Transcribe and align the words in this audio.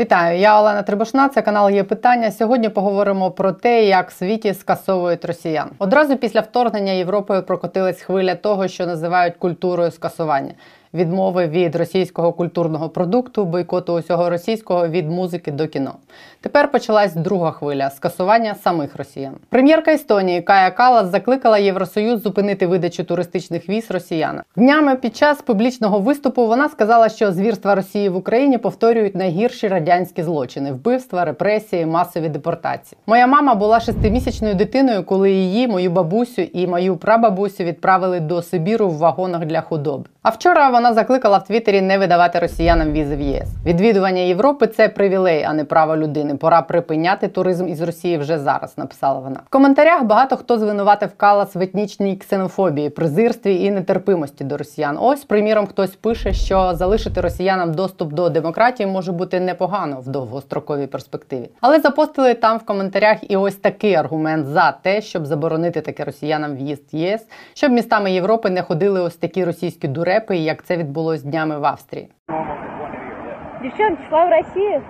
Вітаю, 0.00 0.38
я 0.38 0.60
Олена 0.60 0.82
Трибушна. 0.82 1.28
Це 1.28 1.42
канал 1.42 1.70
є 1.70 1.84
питання. 1.84 2.30
Сьогодні 2.30 2.68
поговоримо 2.68 3.30
про 3.30 3.52
те, 3.52 3.84
як 3.84 4.10
в 4.10 4.14
світі 4.14 4.54
скасовують 4.54 5.24
росіян. 5.24 5.70
Одразу 5.78 6.16
після 6.16 6.40
вторгнення 6.40 6.92
Європою 6.92 7.42
прокотилась 7.42 8.00
хвиля 8.00 8.34
того, 8.34 8.68
що 8.68 8.86
називають 8.86 9.34
культурою 9.36 9.90
скасування 9.90 10.52
відмови 10.94 11.46
від 11.46 11.76
російського 11.76 12.32
культурного 12.32 12.88
продукту, 12.88 13.44
бойкоту 13.44 13.92
усього 13.92 14.30
російського 14.30 14.88
від 14.88 15.10
музики 15.10 15.50
до 15.50 15.68
кіно. 15.68 15.94
Тепер 16.40 16.70
почалась 16.70 17.14
друга 17.14 17.50
хвиля 17.50 17.90
скасування 17.90 18.54
самих 18.54 18.96
росіян. 18.96 19.34
Прем'єрка 19.48 19.92
Естонії 19.92 20.42
Кая 20.42 20.70
Калас 20.70 21.08
закликала 21.08 21.58
Євросоюз 21.58 22.22
зупинити 22.22 22.66
видачу 22.66 23.04
туристичних 23.04 23.68
віз 23.68 23.90
росіянам. 23.90 24.44
Днями 24.56 24.96
під 24.96 25.16
час 25.16 25.42
публічного 25.42 25.98
виступу 25.98 26.46
вона 26.46 26.68
сказала, 26.68 27.08
що 27.08 27.32
звірства 27.32 27.74
Росії 27.74 28.08
в 28.08 28.16
Україні 28.16 28.58
повторюють 28.58 29.14
найгірші 29.14 29.68
радянські 29.68 30.22
злочини: 30.22 30.72
вбивства, 30.72 31.24
репресії, 31.24 31.86
масові 31.86 32.28
депортації. 32.28 32.98
Моя 33.06 33.26
мама 33.26 33.54
була 33.54 33.80
шестимісячною 33.80 34.54
дитиною, 34.54 35.04
коли 35.04 35.30
її, 35.32 35.68
мою 35.68 35.90
бабусю 35.90 36.42
і 36.42 36.66
мою 36.66 36.96
прабабусю 36.96 37.64
відправили 37.64 38.20
до 38.20 38.42
Сибіру 38.42 38.88
в 38.88 38.96
вагонах 38.96 39.44
для 39.44 39.60
худоби. 39.60 40.04
А 40.22 40.28
вчора 40.28 40.70
вона 40.70 40.79
закликала 40.88 41.38
в 41.38 41.44
Твіттері 41.44 41.80
не 41.80 41.98
видавати 41.98 42.38
росіянам 42.38 42.92
візи 42.92 43.16
в 43.16 43.20
єС. 43.20 43.48
Відвідування 43.66 44.20
Європи 44.20 44.66
це 44.66 44.88
привілей, 44.88 45.42
а 45.42 45.52
не 45.52 45.64
право 45.64 45.96
людини. 45.96 46.34
Пора 46.34 46.62
припиняти 46.62 47.28
туризм 47.28 47.68
із 47.68 47.80
Росії 47.80 48.18
вже 48.18 48.38
зараз. 48.38 48.78
Написала 48.78 49.20
вона. 49.20 49.40
В 49.46 49.50
коментарях 49.50 50.04
багато 50.04 50.36
хто 50.36 50.58
звинуватив 50.58 51.08
Калас 51.16 51.54
в 51.54 51.60
етнічній 51.60 52.16
ксенофобії, 52.16 52.90
презирстві 52.90 53.64
і 53.64 53.70
нетерпимості 53.70 54.44
до 54.44 54.56
росіян. 54.56 54.98
Ось, 55.00 55.24
приміром, 55.24 55.66
хтось 55.66 55.90
пише, 55.90 56.32
що 56.32 56.74
залишити 56.74 57.20
росіянам 57.20 57.74
доступ 57.74 58.12
до 58.12 58.28
демократії 58.28 58.86
може 58.86 59.12
бути 59.12 59.40
непогано 59.40 60.00
в 60.00 60.08
довгостроковій 60.08 60.86
перспективі. 60.86 61.50
Але 61.60 61.80
запостили 61.80 62.34
там 62.34 62.58
в 62.58 62.64
коментарях 62.64 63.18
і 63.30 63.36
ось 63.36 63.56
такий 63.56 63.94
аргумент 63.94 64.46
за 64.46 64.72
те, 64.72 65.02
щоб 65.02 65.26
заборонити 65.26 65.80
таке 65.80 66.04
росіянам 66.04 66.56
в'їзд 66.56 66.82
в 66.92 66.96
ЄС, 66.96 67.26
щоб 67.54 67.72
містами 67.72 68.12
Європи 68.12 68.50
не 68.50 68.62
ходили 68.62 69.00
ось 69.00 69.16
такі 69.16 69.44
російські 69.44 69.88
дурепи, 69.88 70.36
як 70.36 70.64
це 70.64 70.69
відбулось 70.76 71.22
днями 71.22 71.58
в 71.58 71.64
Австрії. 71.64 72.08
Девчонки, 73.62 74.02
слава 74.08 74.30
России! 74.30 74.80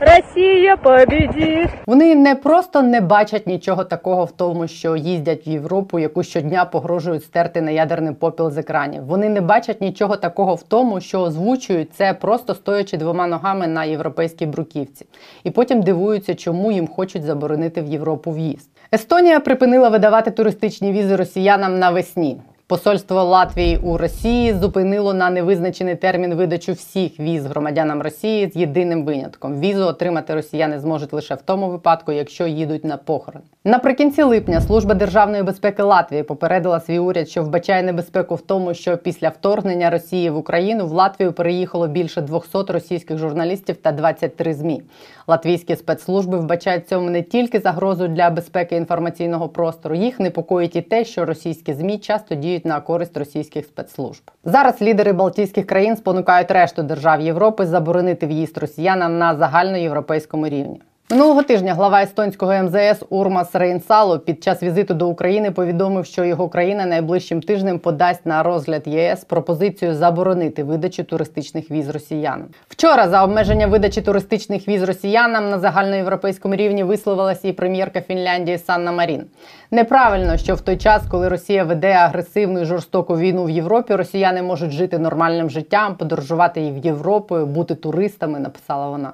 Росія 0.00 0.76
победить! 0.76 1.68
Вони 1.86 2.14
не 2.14 2.34
просто 2.34 2.82
не 2.82 3.00
бачать 3.00 3.46
нічого 3.46 3.84
такого 3.84 4.24
в 4.24 4.32
тому, 4.32 4.68
що 4.68 4.96
їздять 4.96 5.46
в 5.46 5.48
Європу, 5.48 5.98
яку 5.98 6.22
щодня 6.22 6.64
погрожують 6.64 7.24
стерти 7.24 7.60
на 7.60 7.70
ядерний 7.70 8.14
попіл 8.14 8.50
з 8.50 8.58
екранів. 8.58 9.04
Вони 9.04 9.28
не 9.28 9.40
бачать 9.40 9.80
нічого 9.80 10.16
такого 10.16 10.54
в 10.54 10.62
тому, 10.62 11.00
що 11.00 11.20
озвучують 11.20 11.94
це 11.94 12.14
просто 12.14 12.54
стоячи 12.54 12.96
двома 12.96 13.26
ногами 13.26 13.66
на 13.66 13.84
європейській 13.84 14.46
бруківці, 14.46 15.06
і 15.44 15.50
потім 15.50 15.82
дивуються, 15.82 16.34
чому 16.34 16.72
їм 16.72 16.88
хочуть 16.88 17.22
заборонити 17.22 17.82
в 17.82 17.86
Європу 17.86 18.30
в'їзд. 18.30 18.70
Естонія 18.94 19.40
припинила 19.40 19.88
видавати 19.88 20.30
туристичні 20.30 20.92
візи 20.92 21.16
росіянам 21.16 21.78
навесні. 21.78 22.40
Посольство 22.66 23.24
Латвії 23.24 23.78
у 23.78 23.96
Росії 23.96 24.54
зупинило 24.54 25.14
на 25.14 25.30
невизначений 25.30 25.96
термін 25.96 26.34
видачу 26.34 26.72
всіх 26.72 27.20
віз 27.20 27.46
громадянам 27.46 28.02
Росії 28.02 28.50
з 28.54 28.56
єдиним 28.56 29.04
винятком. 29.04 29.60
Візу 29.60 29.84
отримати 29.84 30.34
росіяни 30.34 30.78
зможуть 30.78 31.12
лише 31.12 31.34
в 31.34 31.42
тому 31.42 31.68
випадку, 31.68 32.12
якщо 32.12 32.46
їдуть 32.46 32.84
на 32.84 32.96
похорон. 32.96 33.42
Наприкінці 33.64 34.22
липня 34.22 34.60
служба 34.60 34.94
державної 34.94 35.42
безпеки 35.42 35.82
Латвії 35.82 36.22
попередила 36.22 36.80
свій 36.80 36.98
уряд, 36.98 37.28
що 37.28 37.42
вбачає 37.42 37.82
небезпеку 37.82 38.34
в 38.34 38.40
тому, 38.40 38.74
що 38.74 38.96
після 38.96 39.28
вторгнення 39.28 39.90
Росії 39.90 40.30
в 40.30 40.36
Україну 40.36 40.86
в 40.86 40.92
Латвію 40.92 41.32
переїхало 41.32 41.88
більше 41.88 42.20
200 42.20 42.58
російських 42.72 43.18
журналістів 43.18 43.76
та 43.76 43.92
23 43.92 44.54
змі. 44.54 44.82
Латвійські 45.26 45.76
спецслужби 45.76 46.38
вбачають 46.38 46.88
цьому 46.88 47.10
не 47.10 47.22
тільки 47.22 47.60
загрозу 47.60 48.08
для 48.08 48.30
безпеки 48.30 48.76
інформаційного 48.76 49.48
простору, 49.48 49.94
їх 49.94 50.20
непокоїть 50.20 50.76
і 50.76 50.82
те, 50.82 51.04
що 51.04 51.24
російські 51.24 51.74
змі 51.74 51.98
часто 51.98 52.34
діють 52.34 52.53
на 52.64 52.80
користь 52.80 53.16
російських 53.16 53.64
спецслужб. 53.64 54.30
Зараз 54.44 54.82
лідери 54.82 55.12
Балтійських 55.12 55.66
країн 55.66 55.96
спонукають 55.96 56.50
решту 56.50 56.82
держав 56.82 57.20
Європи 57.20 57.66
заборонити 57.66 58.26
в'їзд 58.26 58.58
росіянам 58.58 59.18
на 59.18 59.36
загальноєвропейському 59.36 60.48
рівні. 60.48 60.80
Минулого 61.10 61.42
тижня 61.42 61.74
глава 61.74 62.02
естонського 62.02 62.52
МЗС 62.52 63.02
Урмас 63.10 63.54
Рейнсало 63.54 64.18
під 64.18 64.44
час 64.44 64.62
візиту 64.62 64.94
до 64.94 65.08
України 65.08 65.50
повідомив, 65.50 66.06
що 66.06 66.24
його 66.24 66.48
країна 66.48 66.86
найближчим 66.86 67.40
тижнем 67.42 67.78
подасть 67.78 68.26
на 68.26 68.42
розгляд 68.42 68.82
ЄС 68.86 69.24
пропозицію 69.24 69.94
заборонити 69.94 70.64
видачу 70.64 71.04
туристичних 71.04 71.70
віз 71.70 71.88
росіянам. 71.88 72.46
Вчора 72.68 73.08
за 73.08 73.24
обмеження 73.24 73.66
видачі 73.66 74.02
туристичних 74.02 74.68
віз 74.68 74.82
росіянам 74.82 75.50
на 75.50 75.58
загальноєвропейському 75.58 76.56
рівні 76.56 76.84
висловилася 76.84 77.48
і 77.48 77.52
прем'єрка 77.52 78.00
Фінляндії 78.00 78.58
Санна 78.58 78.92
Марін. 78.92 79.24
Неправильно, 79.70 80.36
що 80.36 80.54
в 80.54 80.60
той 80.60 80.76
час, 80.76 81.02
коли 81.10 81.28
Росія 81.28 81.64
веде 81.64 81.92
агресивну 81.92 82.60
і 82.60 82.64
жорстоку 82.64 83.18
війну 83.18 83.44
в 83.44 83.50
Європі, 83.50 83.94
росіяни 83.94 84.42
можуть 84.42 84.70
жити 84.70 84.98
нормальним 84.98 85.50
життям, 85.50 85.94
подорожувати 85.94 86.66
і 86.66 86.72
в 86.72 86.78
Європу, 86.78 87.46
бути 87.46 87.74
туристами. 87.74 88.38
Написала 88.38 88.88
вона. 88.88 89.12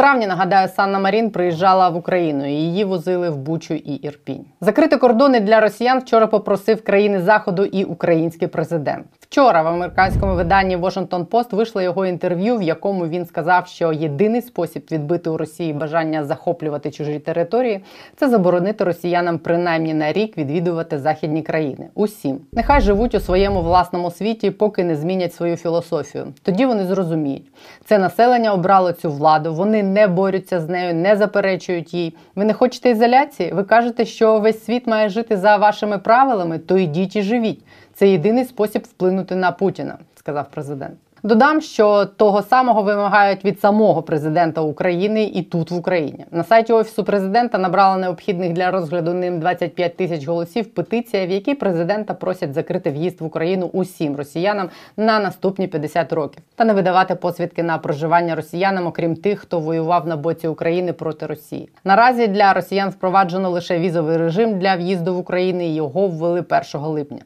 Травні 0.00 0.26
нагадаю, 0.26 0.68
Санна 0.68 0.98
Марін 0.98 1.30
приїжджала 1.30 1.88
в 1.88 1.96
Україну. 1.96 2.46
і 2.46 2.52
Її 2.52 2.84
возили 2.84 3.30
в 3.30 3.36
Бучу 3.36 3.74
і 3.74 3.94
Ірпінь. 3.94 4.44
Закрити 4.60 4.96
кордони 4.96 5.40
для 5.40 5.60
росіян 5.60 5.98
вчора 5.98 6.26
попросив 6.26 6.84
країни 6.84 7.20
заходу 7.20 7.64
і 7.64 7.84
український 7.84 8.48
президент. 8.48 9.06
Вчора 9.30 9.62
в 9.62 9.66
американському 9.66 10.34
виданні 10.34 10.76
Washington 10.76 11.26
Post 11.26 11.54
вийшло 11.56 11.82
його 11.82 12.06
інтерв'ю, 12.06 12.56
в 12.56 12.62
якому 12.62 13.06
він 13.06 13.26
сказав, 13.26 13.66
що 13.66 13.92
єдиний 13.92 14.42
спосіб 14.42 14.86
відбити 14.90 15.30
у 15.30 15.36
Росії 15.36 15.72
бажання 15.72 16.24
захоплювати 16.24 16.90
чужі 16.90 17.18
території 17.18 17.84
це 18.16 18.28
заборонити 18.28 18.84
росіянам 18.84 19.38
принаймні 19.38 19.94
на 19.94 20.12
рік 20.12 20.38
відвідувати 20.38 20.98
західні 20.98 21.42
країни. 21.42 21.88
Усім 21.94 22.40
нехай 22.52 22.80
живуть 22.80 23.14
у 23.14 23.20
своєму 23.20 23.62
власному 23.62 24.10
світі, 24.10 24.50
поки 24.50 24.84
не 24.84 24.96
змінять 24.96 25.34
свою 25.34 25.56
філософію. 25.56 26.26
Тоді 26.42 26.66
вони 26.66 26.84
зрозуміють, 26.84 27.46
це 27.84 27.98
населення 27.98 28.52
обрало 28.52 28.92
цю 28.92 29.10
владу. 29.10 29.54
Вони 29.54 29.82
не 29.82 30.06
борються 30.06 30.60
з 30.60 30.68
нею, 30.68 30.94
не 30.94 31.16
заперечують 31.16 31.94
їй. 31.94 32.16
Ви 32.34 32.44
не 32.44 32.52
хочете 32.52 32.90
ізоляції? 32.90 33.52
Ви 33.52 33.64
кажете, 33.64 34.04
що 34.04 34.38
весь 34.38 34.64
світ 34.64 34.86
має 34.86 35.08
жити 35.08 35.36
за 35.36 35.56
вашими 35.56 35.98
правилами, 35.98 36.58
то 36.58 36.78
йдіть 36.78 37.16
і 37.16 37.22
живіть. 37.22 37.64
Це 38.00 38.08
єдиний 38.08 38.44
спосіб 38.44 38.82
вплинути 38.82 39.36
на 39.36 39.52
Путіна, 39.52 39.98
сказав 40.14 40.46
президент. 40.50 40.94
Додам, 41.22 41.60
що 41.60 42.04
того 42.04 42.42
самого 42.42 42.82
вимагають 42.82 43.44
від 43.44 43.60
самого 43.60 44.02
президента 44.02 44.60
України 44.60 45.24
і 45.24 45.42
тут 45.42 45.70
в 45.70 45.74
Україні. 45.74 46.24
На 46.30 46.44
сайті 46.44 46.72
офісу 46.72 47.04
президента 47.04 47.58
набрала 47.58 47.96
необхідних 47.96 48.52
для 48.52 48.70
розгляду 48.70 49.14
ним 49.14 49.40
25 49.40 49.96
тисяч 49.96 50.26
голосів. 50.26 50.74
Петиція, 50.74 51.26
в 51.26 51.30
якій 51.30 51.54
президента 51.54 52.14
просять 52.14 52.54
закрити 52.54 52.90
в'їзд 52.90 53.20
в 53.20 53.24
Україну 53.24 53.70
усім 53.72 54.16
росіянам 54.16 54.70
на 54.96 55.20
наступні 55.20 55.66
50 55.66 56.12
років 56.12 56.42
та 56.56 56.64
не 56.64 56.72
видавати 56.72 57.14
посвідки 57.14 57.62
на 57.62 57.78
проживання 57.78 58.34
росіянам, 58.34 58.86
окрім 58.86 59.16
тих, 59.16 59.38
хто 59.38 59.60
воював 59.60 60.06
на 60.06 60.16
боці 60.16 60.48
України 60.48 60.92
проти 60.92 61.26
Росії. 61.26 61.68
Наразі 61.84 62.26
для 62.26 62.52
росіян 62.52 62.90
впроваджено 62.90 63.50
лише 63.50 63.78
візовий 63.78 64.16
режим 64.16 64.58
для 64.58 64.76
в'їзду 64.76 65.14
в 65.14 65.18
Україну. 65.18 65.62
і 65.62 65.74
Його 65.74 66.08
ввели 66.08 66.44
1 66.74 66.80
липня. 66.80 67.20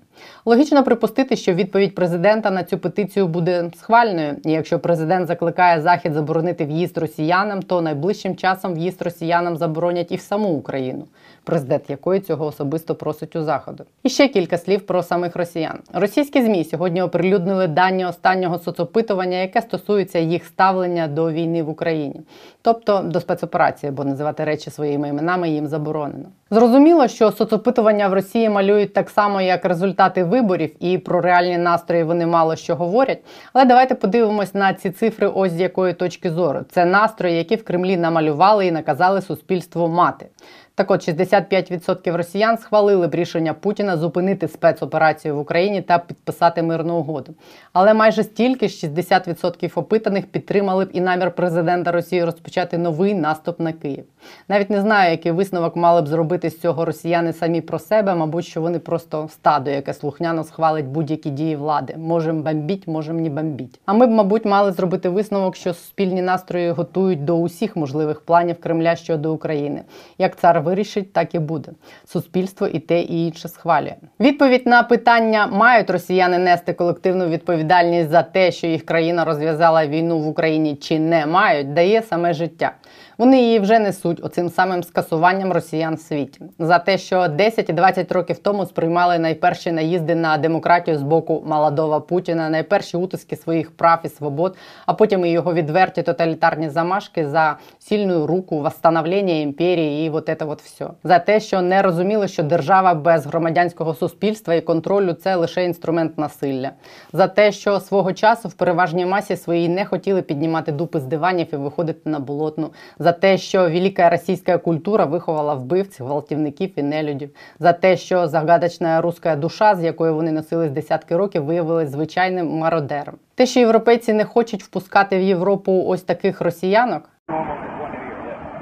Логічно 0.44 0.84
припустити, 0.84 1.36
що 1.36 1.54
відповідь 1.54 1.94
президента 1.94 2.50
на 2.50 2.64
цю 2.64 2.78
петицію 2.78 3.28
буде 3.28 3.70
схвальною. 3.76 4.36
І 4.44 4.52
якщо 4.52 4.78
президент 4.78 5.26
закликає 5.26 5.80
захід 5.80 6.12
заборонити 6.12 6.64
в'їзд 6.64 6.98
росіянам, 6.98 7.62
то 7.62 7.82
найближчим 7.82 8.36
часом 8.36 8.74
в'їзд 8.74 9.02
росіянам 9.02 9.56
заборонять 9.56 10.12
і 10.12 10.16
в 10.16 10.20
саму 10.20 10.48
Україну, 10.48 11.04
президент 11.44 11.90
якої 11.90 12.20
цього 12.20 12.46
особисто 12.46 12.94
просить 12.94 13.36
у 13.36 13.42
заходу. 13.42 13.84
І 14.02 14.08
ще 14.08 14.28
кілька 14.28 14.58
слів 14.58 14.86
про 14.86 15.02
самих 15.02 15.36
росіян. 15.36 15.78
Російські 15.92 16.42
змі 16.42 16.64
сьогодні 16.64 17.02
оприлюднили 17.02 17.66
дані 17.66 18.06
останнього 18.06 18.58
соцопитування, 18.58 19.36
яке 19.36 19.62
стосується 19.62 20.18
їх 20.18 20.44
ставлення 20.44 21.08
до 21.08 21.32
війни 21.32 21.62
в 21.62 21.68
Україні, 21.68 22.20
тобто 22.64 23.02
до 23.04 23.20
спецоперації, 23.20 23.92
бо 23.92 24.04
називати 24.04 24.44
речі 24.44 24.70
своїми 24.70 25.08
іменами 25.08 25.50
їм 25.50 25.66
заборонено. 25.66 26.24
Зрозуміло, 26.50 27.08
що 27.08 27.32
соцопитування 27.32 28.08
в 28.08 28.12
Росії 28.12 28.48
малюють 28.48 28.92
так 28.92 29.10
само, 29.10 29.40
як 29.40 29.64
результати 29.64 30.24
виборів, 30.24 30.84
і 30.84 30.98
про 30.98 31.20
реальні 31.20 31.58
настрої 31.58 32.04
вони 32.04 32.26
мало 32.26 32.56
що 32.56 32.76
говорять. 32.76 33.18
Але 33.52 33.64
давайте 33.64 33.94
подивимось 33.94 34.54
на 34.54 34.74
ці 34.74 34.90
цифри, 34.90 35.26
ось 35.26 35.52
з 35.52 35.60
якої 35.60 35.94
точки 35.94 36.30
зору. 36.30 36.60
Це 36.70 36.84
настрої, 36.84 37.36
які 37.36 37.56
в 37.56 37.64
Кремлі 37.64 37.96
намалювали 37.96 38.66
і 38.66 38.72
наказали 38.72 39.22
суспільству 39.22 39.88
мати. 39.88 40.26
Так 40.76 40.90
от 40.90 41.08
65% 41.08 42.16
росіян 42.16 42.58
схвалили 42.58 43.08
б 43.08 43.14
рішення 43.14 43.54
Путіна 43.54 43.96
зупинити 43.96 44.48
спецоперацію 44.48 45.36
в 45.36 45.38
Україні 45.38 45.82
та 45.82 45.98
підписати 45.98 46.62
мирну 46.62 46.96
угоду. 46.96 47.34
Але 47.72 47.94
майже 47.94 48.22
стільки 48.22 48.68
ж 48.68 48.86
60% 48.86 49.72
опитаних 49.74 50.26
підтримали 50.26 50.84
б 50.84 50.90
і 50.92 51.00
намір 51.00 51.30
президента 51.30 51.92
Росії 51.92 52.24
розпочати 52.24 52.78
новий 52.78 53.14
наступ 53.14 53.60
на 53.60 53.72
Київ. 53.72 54.04
Навіть 54.48 54.70
не 54.70 54.80
знаю, 54.80 55.10
який 55.10 55.32
висновок 55.32 55.76
мали 55.76 56.02
б 56.02 56.06
зробити 56.06 56.50
з 56.50 56.60
цього 56.60 56.84
росіяни 56.84 57.32
самі 57.32 57.60
про 57.60 57.78
себе. 57.78 58.14
Мабуть, 58.14 58.44
що 58.44 58.60
вони 58.60 58.78
просто 58.78 59.28
стадо, 59.32 59.70
яке 59.70 59.94
слухняно 59.94 60.44
схвалить 60.44 60.86
будь-які 60.86 61.30
дії 61.30 61.56
влади. 61.56 61.96
Можем 61.98 62.42
бомбіть, 62.42 62.88
можем 62.88 63.22
не 63.22 63.30
бомбіть. 63.30 63.80
А 63.86 63.92
ми 63.92 64.06
б, 64.06 64.10
мабуть, 64.10 64.44
мали 64.44 64.72
зробити 64.72 65.08
висновок, 65.08 65.56
що 65.56 65.74
спільні 65.74 66.22
настрої 66.22 66.70
готують 66.70 67.24
до 67.24 67.36
усіх 67.36 67.76
можливих 67.76 68.20
планів 68.20 68.60
Кремля 68.60 68.96
щодо 68.96 69.32
України. 69.32 69.82
Як 70.18 70.36
цар 70.36 70.60
вирішить, 70.60 71.12
так 71.12 71.34
і 71.34 71.38
буде. 71.38 71.72
Суспільство 72.06 72.66
і 72.66 72.78
те, 72.78 73.00
і 73.00 73.26
інше 73.26 73.48
схвалює. 73.48 73.94
Відповідь 74.20 74.66
на 74.66 74.82
питання 74.82 75.46
мають 75.46 75.90
росіяни 75.90 76.38
нести 76.38 76.72
колективну 76.72 77.26
відповідальність 77.26 78.10
за 78.10 78.22
те, 78.22 78.52
що 78.52 78.66
їх 78.66 78.86
країна 78.86 79.24
розв'язала 79.24 79.86
війну 79.86 80.18
в 80.18 80.28
Україні, 80.28 80.76
чи 80.76 80.98
не 80.98 81.26
мають, 81.26 81.74
дає 81.74 82.02
саме 82.02 82.32
життя. 82.32 82.72
Вони 83.18 83.42
її 83.42 83.58
вже 83.58 83.78
несуть 83.78 84.24
оцим 84.24 84.48
самим 84.48 84.82
скасуванням 84.82 85.52
росіян 85.52 85.94
в 85.94 86.00
світі 86.00 86.40
за 86.58 86.78
те, 86.78 86.98
що 86.98 87.28
10 87.28 87.68
і 87.68 87.72
20 87.72 88.12
років 88.12 88.38
тому 88.38 88.66
сприймали 88.66 89.18
найперші 89.18 89.72
наїзди 89.72 90.14
на 90.14 90.38
демократію 90.38 90.98
з 90.98 91.02
боку 91.02 91.44
молодого 91.46 92.00
Путіна, 92.00 92.50
найперші 92.50 92.96
утиски 92.96 93.36
своїх 93.36 93.76
прав 93.76 93.98
і 94.04 94.08
свобод, 94.08 94.56
а 94.86 94.94
потім 94.94 95.26
і 95.26 95.30
його 95.30 95.54
відверті 95.54 96.02
тоталітарні 96.02 96.68
замашки 96.68 97.28
за 97.28 97.56
сильну 97.78 98.26
руку, 98.26 98.60
восстановлення 98.60 99.34
імперії 99.34 100.06
і 100.06 100.10
вот 100.10 100.26
це 100.26 100.36
от 100.40 100.62
все. 100.62 100.86
за 101.04 101.18
те, 101.18 101.40
що 101.40 101.62
не 101.62 101.82
розуміли, 101.82 102.28
що 102.28 102.42
держава 102.42 102.94
без 102.94 103.26
громадянського 103.26 103.94
суспільства 103.94 104.54
і 104.54 104.60
контролю 104.60 105.12
це 105.12 105.36
лише 105.36 105.64
інструмент 105.64 106.18
насилля, 106.18 106.70
за 107.12 107.26
те, 107.26 107.52
що 107.52 107.80
свого 107.80 108.12
часу 108.12 108.48
в 108.48 108.54
переважній 108.54 109.06
масі 109.06 109.36
своїй 109.36 109.68
не 109.68 109.84
хотіли 109.84 110.22
піднімати 110.22 110.72
дупи 110.72 111.00
з 111.00 111.04
диванів 111.04 111.46
і 111.52 111.56
виходити 111.56 112.10
на 112.10 112.18
болотну 112.18 112.70
за 113.04 113.12
те, 113.12 113.38
що 113.38 113.58
велика 113.58 114.10
російська 114.10 114.58
культура 114.58 115.04
виховала 115.04 115.54
вбивців, 115.54 116.06
гвалтівників 116.06 116.72
і 116.76 116.82
нелюдів, 116.82 117.30
за 117.58 117.72
те, 117.72 117.96
що 117.96 118.26
загадочна 118.26 119.00
руська 119.00 119.36
душа, 119.36 119.74
з 119.74 119.84
якою 119.84 120.14
вони 120.14 120.32
носились 120.32 120.70
десятки 120.70 121.16
років, 121.16 121.44
виявилась 121.44 121.90
звичайним 121.90 122.58
мародером. 122.58 123.14
Те, 123.34 123.46
що 123.46 123.60
європейці 123.60 124.12
не 124.12 124.24
хочуть 124.24 124.62
впускати 124.62 125.18
в 125.18 125.22
Європу 125.22 125.84
ось 125.86 126.02
таких 126.02 126.40
росіянок. 126.40 127.10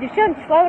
Девчонки, 0.01 0.41
шла 0.47 0.63
в 0.63 0.69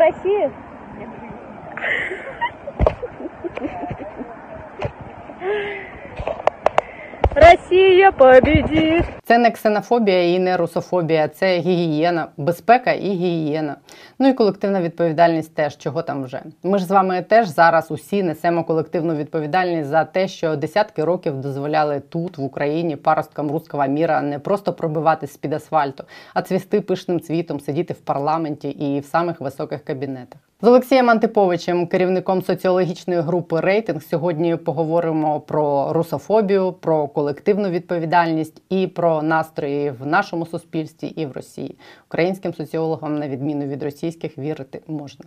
Россию? 7.35 8.11
Россия! 8.19 9.03
Це 9.23 9.37
не 9.37 9.51
ксенофобія 9.51 10.35
і 10.35 10.39
не 10.39 10.57
русофобія, 10.57 11.27
це 11.27 11.59
гігієна, 11.59 12.27
безпека 12.37 12.91
і 12.91 13.09
гігієна. 13.09 13.75
Ну 14.19 14.29
і 14.29 14.33
колективна 14.33 14.81
відповідальність 14.81 15.55
теж, 15.55 15.77
чого 15.77 16.01
там 16.01 16.23
вже. 16.23 16.41
Ми 16.63 16.77
ж 16.77 16.85
з 16.85 16.91
вами 16.91 17.25
теж 17.29 17.47
зараз 17.47 17.91
усі 17.91 18.23
несемо 18.23 18.63
колективну 18.63 19.15
відповідальність 19.15 19.89
за 19.89 20.05
те, 20.05 20.27
що 20.27 20.55
десятки 20.55 21.03
років 21.03 21.41
дозволяли 21.41 21.99
тут, 21.99 22.37
в 22.37 22.43
Україні, 22.43 22.95
паросткам 22.95 23.51
руського 23.51 23.87
міра 23.87 24.21
не 24.21 24.39
просто 24.39 24.73
пробиватись 24.73 25.33
з 25.33 25.37
під 25.37 25.53
асфальту, 25.53 26.03
а 26.33 26.41
цвісти 26.41 26.81
пишним 26.81 27.19
цвітом, 27.19 27.59
сидіти 27.59 27.93
в 27.93 27.99
парламенті 27.99 28.69
і 28.69 28.99
в 28.99 29.05
самих 29.05 29.41
високих 29.41 29.83
кабінетах. 29.83 30.39
З 30.63 30.67
Олексієм 30.67 31.09
Антиповичем, 31.09 31.87
керівником 31.87 32.41
соціологічної 32.41 33.19
групи 33.19 33.59
Рейтинг, 33.59 34.03
сьогодні 34.03 34.55
поговоримо 34.55 35.39
про 35.39 35.93
русофобію, 35.93 36.73
про 36.73 37.07
колективну 37.07 37.69
відповідальність 37.69 38.61
і 38.69 38.87
про 38.87 39.21
настрої 39.21 39.91
в 39.91 40.05
нашому 40.05 40.45
суспільстві 40.45 41.07
і 41.07 41.25
в 41.25 41.31
Росії. 41.31 41.77
Українським 42.07 42.53
соціологам, 42.53 43.19
на 43.19 43.27
відміну 43.27 43.65
від 43.65 43.83
російських, 43.83 44.37
вірити 44.37 44.81
можна. 44.87 45.25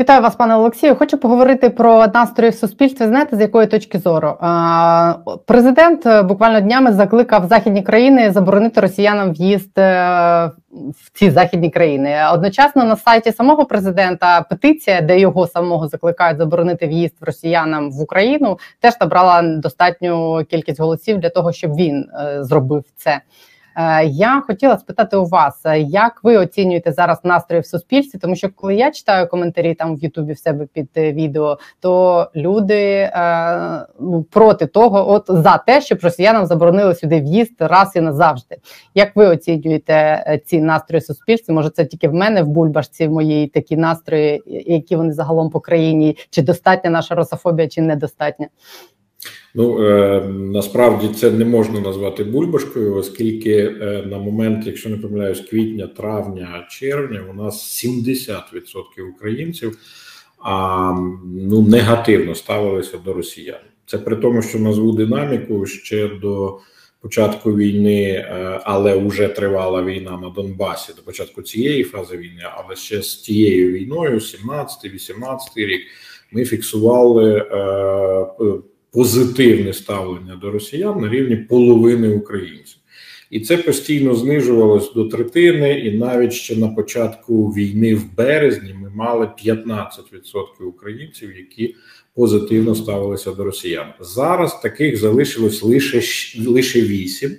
Вітаю 0.00 0.22
вас, 0.22 0.36
пане 0.36 0.56
Олексію. 0.56 0.96
Хочу 0.96 1.18
поговорити 1.18 1.70
про 1.70 2.06
настрої 2.06 2.50
в 2.50 2.54
суспільстві. 2.54 3.04
Знаєте, 3.04 3.36
з 3.36 3.40
якої 3.40 3.66
точки 3.66 3.98
зору 3.98 4.34
президент 5.46 6.06
е, 6.06 6.22
буквально 6.22 6.60
днями 6.60 6.92
закликав 6.92 7.48
західні 7.48 7.82
країни 7.82 8.32
заборонити 8.32 8.80
росіянам 8.80 9.32
в'їзд 9.32 9.78
е, 9.78 9.82
в 10.70 11.10
ці 11.18 11.30
західні 11.30 11.70
країни. 11.70 12.16
Одночасно 12.32 12.84
на 12.84 12.96
сайті 12.96 13.32
самого 13.32 13.64
президента 13.64 14.42
петиція, 14.42 15.00
де 15.00 15.20
його 15.20 15.46
самого 15.46 15.88
закликають 15.88 16.38
заборонити 16.38 16.86
в'їзд 16.86 17.16
росіянам 17.20 17.90
в 17.90 18.00
Україну, 18.00 18.58
теж 18.80 18.94
набрала 19.00 19.42
достатню 19.42 20.44
кількість 20.50 20.80
голосів 20.80 21.18
для 21.18 21.30
того, 21.30 21.52
щоб 21.52 21.74
він 21.74 22.08
е, 22.20 22.44
зробив 22.44 22.84
це. 22.96 23.20
Е, 23.80 24.04
я 24.06 24.42
хотіла 24.46 24.78
спитати 24.78 25.16
у 25.16 25.24
вас, 25.24 25.66
е, 25.66 25.80
як 25.80 26.24
ви 26.24 26.36
оцінюєте 26.36 26.92
зараз 26.92 27.18
настрої 27.24 27.62
в 27.62 27.66
суспільстві? 27.66 28.18
Тому 28.18 28.36
що 28.36 28.48
коли 28.54 28.74
я 28.74 28.90
читаю 28.90 29.28
коментарі 29.28 29.74
там 29.74 29.96
в 29.96 29.98
Ютубі 29.98 30.32
в 30.32 30.38
себе 30.38 30.66
під 30.72 30.88
е, 30.96 31.12
відео, 31.12 31.58
то 31.80 32.26
люди 32.36 33.10
ну, 34.00 34.26
проти 34.30 34.66
того, 34.66 35.10
от 35.10 35.24
за 35.28 35.58
те, 35.58 35.80
щоб 35.80 35.98
росіянам 36.02 36.46
заборонили 36.46 36.94
сюди 36.94 37.20
в'їзд 37.20 37.54
раз 37.58 37.96
і 37.96 38.00
назавжди. 38.00 38.56
Як 38.94 39.16
ви 39.16 39.26
оцінюєте 39.26 40.24
ці 40.46 40.60
настрої 40.60 41.00
в 41.00 41.04
суспільстві? 41.04 41.52
Може, 41.52 41.70
це 41.70 41.84
тільки 41.84 42.08
в 42.08 42.14
мене 42.14 42.42
в 42.42 42.46
бульбашці 42.46 43.06
в 43.06 43.10
моїй 43.10 43.46
такі 43.46 43.76
настрої, 43.76 44.42
які 44.66 44.96
вони 44.96 45.12
загалом 45.12 45.50
по 45.50 45.60
країні? 45.60 46.16
Чи 46.30 46.42
достатня 46.42 46.90
наша 46.90 47.14
рософобія, 47.14 47.68
чи 47.68 47.80
недостатня? 47.82 48.46
Ну 49.54 49.84
е, 49.84 50.20
насправді 50.28 51.08
це 51.08 51.30
не 51.30 51.44
можна 51.44 51.80
назвати 51.80 52.24
бульбашкою, 52.24 52.94
оскільки 52.94 53.52
е, 53.52 54.04
на 54.06 54.18
момент, 54.18 54.66
якщо 54.66 54.88
не 54.88 54.96
помиляюсь, 54.96 55.40
квітня, 55.40 55.86
травня, 55.86 56.66
червня, 56.70 57.24
у 57.30 57.34
нас 57.34 57.84
70% 57.84 59.02
українців 59.14 59.78
а, 60.42 60.92
ну 61.24 61.62
негативно 61.62 62.34
ставилися 62.34 62.98
до 62.98 63.12
росіян. 63.12 63.60
Це 63.86 63.98
при 63.98 64.16
тому, 64.16 64.42
що 64.42 64.58
назву 64.58 64.92
динаміку 64.92 65.66
ще 65.66 66.08
до 66.08 66.58
початку 67.00 67.56
війни, 67.56 68.02
е, 68.02 68.60
але 68.64 68.96
вже 68.96 69.28
тривала 69.28 69.82
війна 69.82 70.18
на 70.22 70.30
Донбасі 70.30 70.92
до 70.96 71.02
початку 71.02 71.42
цієї 71.42 71.84
фази 71.84 72.16
війни, 72.16 72.42
але 72.56 72.76
ще 72.76 73.02
з 73.02 73.16
тією 73.16 73.72
війною, 73.72 74.18
17-18 74.18 75.38
рік, 75.56 75.82
ми 76.32 76.44
фіксували. 76.44 77.36
Е, 77.36 78.56
позитивне 78.92 79.72
ставлення 79.72 80.36
до 80.36 80.50
росіян 80.50 81.00
на 81.00 81.08
рівні 81.08 81.36
половини 81.36 82.08
українців, 82.08 82.76
і 83.30 83.40
це 83.40 83.56
постійно 83.56 84.14
знижувалось 84.14 84.92
до 84.94 85.04
третини. 85.04 85.78
І 85.78 85.98
навіть 85.98 86.32
ще 86.32 86.56
на 86.56 86.68
початку 86.68 87.48
війни 87.48 87.94
в 87.94 88.16
березні 88.16 88.74
ми 88.74 88.90
мали 88.90 89.30
15% 89.46 90.64
українців, 90.68 91.36
які 91.36 91.74
позитивно 92.14 92.74
ставилися 92.74 93.32
до 93.32 93.44
росіян. 93.44 93.86
Зараз 94.00 94.60
таких 94.60 94.96
залишилось 94.96 95.62
лише 95.62 96.00
лише 96.46 96.80
8%. 96.80 97.36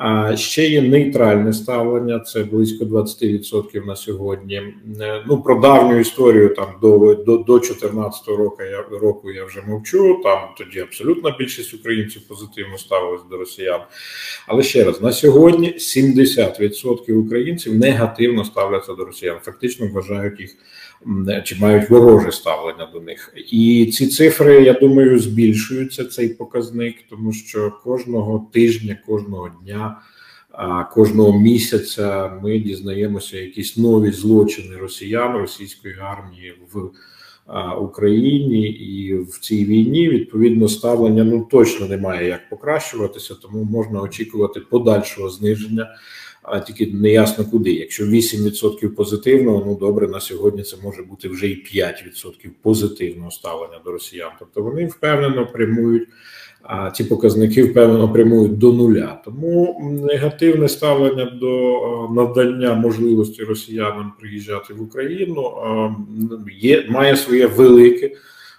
А 0.00 0.36
ще 0.36 0.68
є 0.68 0.82
нейтральне 0.82 1.52
ставлення, 1.52 2.18
це 2.18 2.44
близько 2.44 2.84
20% 2.84 3.86
на 3.86 3.96
сьогодні. 3.96 4.62
Е, 5.00 5.24
ну 5.28 5.42
про 5.42 5.60
давню 5.60 5.98
історію 5.98 6.54
там 6.54 6.66
до 6.82 7.14
до, 7.14 7.36
до 7.36 7.60
14 7.60 8.28
року 8.28 8.62
я 8.62 8.98
року 8.98 9.30
я 9.30 9.44
вже 9.44 9.62
мовчу. 9.66 10.20
Там 10.22 10.38
тоді 10.58 10.80
абсолютна 10.80 11.36
більшість 11.38 11.74
українців 11.74 12.22
позитивно 12.28 12.78
ставились 12.78 13.22
до 13.30 13.36
росіян. 13.36 13.80
Але 14.46 14.62
ще 14.62 14.84
раз 14.84 15.02
на 15.02 15.12
сьогодні 15.12 15.74
70% 15.78 17.12
українців 17.12 17.74
негативно 17.74 18.44
ставляться 18.44 18.94
до 18.94 19.04
росіян. 19.04 19.36
Фактично 19.42 19.88
вважають 19.92 20.40
їх 20.40 20.56
чи 21.44 21.56
мають 21.60 21.90
вороже 21.90 22.32
ставлення 22.32 22.90
до 22.92 23.00
них. 23.00 23.34
І 23.50 23.90
ці 23.94 24.06
цифри, 24.06 24.62
я 24.62 24.72
думаю, 24.72 25.18
збільшуються 25.18 26.04
цей 26.04 26.28
показник, 26.28 26.96
тому 27.10 27.32
що 27.32 27.72
кожного 27.84 28.50
тижня, 28.52 28.98
кожного 29.06 29.50
дня. 29.64 29.98
Кожного 30.92 31.38
місяця 31.38 32.38
ми 32.42 32.58
дізнаємося 32.58 33.38
якісь 33.38 33.76
нові 33.76 34.10
злочини 34.10 34.76
росіян 34.76 35.36
російської 35.36 35.96
армії 36.00 36.54
в 36.72 36.90
Україні 37.80 38.68
і 38.68 39.14
в 39.14 39.38
цій 39.40 39.64
війні 39.64 40.08
відповідно 40.08 40.68
ставлення 40.68 41.24
ну 41.24 41.48
точно 41.50 41.86
немає 41.86 42.28
як 42.28 42.48
покращуватися, 42.48 43.34
тому 43.34 43.64
можна 43.64 44.00
очікувати 44.00 44.60
подальшого 44.60 45.30
зниження 45.30 45.88
а 46.52 46.60
тільки 46.60 46.86
не 46.86 47.10
ясно 47.10 47.44
куди. 47.44 47.72
Якщо 47.72 48.04
8% 48.04 48.88
позитивного, 48.88 49.64
ну 49.66 49.74
добре, 49.74 50.08
на 50.08 50.20
сьогодні 50.20 50.62
це 50.62 50.76
може 50.84 51.02
бути 51.02 51.28
вже 51.28 51.48
і 51.48 51.64
5% 51.74 52.50
позитивного 52.62 53.30
ставлення 53.30 53.80
до 53.84 53.92
росіян. 53.92 54.30
Тобто 54.38 54.62
вони 54.62 54.86
впевнено 54.86 55.46
прямують. 55.46 56.08
А 56.62 56.90
ці 56.90 57.04
показники 57.04 57.64
впевнено 57.64 58.12
прямують 58.12 58.58
до 58.58 58.72
нуля. 58.72 59.22
Тому 59.24 59.80
негативне 60.12 60.68
ставлення 60.68 61.24
до 61.24 61.80
надання 62.14 62.74
можливості 62.74 63.42
росіянам 63.42 64.12
приїжджати 64.20 64.74
в 64.74 64.82
Україну 64.82 65.52
є 66.60 66.86
має 66.88 67.16
своє 67.16 67.46
велике 67.46 68.10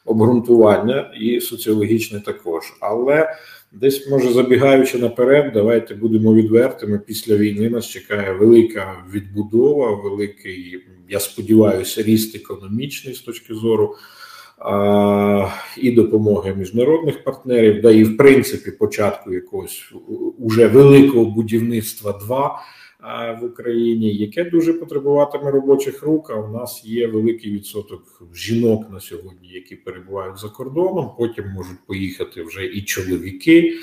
обґрунтування 0.06 1.12
і 1.22 1.42
соціологічне 1.42 2.20
також. 2.20 2.64
Але 2.80 3.36
Десь 3.72 4.10
може 4.10 4.34
забігаючи 4.34 4.98
наперед, 4.98 5.52
давайте 5.54 5.96
будемо 5.96 6.34
відвертими. 6.34 7.00
Після 7.08 7.36
війни 7.36 7.70
нас 7.70 7.88
чекає 7.88 8.34
велика 8.34 9.06
відбудова, 9.14 9.96
великий, 9.96 10.84
я 11.10 11.20
сподіваюся, 11.20 12.04
ріст 12.04 12.36
економічний 12.36 13.14
з 13.14 13.20
точки 13.20 13.54
зору 13.54 13.96
а, 14.58 15.48
і 15.78 15.92
допомоги 15.92 16.56
міжнародних 16.56 17.24
партнерів, 17.24 17.82
да 17.82 17.92
і 17.92 18.04
в 18.04 18.18
принципі 18.18 18.72
початку 18.72 19.34
якогось 19.34 19.94
уже 20.38 20.68
великого 20.68 21.26
будівництва. 21.26 22.20
Два 22.26 22.62
в 23.42 23.44
Україні, 23.44 24.16
яке 24.16 24.44
дуже 24.44 24.74
потребуватиме 24.74 25.52
робочих 25.52 26.04
рук. 26.04 26.30
А 26.30 26.36
у 26.36 26.52
нас 26.52 26.86
є 26.86 27.08
великий 27.08 27.52
відсоток 27.52 28.24
жінок 28.36 28.92
на 28.92 29.00
сьогодні, 29.00 29.48
які 29.48 29.76
перебувають 29.76 30.38
за 30.38 30.50
кордоном. 30.50 31.12
Потім 31.18 31.46
можуть 31.50 31.86
поїхати 31.88 32.44
вже 32.44 32.66
і 32.66 32.82
чоловіки. 32.82 33.74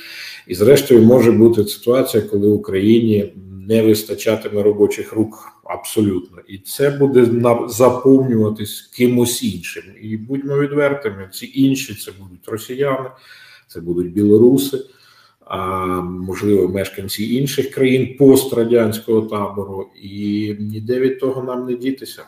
І, 0.46 0.54
зрештою, 0.54 1.02
може 1.02 1.32
бути 1.32 1.64
ситуація, 1.64 2.22
коли 2.22 2.48
Україні 2.48 3.32
не 3.68 3.82
вистачатиме 3.82 4.62
робочих 4.62 5.12
рук 5.12 5.48
абсолютно, 5.64 6.38
і 6.48 6.58
це 6.58 6.90
буде 6.90 7.26
заповнюватись 7.68 8.80
кимось 8.80 9.42
іншим. 9.42 9.82
І 10.02 10.16
будьмо 10.16 10.58
відвертими, 10.58 11.30
ці 11.32 11.52
інші 11.54 11.94
це 11.94 12.12
будуть 12.20 12.48
росіяни, 12.48 13.10
це 13.68 13.80
будуть 13.80 14.12
білоруси 14.12 14.78
а 15.46 15.86
можливо 16.02 16.68
мешканці 16.68 17.34
інших 17.34 17.70
країн 17.70 18.16
пострадянського 18.18 19.22
табору, 19.22 19.90
і 20.02 20.56
ніде 20.60 21.00
від 21.00 21.20
того 21.20 21.42
нам 21.42 21.66
не 21.66 21.74
дітися. 21.74 22.22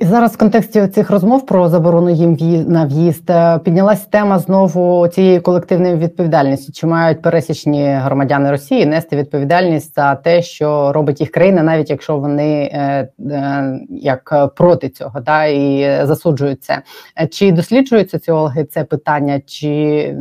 Зараз 0.00 0.34
в 0.34 0.36
контексті 0.36 0.86
цих 0.86 1.10
розмов 1.10 1.46
про 1.46 1.68
заборону 1.68 2.10
їм 2.10 2.36
на 2.68 2.84
в'їзд 2.86 3.30
е, 3.30 3.58
піднялася 3.58 4.06
тема 4.10 4.38
знову 4.38 5.08
цієї 5.08 5.40
колективної 5.40 5.96
відповідальності. 5.96 6.72
Чи 6.72 6.86
мають 6.86 7.22
пересічні 7.22 7.86
громадяни 7.86 8.50
Росії 8.50 8.86
нести 8.86 9.16
відповідальність 9.16 9.94
за 9.94 10.14
те, 10.14 10.42
що 10.42 10.92
робить 10.92 11.20
їх 11.20 11.30
країна, 11.30 11.62
навіть 11.62 11.90
якщо 11.90 12.18
вони 12.18 12.70
е, 12.72 13.08
е, 13.30 13.80
як 13.90 14.54
проти 14.56 14.88
цього 14.88 15.20
да 15.20 15.44
і 15.44 16.06
засуджують 16.06 16.64
це? 16.64 16.82
Чи 17.30 17.52
досліджуються 17.52 18.18
ціологи 18.18 18.64
це 18.64 18.84
питання? 18.84 19.40
Чи 19.46 20.14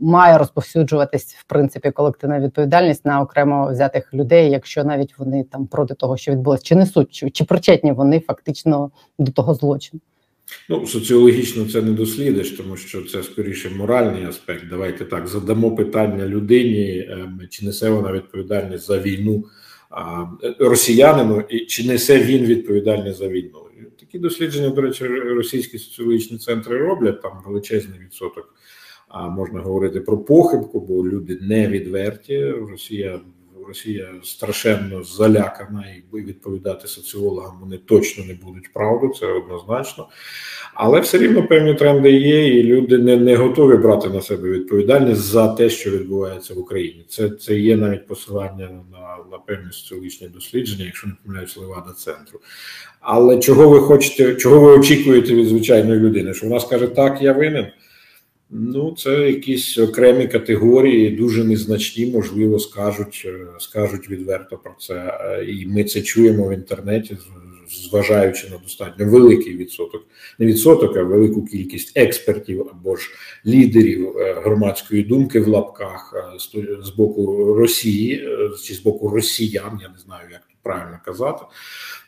має 0.00 0.38
розповсюджуватись 0.38 1.34
в 1.34 1.44
принципі 1.44 1.90
колективна 1.90 2.40
відповідальність 2.40 3.04
на 3.04 3.20
окремо 3.20 3.70
взятих 3.70 4.14
людей, 4.14 4.50
якщо 4.50 4.84
навіть 4.84 5.18
вони 5.18 5.44
там 5.44 5.66
проти 5.66 5.94
того, 5.94 6.16
що 6.16 6.32
відбулося, 6.32 6.64
чи 6.64 6.74
несуть, 6.74 7.10
чи, 7.10 7.30
чи 7.30 7.44
причетні 7.44 7.92
вони 7.92 8.20
фактично 8.20 8.90
до 9.18 9.32
того 9.32 9.54
злочину? 9.54 10.00
Ну, 10.68 10.86
соціологічно 10.86 11.64
це 11.64 11.82
не 11.82 11.92
дослідиш, 11.92 12.50
тому 12.50 12.76
що 12.76 13.02
це 13.02 13.22
скоріше 13.22 13.70
моральний 13.70 14.24
аспект. 14.24 14.68
Давайте 14.70 15.04
так 15.04 15.28
задамо 15.28 15.74
питання 15.74 16.26
людині, 16.26 17.08
ем, 17.10 17.40
чи 17.50 17.66
несе 17.66 17.90
вона 17.90 18.12
відповідальність 18.12 18.86
за 18.86 18.98
війну 18.98 19.44
росіянину, 20.58 21.44
і 21.48 21.60
чи 21.60 21.86
несе 21.86 22.18
він 22.18 22.44
відповідальність 22.44 23.18
за 23.18 23.28
війну. 23.28 23.58
Такі 24.00 24.18
дослідження, 24.18 24.68
до 24.68 24.80
речі, 24.80 25.06
російські 25.06 25.78
соціологічні 25.78 26.38
центри 26.38 26.78
роблять 26.78 27.22
там 27.22 27.32
величезний 27.46 27.98
відсоток 27.98 28.54
а 29.08 29.28
можна 29.28 29.60
говорити 29.60 30.00
про 30.00 30.18
похибку, 30.18 30.80
бо 30.80 31.08
люди 31.08 31.38
не 31.40 31.68
відверті. 31.68 32.50
Росія 32.50 33.20
Росія 33.68 34.08
страшенно 34.22 35.04
залякана 35.04 35.84
і 36.12 36.16
відповідати 36.16 36.88
соціологам 36.88 37.58
вони 37.60 37.78
точно 37.78 38.24
не 38.24 38.34
будуть 38.34 38.72
правду, 38.72 39.14
це 39.20 39.26
однозначно. 39.26 40.08
Але 40.74 41.00
все 41.00 41.18
рівно 41.18 41.46
певні 41.46 41.74
тренди 41.74 42.12
є, 42.12 42.58
і 42.58 42.62
люди 42.62 42.98
не 42.98 43.16
не 43.16 43.36
готові 43.36 43.76
брати 43.76 44.08
на 44.08 44.20
себе 44.22 44.50
відповідальність 44.50 45.20
за 45.20 45.48
те, 45.48 45.70
що 45.70 45.90
відбувається 45.90 46.54
в 46.54 46.58
Україні. 46.58 47.04
Це 47.08 47.30
це 47.30 47.58
є 47.58 47.76
навіть 47.76 48.06
посилання 48.06 48.70
на 48.92 49.16
на 49.30 49.38
певні 49.38 49.72
соціологічні 49.72 50.28
дослідження, 50.28 50.84
якщо 50.84 51.06
не 51.06 51.14
помиляюсь, 51.24 51.56
Левада 51.56 51.92
центру. 51.92 52.40
Але 53.00 53.38
чого 53.38 53.68
ви 53.68 53.80
хочете, 53.80 54.34
чого 54.34 54.60
ви 54.60 54.78
очікуєте 54.78 55.34
від 55.34 55.46
звичайної 55.46 56.00
людини? 56.00 56.34
Що 56.34 56.46
вона 56.46 56.60
скаже 56.60 56.86
так, 56.86 57.22
я 57.22 57.32
винен. 57.32 57.66
Ну, 58.50 58.94
це 58.98 59.30
якісь 59.30 59.78
окремі 59.78 60.28
категорії, 60.28 61.10
дуже 61.10 61.44
незначні, 61.44 62.06
можливо, 62.06 62.58
скажуть 62.58 63.22
е, 63.26 63.46
скажуть 63.58 64.10
відверто 64.10 64.58
про 64.58 64.74
це. 64.78 64.94
Е, 64.94 65.44
і 65.44 65.66
ми 65.66 65.84
це 65.84 66.02
чуємо 66.02 66.48
в 66.48 66.52
інтернеті, 66.52 67.16
зважаючи 67.88 68.48
на 68.50 68.58
достатньо 68.58 69.10
великий 69.10 69.56
відсоток, 69.56 70.06
не 70.38 70.46
відсоток, 70.46 70.96
а 70.96 71.02
велику 71.02 71.44
кількість 71.44 71.96
експертів 71.96 72.68
або 72.70 72.96
ж 72.96 73.10
лідерів 73.46 74.18
е, 74.18 74.34
громадської 74.44 75.02
думки 75.02 75.40
в 75.40 75.48
лапках 75.48 76.14
з 76.82 76.90
боку 76.90 77.54
Росії 77.54 78.28
чи 78.64 78.74
з 78.74 78.80
боку 78.80 79.08
Росіян. 79.08 79.78
Я 79.82 79.88
не 79.88 79.98
знаю, 79.98 80.28
як 80.32 80.47
правильно 80.62 80.98
казати 81.04 81.44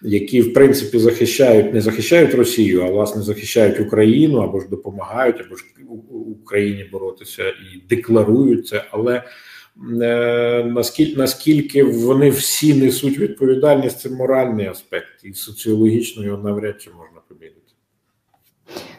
які 0.03 0.41
в 0.41 0.53
принципі 0.53 0.99
захищають, 0.99 1.75
не 1.75 1.81
захищають 1.81 2.35
Росію, 2.35 2.83
а 2.83 2.91
власне 2.91 3.23
захищають 3.23 3.81
Україну 3.81 4.39
або 4.39 4.61
ж 4.61 4.69
допомагають, 4.69 5.41
або 5.41 5.57
ж 5.57 5.65
Україні 6.43 6.85
боротися 6.93 7.49
і 7.49 7.83
декларують 7.89 8.67
це. 8.67 8.85
Але 8.91 9.23
е, 10.03 10.65
наскільки 10.65 11.17
наскільки 11.17 11.85
вони 11.85 12.31
всі 12.31 12.75
несуть 12.75 13.19
відповідальність, 13.19 14.01
це 14.01 14.11
моральний 14.11 14.67
аспект, 14.67 15.25
і 15.25 15.33
соціологічно 15.33 16.25
його 16.25 16.43
навряд 16.43 16.83
чи 16.83 16.91
можна 16.91 17.21
поміряти. 17.29 17.60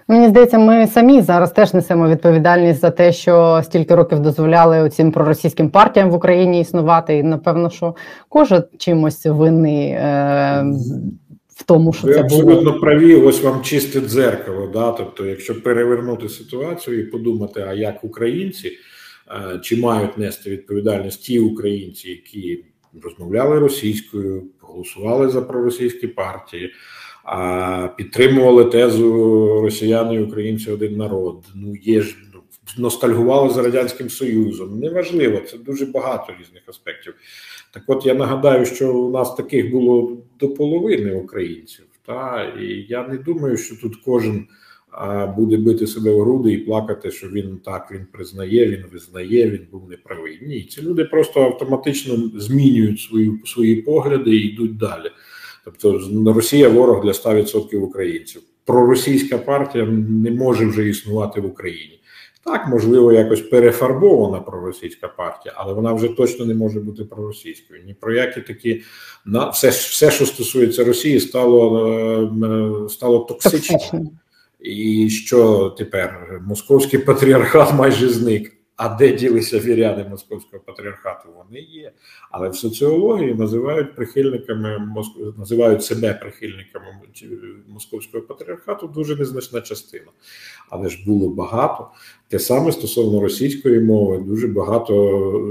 Мені 0.08 0.28
здається, 0.28 0.58
ми 0.60 0.88
самі 0.88 1.22
зараз 1.22 1.51
теж 1.51 1.74
несемо 1.74 2.10
відповідальність 2.10 2.82
за 2.82 2.90
те, 2.92 3.13
що 3.13 3.62
стільки 3.63 3.96
років 3.96 4.20
дозволяли 4.20 4.90
цим 4.90 5.12
проросійським 5.12 5.70
партіям 5.70 6.10
в 6.10 6.13
Україні 6.13 6.60
існувати, 6.62 7.18
і 7.18 7.24
напевно, 7.24 7.70
що 7.70 7.96
кожен 8.30 8.63
чимось 8.78 9.25
винний 9.25 9.88
е, 9.88 10.63
в 11.56 11.63
тому, 11.63 11.94
що 11.94 12.08
Ви 12.08 12.13
це 12.13 12.20
абсолютно 12.22 12.72
було. 12.72 12.80
праві. 12.80 13.16
Ось 13.16 13.44
вам 13.44 13.62
чисте 13.62 14.00
дзеркало. 14.01 14.68
Да? 14.74 14.92
Тобто, 14.92 15.25
якщо 15.25 15.62
перевернути 15.62 16.30
ситуацію 16.30 17.00
і 17.00 17.04
подумати, 17.04 17.66
а 17.70 17.74
як 17.74 18.04
українці 18.04 18.68
е, 18.68 19.60
чи 19.60 19.78
мають 19.78 20.18
нести 20.18 20.50
відповідальність 20.50 21.24
ті 21.24 21.40
українці, 21.40 22.10
які 22.10 22.63
розмовляли 23.04 23.60
російською, 23.60 24.44
голосували 24.62 25.30
за 25.30 25.42
проросійські 25.42 26.08
партії 26.08 26.72
а 27.32 27.88
підтримували 27.98 28.66
тезу 28.66 29.12
росіяни 29.62 30.16
і 30.16 30.20
українці 30.20 30.72
один 30.72 30.98
народ. 30.98 31.44
Ну 31.56 31.76
є 31.76 32.02
ж 32.02 32.16
ностальгували 32.78 33.54
за 33.54 33.62
радянським 33.64 34.10
союзом. 34.10 34.80
Неважливо, 34.80 35.40
це 35.52 35.58
дуже 35.58 35.86
багато 35.86 36.34
різних 36.40 36.64
аспектів. 36.68 37.14
Так, 37.74 37.84
от 37.88 38.06
я 38.06 38.14
нагадаю, 38.14 38.66
що 38.66 38.96
у 38.96 39.12
нас 39.12 39.36
таких 39.36 39.72
було 39.72 40.18
до 40.40 40.50
половини 40.50 41.14
українців. 41.14 41.86
Та 42.06 42.54
і 42.62 42.86
я 42.90 43.08
не 43.08 43.18
думаю, 43.18 43.58
що 43.58 43.76
тут 43.76 43.96
кожен 43.96 44.48
буде 45.38 45.58
бити 45.58 45.88
себе 45.88 46.12
в 46.12 46.22
груди 46.22 46.54
і 46.54 46.58
плакати, 46.58 47.12
що 47.12 47.28
він 47.28 47.58
так 47.66 47.92
він 47.92 48.06
признає, 48.12 48.68
він 48.68 48.84
визнає, 48.94 49.50
він 49.50 49.68
був 49.72 49.90
неправий. 49.90 50.40
Ні, 50.42 50.64
ці 50.64 50.82
люди 50.82 51.06
просто 51.06 51.42
автоматично 51.42 52.32
змінюють 52.36 53.00
свої 53.00 53.42
свої 53.46 53.76
погляди 53.76 54.32
і 54.32 54.48
йдуть 54.48 54.78
далі. 54.78 55.12
Тобто 55.65 56.01
Росія 56.25 56.70
ворог 56.70 57.03
для 57.03 57.12
100% 57.12 57.75
українців. 57.75 58.41
Проросійська 58.65 59.38
партія 59.38 59.86
не 59.86 60.32
може 60.32 60.65
вже 60.65 60.89
існувати 60.89 61.41
в 61.41 61.46
Україні. 61.46 62.01
Так, 62.44 62.68
можливо, 62.68 63.13
якось 63.13 63.41
перефарбована 63.41 64.39
проросійська 64.39 65.08
партія, 65.08 65.53
але 65.58 65.74
вона 65.74 65.94
вже 65.94 66.08
точно 66.08 66.46
не 66.46 66.53
може 66.53 66.80
бути 66.80 67.03
проросійською. 67.03 67.84
Ні 67.86 67.94
про 67.94 68.13
які 68.13 68.41
такі 68.41 68.82
на 69.25 69.50
все, 69.50 69.70
все, 69.70 70.12
що 70.12 70.25
стосується 70.25 70.84
Росії, 70.84 71.20
стало 71.20 71.88
е, 72.86 72.89
стало 72.89 73.20
токсичним. 73.20 74.10
І 74.60 75.10
що 75.10 75.70
тепер 75.77 76.41
московський 76.48 77.00
патріархат 77.00 77.74
майже 77.74 78.10
зник. 78.10 78.61
А 78.84 78.90
де 78.90 79.14
ділися 79.14 79.60
віряни 79.60 80.06
московського 80.10 80.64
патріархату? 80.66 81.30
Вони 81.38 81.60
є, 81.60 81.92
але 82.32 82.50
в 82.50 82.56
соціології 82.56 83.34
називають 83.34 83.96
прихильниками 83.96 84.94
називають 85.38 85.84
себе 85.84 86.14
прихильниками 86.14 86.86
московського 87.68 88.24
патріархату 88.24 88.88
дуже 88.88 89.16
незначна 89.16 89.62
частина. 89.62 90.06
Але 90.70 90.90
ж 90.90 91.04
було 91.06 91.30
багато. 91.30 91.88
Те 92.28 92.40
саме 92.40 92.72
стосовно 92.72 93.22
російської 93.22 93.80
мови, 93.80 94.18
дуже 94.18 94.48
багато. 94.48 94.94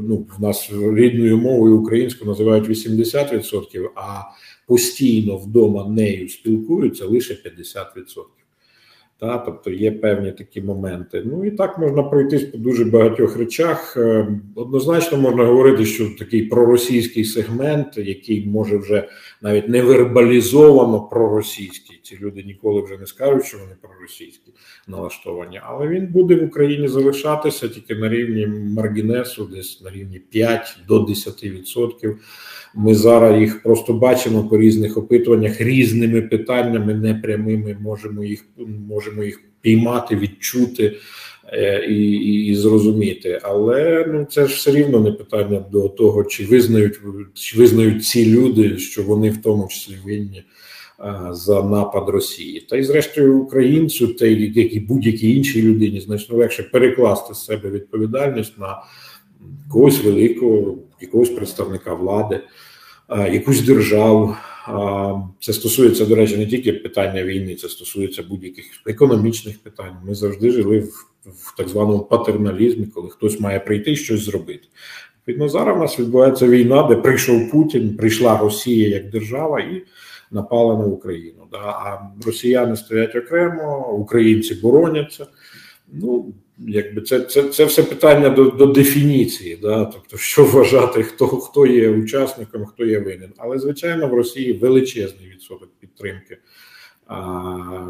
Ну 0.09 0.27
в 0.39 0.43
нас 0.43 0.71
рідною 0.73 1.39
мовою 1.39 1.77
українською 1.77 2.31
називають 2.31 2.69
80%, 2.69 3.91
а 3.95 4.23
постійно 4.67 5.37
вдома 5.37 5.89
нею 5.89 6.29
спілкуються 6.29 7.07
лише 7.07 7.35
50%. 7.35 8.39
Та, 9.21 9.39
Тобто 9.39 9.71
є 9.71 9.93
певні 9.93 10.33
такі 10.33 10.62
моменти. 10.62 11.23
Ну 11.25 11.45
і 11.45 11.50
так 11.50 11.79
можна 11.79 12.03
пройтись 12.03 12.45
по 12.45 12.59
дуже 12.59 12.85
багатьох 12.85 13.37
речах. 13.37 13.97
Е, 13.97 14.29
однозначно 14.55 15.19
можна 15.19 15.45
говорити, 15.45 15.85
що 15.85 16.11
такий 16.19 16.43
проросійський 16.43 17.25
сегмент, 17.25 17.99
який 17.99 18.47
може 18.47 18.77
вже 18.77 19.09
навіть 19.42 19.68
не 19.68 19.82
вербалізовано 19.82 21.00
проросійський. 21.00 22.00
Ці 22.02 22.18
люди 22.20 22.42
ніколи 22.42 22.82
вже 22.82 22.99
не 22.99 23.06
скажуть, 23.06 23.44
що 23.44 23.59
вони 23.59 23.76
проросійські 23.80 24.52
налаштовані, 24.88 25.61
але 25.64 25.88
він 25.88 26.06
буде 26.06 26.37
в 26.37 26.44
Україні 26.44 26.88
залишатися 26.88 27.68
тільки 27.68 27.94
на 27.94 28.09
рівні 28.09 28.47
маргінесу, 28.47 29.44
десь 29.44 29.80
на 29.80 29.90
рівні 29.90 30.18
5 30.18 30.78
до 30.88 31.04
10%. 31.04 32.16
Ми 32.75 32.94
зараз 32.94 33.40
їх 33.40 33.62
просто 33.62 33.92
бачимо 33.92 34.49
по 34.49 34.59
різних 34.59 34.97
опитуваннях 34.97 35.61
різними 35.61 36.23
питаннями, 36.23 36.94
непрямими. 36.94 37.76
Можемо 37.80 38.25
їх 38.25 38.44
можемо 38.88 39.25
їх 39.25 39.40
піймати, 39.61 40.16
відчути 40.16 40.97
і 41.88 41.95
і, 41.95 42.47
і 42.47 42.54
зрозуміти. 42.54 43.40
Але 43.42 44.04
ну 44.09 44.25
це 44.25 44.47
ж 44.47 44.54
все 44.54 44.71
рівно 44.71 45.00
не 45.00 45.12
питання 45.12 45.64
до 45.73 45.88
того, 45.88 46.25
чи 46.25 46.45
визнають 46.45 47.00
чи 47.35 47.59
визнають 47.59 48.04
ці 48.04 48.26
люди, 48.26 48.78
що 48.78 49.02
вони 49.02 49.30
в 49.30 49.42
тому 49.42 49.69
числі 49.69 49.95
винні. 50.04 50.45
Е, 51.04 51.28
за 51.30 51.62
напад 51.62 52.09
Росії, 52.09 52.61
та 52.61 52.76
й 52.76 52.83
зрештою 52.83 53.38
українцю, 53.38 54.07
та 54.07 54.26
й 54.26 54.52
як 54.54 54.75
і 54.75 54.80
будь-якій 54.80 55.37
іншій 55.37 55.62
людині, 55.62 56.00
значно 56.00 56.37
легше 56.37 56.62
перекласти 56.62 57.35
з 57.35 57.45
себе 57.45 57.71
відповідальність 57.71 58.59
на 58.59 58.83
когось 59.73 60.04
великого, 60.04 60.78
якогось 61.00 61.30
представника 61.30 61.95
влади, 61.95 62.40
якусь 63.33 63.61
державу. 63.61 64.37
Це 65.40 65.52
стосується, 65.52 66.07
до 66.07 66.14
речі, 66.14 66.37
не 66.37 66.47
тільки 66.47 66.73
питання 66.73 67.25
війни, 67.25 67.54
це 67.54 67.69
стосується 67.69 68.23
будь-яких 68.23 68.64
економічних 68.87 69.59
питань. 69.59 69.97
Ми 70.07 70.14
завжди 70.14 70.50
жили 70.50 70.80
в, 70.80 71.07
в 71.27 71.57
так 71.57 71.69
званому 71.69 72.00
патерналізмі, 72.00 72.87
коли 72.87 73.09
хтось 73.09 73.41
має 73.41 73.61
прийти 73.61 73.93
і 73.93 73.97
щось 73.97 74.21
зробити. 74.21 74.69
Відповідно, 75.19 75.49
зараз 75.49 75.77
в 75.77 75.81
нас 75.81 75.99
відбувається 75.99 76.49
війна, 76.49 76.83
де 76.83 76.97
прийшов 76.97 77.50
Путін, 77.50 77.97
прийшла 77.97 78.39
Росія 78.39 78.89
як 78.89 79.11
держава 79.11 79.61
і 79.61 79.83
напала 80.31 80.77
на 80.79 80.85
Україну. 80.85 81.47
А 81.53 81.99
росіяни 82.27 82.77
стоять 82.77 83.17
окремо, 83.17 83.93
українці 83.93 84.55
бороняться. 84.55 85.27
Ну 85.93 86.35
якби 86.59 87.00
це 87.00 87.21
це, 87.21 87.43
це 87.43 87.65
все 87.65 87.83
питання 87.83 88.29
до 88.29 88.45
до 88.45 88.67
дефініції, 88.67 89.59
да? 89.62 89.85
тобто, 89.85 90.17
що 90.17 90.45
вважати, 90.45 91.03
хто 91.03 91.27
хто 91.27 91.67
є 91.67 91.89
учасником, 91.89 92.67
хто 92.67 92.85
є 92.85 92.99
винен. 92.99 93.33
Але 93.37 93.59
звичайно, 93.59 94.09
в 94.09 94.15
Росії 94.15 94.53
величезний 94.53 95.29
відсоток 95.29 95.69
підтримки 95.81 96.39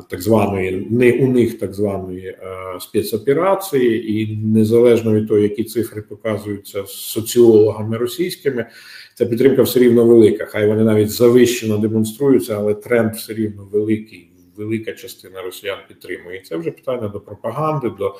так 0.09 0.23
званої, 0.23 0.87
не 0.91 1.13
у 1.13 1.27
них 1.33 1.59
так 1.59 1.75
званої 1.75 2.37
спецоперації, 2.81 4.21
і 4.21 4.37
незалежно 4.37 5.15
від 5.15 5.29
того, 5.29 5.41
які 5.41 5.65
цифри 5.65 6.03
показуються 6.03 6.85
соціологами 6.87 7.97
російськими, 7.97 8.67
ця 9.15 9.27
підтримка 9.27 9.63
все 9.63 9.81
рівно 9.81 10.05
велика. 10.05 10.47
Хай 10.47 10.69
вони 10.69 10.85
навіть 10.85 11.11
завищено 11.11 11.79
демонструються, 11.79 12.57
але 12.59 12.75
тренд 12.75 13.15
все 13.15 13.35
рівно 13.35 13.69
великий 13.73 14.30
велика 14.61 14.93
частина 14.93 15.43
росіян 15.43 15.79
підтримує. 15.89 16.39
І 16.39 16.41
це 16.41 16.57
вже 16.57 16.71
питання 16.71 17.09
до 17.09 17.21
пропаганди, 17.21 17.91
до 17.99 18.15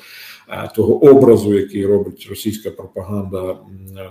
е, 0.49 0.71
того 0.75 1.03
образу, 1.03 1.53
який 1.53 1.85
робить 1.85 2.27
російська 2.29 2.71
пропаганда 2.71 3.57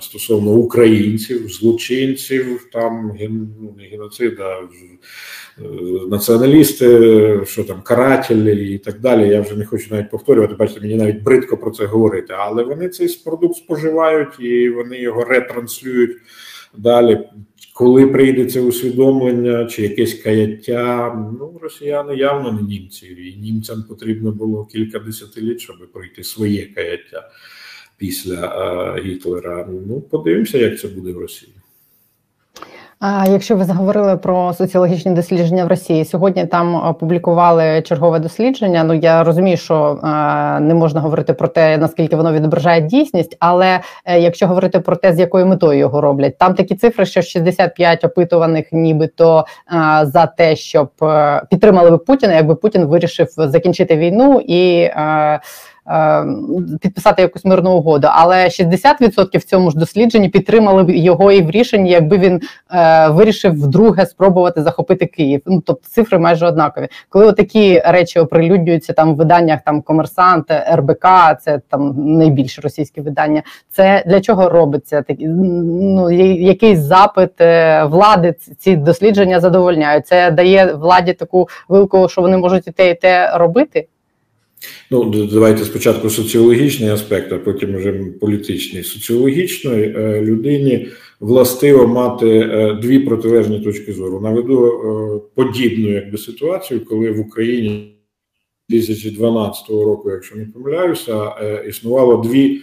стосовно 0.00 0.50
українців, 0.50 1.48
злочинців, 1.48 2.68
там 2.72 3.18
ну, 3.60 3.76
геноцида, 3.90 4.60
е, 4.60 5.62
націоналісти, 6.08 7.40
що 7.46 7.64
там 7.64 7.82
карателі 7.82 8.74
і 8.74 8.78
так 8.78 9.00
далі. 9.00 9.28
Я 9.28 9.40
вже 9.40 9.56
не 9.56 9.66
хочу 9.66 9.86
навіть 9.90 10.10
повторювати. 10.10 10.54
Бачите, 10.54 10.80
мені 10.80 10.94
навіть 10.94 11.22
бридко 11.22 11.56
про 11.56 11.70
це 11.70 11.84
говорити, 11.84 12.34
але 12.38 12.64
вони 12.64 12.88
цей 12.88 13.20
продукт 13.24 13.56
споживають 13.56 14.40
і 14.40 14.70
вони 14.70 14.98
його 14.98 15.24
ретранслюють 15.24 16.16
далі 16.76 17.28
коли 17.80 18.06
прийде 18.06 18.46
це 18.46 18.60
усвідомлення 18.60 19.66
чи 19.66 19.82
якесь 19.82 20.14
каяття, 20.14 21.14
ну 21.40 21.58
росіяни 21.62 22.16
явно 22.16 22.52
не 22.52 22.62
німці, 22.62 23.06
і 23.06 23.36
німцям 23.40 23.84
потрібно 23.88 24.32
було 24.32 24.64
кілька 24.64 24.98
десятиліть, 24.98 25.60
щоб 25.60 25.92
пройти 25.92 26.24
своє 26.24 26.66
каяття 26.66 27.30
після 27.96 28.44
е, 28.96 29.02
Гітлера. 29.02 29.68
Ну, 29.86 30.00
подивимося, 30.00 30.58
як 30.58 30.80
це 30.80 30.88
буде 30.88 31.12
в 31.12 31.18
Росії. 31.18 31.52
А 33.00 33.26
якщо 33.28 33.56
ви 33.56 33.64
заговорили 33.64 34.16
про 34.16 34.54
соціологічні 34.54 35.12
дослідження 35.12 35.64
в 35.64 35.68
Росії, 35.68 36.04
сьогодні 36.04 36.46
там 36.46 36.74
опублікували 36.74 37.82
чергове 37.82 38.18
дослідження. 38.18 38.84
Ну 38.84 38.94
я 38.94 39.24
розумію, 39.24 39.56
що 39.56 40.00
е, 40.04 40.06
не 40.60 40.74
можна 40.74 41.00
говорити 41.00 41.32
про 41.32 41.48
те, 41.48 41.78
наскільки 41.78 42.16
воно 42.16 42.32
відображає 42.32 42.80
дійсність, 42.80 43.36
але 43.40 43.80
е, 44.04 44.20
якщо 44.20 44.46
говорити 44.46 44.80
про 44.80 44.96
те, 44.96 45.12
з 45.12 45.18
якою 45.18 45.46
метою 45.46 45.78
його 45.78 46.00
роблять, 46.00 46.38
там 46.38 46.54
такі 46.54 46.74
цифри, 46.74 47.06
що 47.06 47.22
65 47.22 48.04
опитуваних, 48.04 48.66
нібито 48.72 49.38
е, 49.72 50.06
за 50.06 50.26
те, 50.26 50.56
щоб 50.56 50.90
е, 51.02 51.42
підтримали 51.50 51.90
би 51.90 51.98
Путіна, 51.98 52.34
якби 52.34 52.54
Путін 52.54 52.84
вирішив 52.84 53.28
закінчити 53.36 53.96
війну 53.96 54.40
і. 54.46 54.90
Е, 55.88 56.24
підписати 56.80 57.22
якусь 57.22 57.44
мирну 57.44 57.72
угоду. 57.72 58.08
Але 58.10 58.44
60% 58.44 59.38
в 59.38 59.44
цьому 59.44 59.70
ж 59.70 59.78
дослідженні 59.78 60.28
підтримали 60.28 60.82
б 60.82 60.90
його 60.90 61.32
і 61.32 61.42
в 61.42 61.50
рішенні, 61.50 61.90
якби 61.90 62.18
він 62.18 62.40
е, 62.74 63.08
вирішив 63.08 63.52
вдруге 63.52 64.06
спробувати 64.06 64.62
захопити 64.62 65.06
Київ. 65.06 65.40
Ну 65.46 65.62
тобто 65.66 65.88
цифри 65.88 66.18
майже 66.18 66.46
однакові. 66.46 66.88
Коли 67.08 67.32
такі 67.32 67.82
речі 67.86 68.18
оприлюднюються 68.18 68.92
там 68.92 69.14
в 69.14 69.16
виданнях 69.16 69.60
там 69.64 69.82
комерсант, 69.82 70.52
РБК, 70.74 71.06
це 71.40 71.60
там 71.68 71.94
найбільше 71.96 72.60
російські 72.60 73.00
видання. 73.00 73.42
Це 73.70 74.04
для 74.06 74.20
чого 74.20 74.48
робиться? 74.48 75.02
Такі 75.02 75.28
ну 75.28 76.10
якийсь 76.10 76.78
запит 76.78 77.40
е, 77.40 77.84
влади 77.84 78.34
ці 78.58 78.76
дослідження 78.76 79.40
задовольняють. 79.40 80.06
Це 80.06 80.30
дає 80.30 80.72
владі 80.74 81.12
таку 81.12 81.48
вилку, 81.68 82.08
що 82.08 82.20
вони 82.20 82.36
можуть 82.36 82.68
і 82.68 82.70
те, 82.70 82.90
і 82.90 82.94
те 82.94 83.38
робити. 83.38 83.86
Ну, 84.90 85.04
давайте 85.26 85.64
спочатку 85.64 86.10
соціологічний 86.10 86.90
аспект, 86.90 87.32
а 87.32 87.38
потім 87.38 87.76
вже 87.76 87.92
політичний. 88.20 88.82
Соціологічної 88.82 89.94
е, 89.96 90.20
людині 90.20 90.88
властиво 91.20 91.86
мати 91.86 92.38
е, 92.38 92.78
дві 92.82 92.98
протилежні 92.98 93.60
точки 93.60 93.92
зору. 93.92 94.20
Наведу 94.20 94.66
е, 94.66 95.20
подібну 95.34 95.88
якби 95.88 96.18
ситуацію, 96.18 96.84
коли 96.84 97.10
в 97.10 97.20
Україні 97.20 97.96
2012 98.68 99.70
року, 99.70 100.10
якщо 100.10 100.36
не 100.36 100.44
помиляюся, 100.44 101.30
існувало 101.68 102.16
дві 102.16 102.60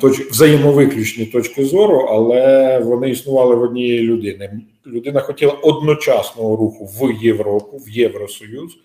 точки 0.00 0.24
взаємовиключні 0.30 1.26
точки 1.26 1.64
зору, 1.64 1.96
але 1.96 2.78
вони 2.78 3.10
існували 3.10 3.54
в 3.54 3.62
однієї 3.62 4.02
людини. 4.02 4.60
Людина 4.86 5.20
хотіла 5.20 5.52
одночасного 5.52 6.56
руху 6.56 6.84
в 6.84 7.24
Європу, 7.24 7.76
в 7.76 7.90
Євросоюз 7.90 8.76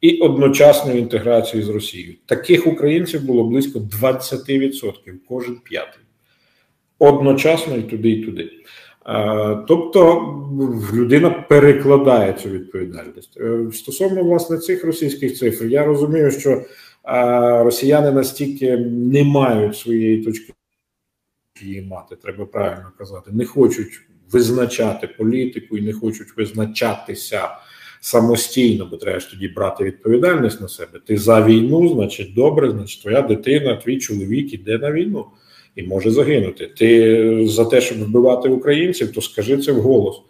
і 0.00 0.20
одночасної 0.20 0.98
інтеграції 0.98 1.62
з 1.62 1.68
Росією. 1.68 2.14
Таких 2.26 2.66
українців 2.66 3.24
було 3.24 3.44
близько 3.44 3.78
20%, 3.78 4.92
кожен 5.28 5.56
п'ятий. 5.56 6.00
Одночасно 6.98 7.76
і 7.76 7.82
туди, 7.82 8.10
і 8.10 8.24
туди. 8.24 8.50
Тобто 9.68 10.20
людина 10.94 11.30
перекладає 11.30 12.32
цю 12.32 12.48
відповідальність 12.48 13.36
е, 13.40 13.66
стосовно 13.72 14.22
власне 14.22 14.58
цих 14.58 14.84
російських 14.84 15.36
цифр. 15.36 15.64
Я 15.64 15.84
розумію, 15.84 16.30
що 16.30 16.64
росіяни 17.64 18.10
настільки 18.10 18.76
не 18.90 19.24
мають 19.24 19.76
своєї 19.76 20.24
точки 20.24 20.52
її 21.62 21.82
мати, 21.82 22.16
треба 22.16 22.46
правильно 22.46 22.92
казати, 22.98 23.30
не 23.32 23.44
хочуть 23.44 24.00
визначати 24.30 25.06
політику 25.06 25.78
і 25.78 25.82
не 25.82 25.92
хочуть 25.92 26.36
визначатися 26.36 27.48
самостійно, 28.00 28.88
бо 28.90 28.96
треба 28.96 29.20
ж 29.20 29.30
тоді 29.30 29.48
брати 29.48 29.84
відповідальність 29.84 30.60
на 30.60 30.68
себе. 30.68 31.00
Ти 31.06 31.16
за 31.16 31.46
війну, 31.46 31.88
значить, 31.88 32.34
добре, 32.34 32.70
значить, 32.70 33.02
твоя 33.02 33.22
дитина, 33.22 33.76
твій 33.76 33.98
чоловік 33.98 34.54
іде 34.54 34.78
на 34.78 34.92
війну 34.92 35.26
і 35.76 35.82
може 35.82 36.10
загинути. 36.10 36.66
Ти 36.76 37.46
за 37.48 37.64
те, 37.64 37.80
щоб 37.80 37.98
вбивати 37.98 38.48
українців, 38.48 39.12
то 39.12 39.20
скажи 39.20 39.58
це 39.58 39.72
вголос. 39.72 40.22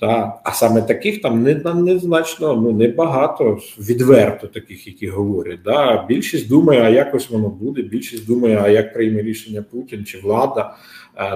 Та, 0.00 0.40
а 0.44 0.52
саме 0.52 0.82
таких 0.82 1.22
там 1.22 1.42
не 1.42 1.54
незначно, 1.74 2.54
ну 2.54 2.72
небагато 2.72 3.58
відверто 3.78 4.46
таких, 4.46 4.86
які 4.86 5.08
говорять. 5.08 5.58
Да? 5.64 6.04
Більшість 6.08 6.48
думає, 6.48 6.80
а 6.82 6.88
якось 6.88 7.30
воно 7.30 7.48
буде. 7.48 7.82
Більшість 7.82 8.26
думає, 8.26 8.60
а 8.62 8.68
як 8.68 8.94
прийме 8.94 9.22
рішення 9.22 9.62
Путін 9.62 10.04
чи 10.04 10.18
влада, 10.18 10.76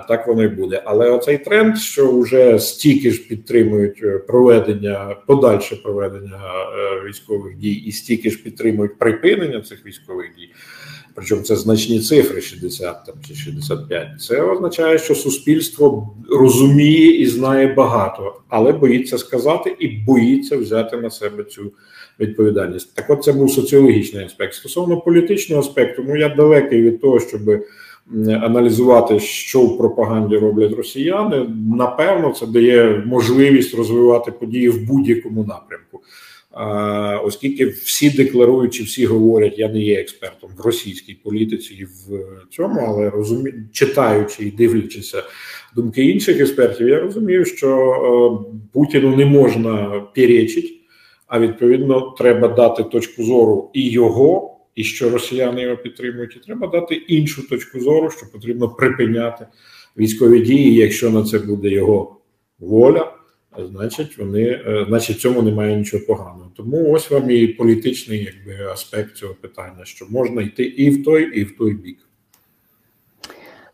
так 0.09 0.27
воно 0.27 0.43
і 0.43 0.49
буде. 0.49 0.83
Але 0.85 1.11
оцей 1.11 1.39
тренд, 1.39 1.79
що 1.79 2.21
вже 2.21 2.59
стільки 2.59 3.11
ж 3.11 3.29
підтримують 3.29 4.01
е, 4.03 4.19
проведення, 4.19 5.17
подальше 5.27 5.77
проведення 5.77 6.37
е, 6.37 7.09
військових 7.09 7.57
дій, 7.57 7.73
і 7.73 7.93
стільки 7.93 8.31
ж 8.31 8.43
підтримують 8.43 8.99
припинення 8.99 9.61
цих 9.61 9.87
військових 9.87 10.27
дій 10.39 10.51
причому 11.21 11.43
це 11.43 11.57
значні 11.57 12.01
цифри 12.01 12.41
60 12.41 13.05
там, 13.07 13.15
чи 13.29 13.35
65, 13.35 14.09
Це 14.21 14.43
означає, 14.43 14.99
що 14.99 15.15
суспільство 15.15 16.15
розуміє 16.31 17.21
і 17.21 17.27
знає 17.27 17.75
багато, 17.75 18.41
але 18.49 18.73
боїться 18.73 19.19
сказати 19.19 19.77
і 19.79 19.89
боїться 19.89 20.57
взяти 20.57 20.97
на 20.97 21.11
себе 21.11 21.45
цю 21.45 21.73
відповідальність. 22.21 22.95
Так, 22.95 23.11
от 23.11 23.25
це 23.25 23.33
був 23.33 23.51
соціологічний 23.51 24.25
аспект. 24.25 24.55
Стосовно 24.55 25.01
політичного 25.01 25.61
аспекту, 25.61 26.05
ну 26.09 26.17
я 26.17 26.29
далекий 26.29 26.83
від 26.83 27.01
того, 27.01 27.21
щоб 27.21 27.41
аналізувати, 28.43 29.21
що 29.21 29.61
в 29.61 29.79
пропаганді 29.79 30.37
роблять 30.37 30.73
росіяни. 30.73 31.47
Напевно, 31.77 32.31
це 32.31 32.47
дає 32.47 33.03
можливість 33.07 33.75
розвивати 33.75 34.33
події 34.33 34.69
в 34.69 34.87
будь-якому 34.87 35.45
напрямку. 35.45 36.01
Оскільки 37.25 37.67
всі 37.67 38.11
декларують, 38.11 38.75
чи 38.75 38.83
всі 38.83 39.07
говорять, 39.07 39.59
я 39.59 39.69
не 39.69 39.81
є 39.81 40.01
експертом 40.01 40.51
в 40.59 40.61
російській 40.61 41.15
політиці 41.15 41.75
і 41.75 41.85
в 41.85 42.21
цьому, 42.51 42.81
але 42.81 43.11
розумі... 43.11 43.53
читаючи 43.73 44.45
і 44.45 44.51
дивлячися 44.51 45.23
думки 45.77 46.05
інших 46.05 46.41
експертів, 46.41 46.89
я 46.89 47.01
розумію, 47.01 47.45
що 47.45 47.69
е, 47.69 48.59
Путіну 48.73 49.17
не 49.17 49.27
можна 49.27 50.03
перечити, 50.15 50.75
а 51.27 51.41
відповідно 51.41 52.15
треба 52.19 52.49
дати 52.49 52.83
точку 52.83 53.25
зору 53.25 53.71
і 53.75 53.91
його, 53.91 54.57
і 54.75 54.85
що 54.85 55.11
росіяни 55.11 55.63
його 55.63 55.77
підтримують, 55.77 56.37
і 56.37 56.47
треба 56.47 56.67
дати 56.67 56.95
іншу 56.95 57.49
точку 57.49 57.81
зору, 57.81 58.11
що 58.11 58.27
потрібно 58.33 58.69
припиняти 58.69 59.47
військові 59.99 60.41
дії, 60.41 60.75
якщо 60.75 61.11
на 61.11 61.25
це 61.25 61.39
буде 61.39 61.69
його 61.69 62.17
воля 62.59 63.20
значить, 63.59 64.19
вони 64.19 64.43
е, 64.43 64.85
значить, 64.89 65.17
в 65.17 65.21
цьому 65.21 65.43
немає 65.43 65.77
нічого 65.77 66.07
поганого. 66.07 66.53
Тому 66.57 66.93
ось 66.93 67.11
вам 67.11 67.31
і 67.31 67.47
політичний 67.47 68.25
якби 68.25 68.65
аспект 68.65 69.17
цього 69.17 69.35
питання, 69.35 69.85
що 69.85 70.07
можна 70.09 70.43
йти 70.43 70.65
і 70.65 70.91
в 70.91 71.05
той, 71.05 71.41
і 71.41 71.45
в 71.45 71.57
той 71.57 71.75
бік. 71.75 71.99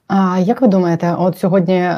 А 0.09 0.38
як 0.38 0.61
ви 0.61 0.69
думаєте, 0.69 1.14
от 1.19 1.38
сьогодні 1.38 1.75
е, 1.75 1.95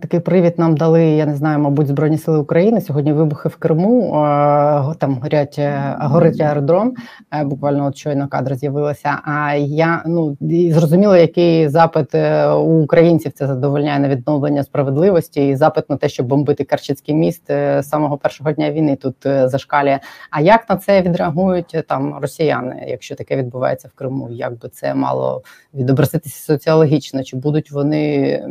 такий 0.00 0.20
привід 0.20 0.58
нам 0.58 0.76
дали, 0.76 1.04
я 1.04 1.26
не 1.26 1.36
знаю, 1.36 1.58
мабуть, 1.58 1.86
Збройні 1.86 2.18
Сили 2.18 2.38
України. 2.38 2.80
Сьогодні 2.80 3.12
вибухи 3.12 3.48
в 3.48 3.56
Криму, 3.56 4.14
е, 4.14 4.94
там 4.98 5.18
горять 5.22 5.58
е, 5.58 5.96
горить 6.00 6.40
аеродром. 6.40 6.94
Е, 7.34 7.44
буквально 7.44 7.86
от 7.86 7.96
щойно 7.96 8.28
кадр 8.28 8.54
з'явилися. 8.54 9.18
А 9.24 9.54
я 9.54 10.02
ну 10.06 10.36
зрозуміло, 10.70 11.16
який 11.16 11.68
запит 11.68 12.14
е, 12.14 12.48
у 12.48 12.82
українців 12.82 13.32
це 13.34 13.46
задовольняє 13.46 14.00
на 14.00 14.08
відновлення 14.08 14.64
справедливості, 14.64 15.48
і 15.48 15.56
запит 15.56 15.90
на 15.90 15.96
те, 15.96 16.08
щоб 16.08 16.26
бомбити 16.26 16.64
Карчицький 16.64 17.14
міст 17.14 17.50
е, 17.50 17.82
з 17.82 17.88
самого 17.88 18.18
першого 18.18 18.52
дня 18.52 18.70
війни 18.70 18.96
тут 18.96 19.16
зашкалює. 19.24 19.98
А 20.30 20.40
як 20.40 20.70
на 20.70 20.76
це 20.76 21.02
відреагують 21.02 21.76
там 21.88 22.18
росіяни, 22.22 22.84
якщо 22.88 23.14
таке 23.14 23.36
відбувається 23.36 23.88
в 23.88 23.98
Криму? 23.98 24.28
Як 24.30 24.58
би 24.58 24.68
це 24.68 24.94
мало 24.94 25.42
відобразитися 25.74 26.42
соціологічно? 26.44 27.22
Чи 27.22 27.36
будуть 27.50 27.70
вони 27.70 28.44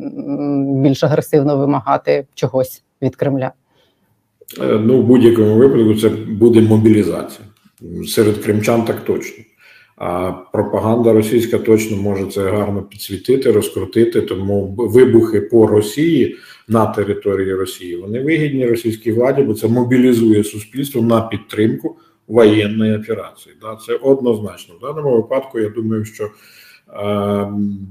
більш 0.84 1.04
агресивно 1.04 1.58
вимагати 1.58 2.26
чогось 2.34 2.84
від 3.02 3.16
Кремля? 3.16 3.52
Е, 4.62 4.80
ну, 4.84 5.02
в 5.02 5.04
будь-якому 5.04 5.56
випадку 5.56 5.96
це 5.96 6.10
буде 6.10 6.62
мобілізація 6.62 7.48
серед 8.08 8.38
кримчан, 8.38 8.86
так 8.86 9.00
точно. 9.06 9.44
А 9.98 10.32
пропаганда 10.54 11.14
російська 11.14 11.58
точно 11.58 11.98
може 11.98 12.26
це 12.26 12.50
гарно 12.50 12.82
підсвітити, 12.82 13.52
розкрутити. 13.52 14.22
Тому 14.22 14.76
вибухи 14.78 15.42
по 15.42 15.68
Росії 15.68 16.36
на 16.68 16.86
території 16.86 17.54
Росії 17.54 17.96
вони 17.96 18.20
вигідні 18.24 18.68
російській 18.68 19.12
владі, 19.12 19.42
бо 19.42 19.54
це 19.54 19.68
мобілізує 19.68 20.44
суспільство 20.44 21.02
на 21.02 21.22
підтримку 21.22 21.98
воєнної 22.28 22.96
операції. 22.98 23.56
Це 23.88 23.94
однозначно 23.94 24.76
в 24.76 24.82
даному 24.82 25.16
випадку. 25.16 25.60
Я 25.60 25.70
думаю, 25.70 26.06
що 26.06 26.30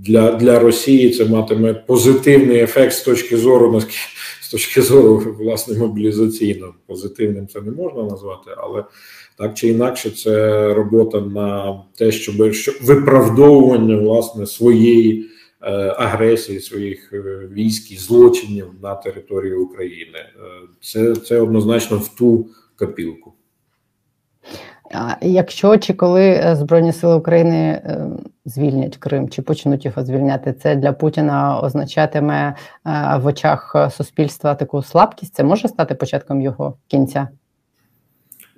для 0.06 0.32
для 0.32 0.58
Росії 0.58 1.10
це 1.10 1.24
матиме 1.24 1.74
позитивний 1.74 2.58
ефект 2.58 2.92
з 2.92 3.02
точки 3.02 3.36
зору 3.36 3.80
з 4.40 4.50
точки 4.50 4.82
зору 4.82 5.36
власне 5.38 5.78
мобілізаційно 5.78 6.74
позитивним 6.86 7.48
це 7.48 7.60
не 7.60 7.70
можна 7.70 8.02
назвати, 8.02 8.50
але 8.56 8.84
так 9.38 9.54
чи 9.54 9.68
інакше, 9.68 10.10
це 10.10 10.64
робота 10.74 11.20
на 11.20 11.80
те, 11.96 12.12
щоб 12.12 12.36
виправдовування 12.82 13.96
власне 13.96 14.46
своєї 14.46 15.26
е, 15.62 15.72
агресії, 15.98 16.60
своїх 16.60 17.12
е, 17.12 17.48
військ 17.52 17.92
і 17.92 17.96
злочинів 17.96 18.66
на 18.82 18.94
території 18.94 19.54
України. 19.54 20.18
Е, 20.18 20.30
це, 20.80 21.16
Це 21.16 21.40
однозначно 21.40 21.98
в 21.98 22.08
ту 22.08 22.48
копілку. 22.78 23.32
Якщо 25.22 25.76
чи 25.76 25.94
коли 25.94 26.22
е, 26.22 26.56
Збройні 26.56 26.92
Сили 26.92 27.14
України 27.14 27.56
е, 27.56 28.00
звільнять 28.44 28.96
Крим, 28.96 29.28
чи 29.28 29.42
почнуть 29.42 29.84
його 29.84 30.04
звільняти, 30.04 30.54
це 30.62 30.76
для 30.76 30.92
Путіна 30.92 31.60
означатиме 31.60 32.54
е, 32.86 33.18
в 33.22 33.26
очах 33.26 33.76
суспільства 33.96 34.54
таку 34.54 34.82
слабкість? 34.82 35.34
Це 35.34 35.44
може 35.44 35.68
стати 35.68 35.94
початком 35.94 36.40
його 36.40 36.76
кінця? 36.88 37.28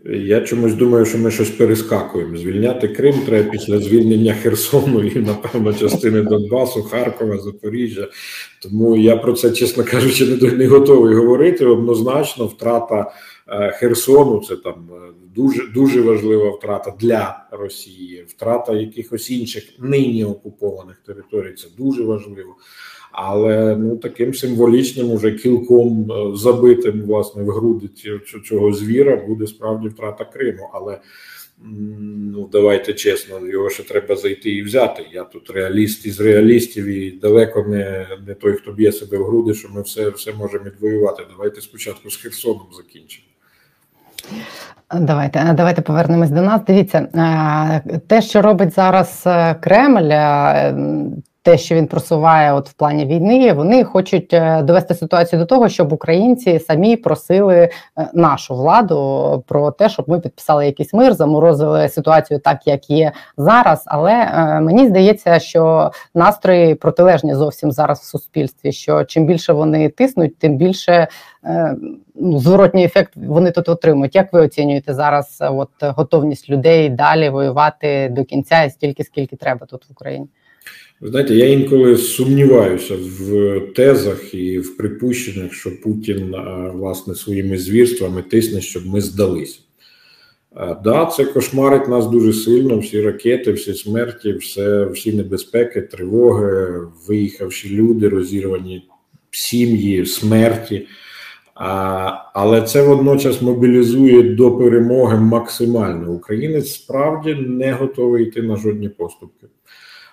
Я 0.05 0.40
чомусь 0.40 0.75
думаю, 0.75 1.07
що 1.07 1.19
ми 1.19 1.31
щось 1.31 1.51
перескакуємо. 1.51 2.37
Звільняти 2.37 2.88
Крим 2.88 3.14
треба 3.27 3.51
після 3.51 3.79
звільнення 3.79 4.35
Херсону 4.35 5.03
і, 5.03 5.19
напевно, 5.19 5.75
частини 5.75 6.23
Донбасу, 6.23 6.83
Харкова, 6.83 7.38
Запоріжжя. 7.38 8.09
Тому 8.62 8.97
я 8.97 9.16
про 9.16 9.33
це, 9.33 9.51
чесно 9.51 9.85
кажучи, 9.85 10.27
не, 10.27 10.53
не 10.53 10.66
готовий 10.66 11.14
говорити. 11.14 11.66
Однозначно, 11.66 12.47
втрата 12.47 13.12
Херсону 13.51 14.41
це 14.49 14.57
там 14.57 14.89
дуже 15.35 15.67
дуже 15.67 16.01
важлива 16.01 16.51
втрата 16.51 16.95
для 17.01 17.49
Росії, 17.51 18.25
втрата 18.29 18.73
якихось 18.73 19.31
інших 19.31 19.65
нині 19.79 20.25
окупованих 20.25 20.97
територій. 21.07 21.53
Це 21.53 21.69
дуже 21.79 22.03
важливо. 22.03 22.57
Але 23.13 23.77
ну 23.77 23.97
таким 23.97 24.35
символічним 24.35 25.11
уже 25.11 25.33
кілком 25.33 26.13
е, 26.13 26.37
забитим 26.37 27.03
власне 27.03 27.43
в 27.43 27.49
груди 27.49 27.89
цього 28.49 28.73
звіра 28.73 29.17
буде 29.17 29.47
справді 29.47 29.89
втрата 29.89 30.25
Криму. 30.25 30.71
Але 30.73 31.01
ну 32.33 32.49
давайте 32.53 32.95
чесно, 32.95 33.47
його 33.47 33.71
ще 33.71 33.83
треба 33.83 34.17
зайти 34.17 34.51
і 34.51 34.63
взяти. 34.63 35.07
Я 35.13 35.25
тут 35.25 35.51
реаліст 35.51 36.07
із 36.07 36.21
реалістів 36.21 36.87
і 36.87 37.11
далеко 37.11 37.65
не 37.69 38.09
не 38.27 38.35
той, 38.35 38.53
хто 38.53 38.73
б'є 38.73 38.93
себе 38.93 39.19
в 39.19 39.25
груди, 39.25 39.55
що 39.55 39.69
ми 39.69 39.83
все 39.83 40.11
все 40.11 40.33
можемо 40.33 40.65
відвоювати. 40.65 41.23
Давайте 41.31 41.61
спочатку 41.61 42.11
з 42.11 42.17
Херсоном 42.17 42.67
закінчимо. 42.77 43.30
Давайте 44.94 45.52
давайте 45.54 45.83
повернемось 45.83 46.30
до 46.30 46.42
нас. 46.42 46.61
Дивіться, 46.66 46.98
е, 47.88 47.98
те, 48.06 48.22
що 48.22 48.42
робить 48.42 48.74
зараз 48.74 49.22
е, 49.26 49.54
Кремль, 49.54 50.11
е, 50.11 50.74
те, 51.42 51.59
що 51.59 51.74
він 51.74 51.87
просуває, 51.87 52.53
от 52.53 52.68
в 52.68 52.72
плані 52.72 53.07
війни, 53.07 53.53
вони 53.53 53.85
хочуть 53.85 54.35
довести 54.62 54.94
ситуацію 54.94 55.40
до 55.40 55.46
того, 55.46 55.68
щоб 55.68 55.92
українці 55.92 56.59
самі 56.59 56.96
просили 56.96 57.68
нашу 58.14 58.55
владу 58.55 59.44
про 59.46 59.70
те, 59.70 59.88
щоб 59.88 60.09
ми 60.09 60.20
підписали 60.20 60.66
якийсь 60.66 60.94
мир, 60.94 61.14
заморозили 61.14 61.88
ситуацію 61.88 62.40
так, 62.40 62.66
як 62.66 62.90
є 62.90 63.12
зараз. 63.37 63.83
Але 63.87 64.26
мені 64.61 64.88
здається, 64.88 65.38
що 65.38 65.92
настрої 66.14 66.74
протилежні 66.74 67.35
зовсім 67.35 67.72
зараз 67.72 68.00
в 68.00 68.05
суспільстві. 68.05 68.72
Що 68.72 69.05
чим 69.05 69.26
більше 69.26 69.53
вони 69.53 69.88
тиснуть, 69.88 70.38
тим 70.38 70.57
більше 70.57 71.09
ну, 72.14 72.38
зворотній 72.38 72.85
ефект 72.85 73.12
вони 73.16 73.50
тут 73.50 73.68
отримують. 73.68 74.14
Як 74.14 74.33
ви 74.33 74.40
оцінюєте 74.40 74.94
зараз 74.94 75.38
е, 75.40 75.48
от 75.48 75.70
готовність 75.81 76.50
людей 76.50 76.88
далі 76.88 77.29
воювати 77.29 78.09
до 78.09 78.24
кінця 78.24 78.62
і 78.62 78.70
стільки, 78.70 79.05
скільки 79.05 79.37
треба 79.37 79.66
тут 79.66 79.88
в 79.88 79.92
Україні? 79.92 80.26
Ви 81.01 81.09
знаєте, 81.09 81.35
я 81.35 81.47
інколи 81.47 81.97
сумніваюся 81.97 82.95
в 82.97 83.61
тезах 83.75 84.35
і 84.35 84.59
в 84.59 84.77
припущеннях, 84.77 85.53
що 85.53 85.81
Путін 85.81 86.35
власне 86.75 87.15
своїми 87.15 87.59
звірствами 87.59 88.23
тисне, 88.23 88.61
щоб 88.61 88.87
ми 88.87 89.01
здалися. 89.01 89.61
Да, 90.85 91.07
це 91.17 91.25
кошмарить 91.25 91.89
нас 91.89 92.07
дуже 92.07 92.33
сильно. 92.33 92.79
Всі 92.79 93.01
ракети, 93.01 93.53
всі 93.53 93.75
смерті, 93.75 94.33
все, 94.33 94.85
всі 94.85 95.13
небезпеки, 95.13 95.81
тривоги, 95.81 96.81
виїхавші 97.09 97.77
люди, 97.77 98.09
розірвані 98.09 98.89
сім'ї, 99.31 100.07
смерті. 100.07 100.87
Але 102.35 102.63
це 102.63 102.83
водночас 102.83 103.43
мобілізує 103.43 104.23
до 104.23 104.57
перемоги 104.57 105.17
максимально. 105.17 106.13
Українець 106.13 106.73
справді 106.73 107.35
не 107.35 107.73
готовий 107.73 108.25
йти 108.25 108.43
на 108.43 108.57
жодні 108.57 108.89
поступки. 108.89 109.47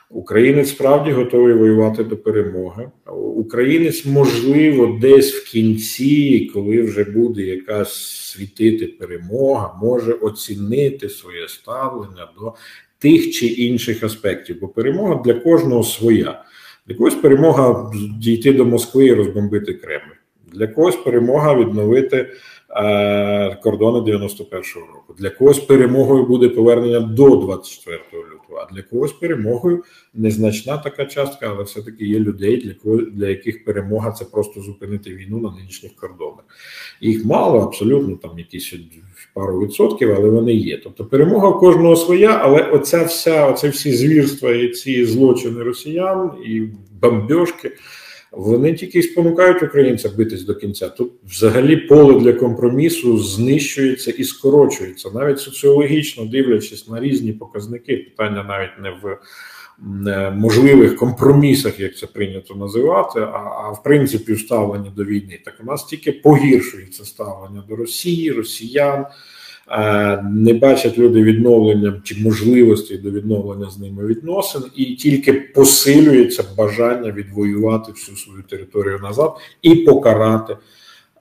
Українець 0.10 0.70
справді 0.70 1.12
готовий 1.12 1.54
воювати 1.54 2.04
до 2.04 2.18
перемоги. 2.18 2.90
Українець, 3.36 4.06
можливо, 4.06 5.00
десь 5.02 5.34
в 5.34 5.52
кінці, 5.52 6.52
коли 6.54 6.82
вже 6.82 7.04
буде 7.04 7.42
якась 7.42 7.94
світити 8.08 8.88
перемога, 8.88 9.80
може 9.82 10.14
оцінити 10.14 11.10
своє 11.10 11.48
ставлення 11.48 12.32
до 12.40 12.54
тих 13.00 13.32
чи 13.32 13.46
інших 13.46 14.04
аспектів. 14.04 14.58
Бо 14.62 14.68
перемога 14.68 15.22
для 15.26 15.34
кожного 15.34 15.84
своя. 15.84 16.44
Для 16.88 16.96
когось 16.96 17.16
перемога 17.16 17.92
дійти 18.20 18.54
до 18.54 18.66
Москви 18.66 19.06
і 19.06 19.14
розбомбити 19.14 19.74
Кремль. 19.74 20.16
Для 20.54 20.68
когось 20.68 20.96
перемога 20.96 21.56
відновити 21.56 22.30
кордони 23.64 24.00
91-го 24.00 24.88
року. 24.94 25.16
Для 25.18 25.30
когось 25.30 25.60
перемогою 25.60 26.26
буде 26.26 26.50
повернення 26.50 27.00
до 27.00 27.36
24 27.36 27.98
лютого. 28.14 28.60
А 28.60 28.74
для 28.74 28.82
когось 28.82 29.14
перемогою 29.14 29.84
незначна 30.14 30.78
така 30.78 31.06
частка, 31.06 31.48
але 31.50 31.64
все-таки 31.64 32.06
є 32.06 32.20
людей, 32.20 32.58
для 32.58 32.74
кого 32.74 32.98
для 32.98 33.28
яких 33.28 33.66
перемога 33.66 34.12
це 34.12 34.26
просто 34.26 34.62
зупинити 34.62 35.16
війну 35.16 35.40
на 35.40 35.52
нинішніх 35.52 35.96
кордонах. 35.96 36.44
Їх 37.02 37.26
мало, 37.26 37.60
абсолютно 37.60 38.16
там 38.16 38.40
якісь 38.40 38.74
пару 39.34 39.60
відсотків, 39.60 40.14
але 40.18 40.30
вони 40.30 40.54
є. 40.54 40.78
Тобто 40.84 41.06
перемога 41.06 41.52
кожного 41.52 41.96
своя, 41.96 42.40
але 42.44 42.62
оця 42.62 43.04
вся, 43.04 43.48
оце 43.48 43.70
всі 43.70 43.92
звірства 43.92 44.52
і 44.52 44.70
ці 44.70 45.06
злочини 45.06 45.64
росіян 45.64 46.32
і 46.46 46.68
бомбьошки, 47.02 47.72
вони 48.38 48.74
тільки 48.74 49.04
спонукають 49.04 49.64
українця 49.64 50.10
битись 50.18 50.44
до 50.44 50.56
кінця. 50.56 50.90
Тут 50.90 51.12
взагалі 51.30 51.78
поле 51.78 52.20
для 52.20 52.34
компромісу 52.34 53.18
знищується 53.18 54.12
і 54.12 54.24
скорочується, 54.24 55.10
навіть 55.14 55.40
соціологічно 55.40 56.26
дивлячись 56.26 56.88
на 56.88 57.00
різні 57.00 57.34
показники, 57.34 57.98
питання 57.98 58.44
навіть 58.44 58.80
не 58.84 58.90
в. 58.90 59.18
Можливих 60.34 60.96
компромісах, 60.96 61.80
як 61.80 61.98
це 61.98 62.08
прийнято 62.08 62.56
називати, 62.56 63.20
а 63.20 63.64
а 63.64 63.72
в 63.72 63.84
принципі 63.84 64.34
в 64.34 64.40
ставленні 64.40 64.92
до 64.96 65.04
війни, 65.04 65.40
так 65.46 65.54
у 65.64 65.66
нас 65.66 65.86
тільки 65.86 66.12
погіршується 66.12 67.06
ставлення 67.06 67.64
до 67.70 67.76
Росії, 67.76 68.32
Росіян, 68.32 69.06
не 70.32 70.54
бачать 70.54 70.98
люди 70.98 71.24
відновлення 71.24 72.02
чи 72.04 72.16
можливості 72.24 72.98
до 72.98 73.12
відновлення 73.12 73.70
з 73.70 73.80
ними 73.80 74.06
відносин, 74.06 74.62
і 74.76 74.86
тільки 74.86 75.34
посилюється 75.34 76.44
бажання 76.58 77.12
відвоювати 77.12 77.92
всю 77.92 78.18
свою 78.18 78.44
територію 78.44 79.00
назад 79.04 79.32
і 79.62 79.76
покарати 79.76 80.58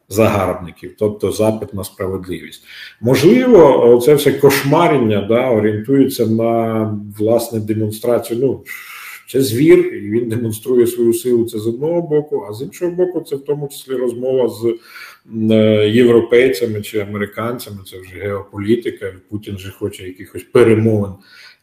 загарбників, 0.08 0.94
тобто 0.98 1.32
запит 1.32 1.74
на 1.74 1.84
справедливість. 1.84 2.62
Можливо, 3.00 4.00
це 4.04 4.14
все 4.14 4.32
кошмарення 4.32 5.26
да, 5.28 5.50
орієнтується 5.50 6.26
на 6.26 6.98
власне 7.18 7.60
демонстрацію. 7.60 8.40
Ну 8.42 8.64
це 9.28 9.40
звір, 9.40 9.78
і 9.78 10.10
він 10.10 10.28
демонструє 10.28 10.86
свою 10.86 11.14
силу. 11.14 11.44
Це 11.44 11.58
з 11.58 11.66
одного 11.66 12.02
боку, 12.02 12.46
а 12.50 12.52
з 12.52 12.62
іншого 12.62 12.90
боку, 12.90 13.20
це 13.20 13.36
в 13.36 13.44
тому 13.44 13.68
числі 13.68 13.94
розмова 13.94 14.48
з 14.48 14.64
е, 14.64 14.74
європейцями 15.88 16.82
чи 16.82 16.98
американцями. 16.98 17.78
Це 17.86 18.00
вже 18.00 18.14
геополітика. 18.16 19.12
Путін 19.30 19.58
же 19.58 19.70
хоче 19.70 20.04
якихось 20.04 20.42
перемовин 20.42 21.12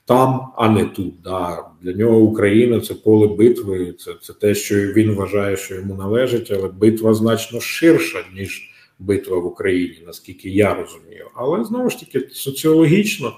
там, 0.05 0.47
а 0.55 0.69
не 0.69 0.85
тут. 0.85 1.21
Да. 1.21 1.65
Для 1.81 1.93
нього 1.93 2.19
Україна 2.19 2.79
це 2.79 2.93
поле 2.93 3.27
битви. 3.27 3.95
Це, 3.99 4.11
це 4.21 4.33
те, 4.33 4.55
що 4.55 4.75
він 4.75 5.15
вважає, 5.15 5.57
що 5.57 5.75
йому 5.75 5.95
належить, 5.95 6.51
але 6.51 6.67
битва 6.67 7.13
значно 7.13 7.59
ширша 7.59 8.25
ніж. 8.35 8.69
Битва 8.99 9.37
в 9.37 9.45
Україні, 9.45 10.03
наскільки 10.05 10.49
я 10.49 10.73
розумію, 10.73 11.29
але 11.35 11.63
знову 11.63 11.89
ж 11.89 11.99
таки 11.99 12.29
соціологічно 12.31 13.33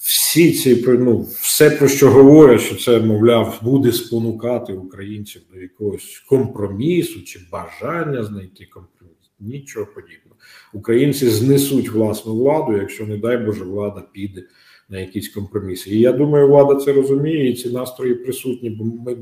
всі 0.00 0.52
ці 0.52 0.84
ну, 0.88 1.20
все 1.20 1.70
про 1.70 1.88
що 1.88 2.10
говорять, 2.10 2.60
що 2.60 2.74
це, 2.76 3.00
мовляв, 3.00 3.58
буде 3.62 3.92
спонукати 3.92 4.72
українців 4.72 5.42
до 5.52 5.60
якогось 5.60 6.24
компромісу 6.28 7.22
чи 7.22 7.40
бажання 7.52 8.24
знайти 8.24 8.64
компроміс. 8.64 9.16
Нічого 9.40 9.86
подібного. 9.86 10.36
Українці 10.72 11.28
знесуть 11.28 11.88
власну 11.88 12.34
владу, 12.34 12.76
якщо, 12.76 13.06
не 13.06 13.16
дай 13.16 13.38
Боже, 13.38 13.64
влада 13.64 14.02
піде 14.12 14.42
на 14.90 15.00
якісь 15.00 15.28
компроміси. 15.28 15.90
І 15.90 16.00
я 16.00 16.12
думаю, 16.12 16.48
влада 16.48 16.74
це 16.74 16.92
розуміє, 16.92 17.50
і 17.50 17.54
ці 17.54 17.70
настрої 17.70 18.14
присутні. 18.14 18.70
Бо 18.70 18.84
ми 18.84 19.16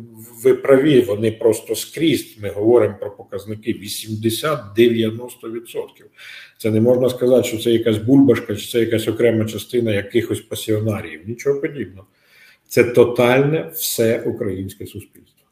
ви 0.45 0.55
праві, 0.55 1.01
вони 1.01 1.33
просто 1.33 1.75
скрізь. 1.75 2.39
Ми 2.43 2.51
говоримо 2.51 2.95
про 3.01 3.11
показники 3.11 3.73
80-90%. 3.73 5.19
Це 6.59 6.71
не 6.71 6.81
можна 6.81 7.09
сказати, 7.11 7.49
що 7.49 7.59
це 7.59 7.71
якась 7.71 7.99
бульбашка, 7.99 8.57
чи 8.57 8.67
це 8.67 8.81
якась 8.81 9.09
окрема 9.09 9.45
частина 9.45 9.93
якихось 9.93 10.41
пасіонаріїв. 10.41 11.29
Нічого 11.29 11.61
подібного. 11.61 12.07
Це 12.69 12.85
тотальне 12.85 13.71
все 13.75 14.23
українське 14.27 14.87
суспільство. 14.87 15.47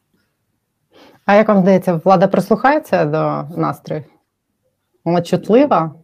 А 1.24 1.34
як 1.34 1.48
вам 1.48 1.62
здається, 1.62 2.00
влада 2.04 2.26
прислухається 2.26 3.04
до 3.04 3.44
настроїв? 3.60 4.04
Чутлива? 5.24 5.94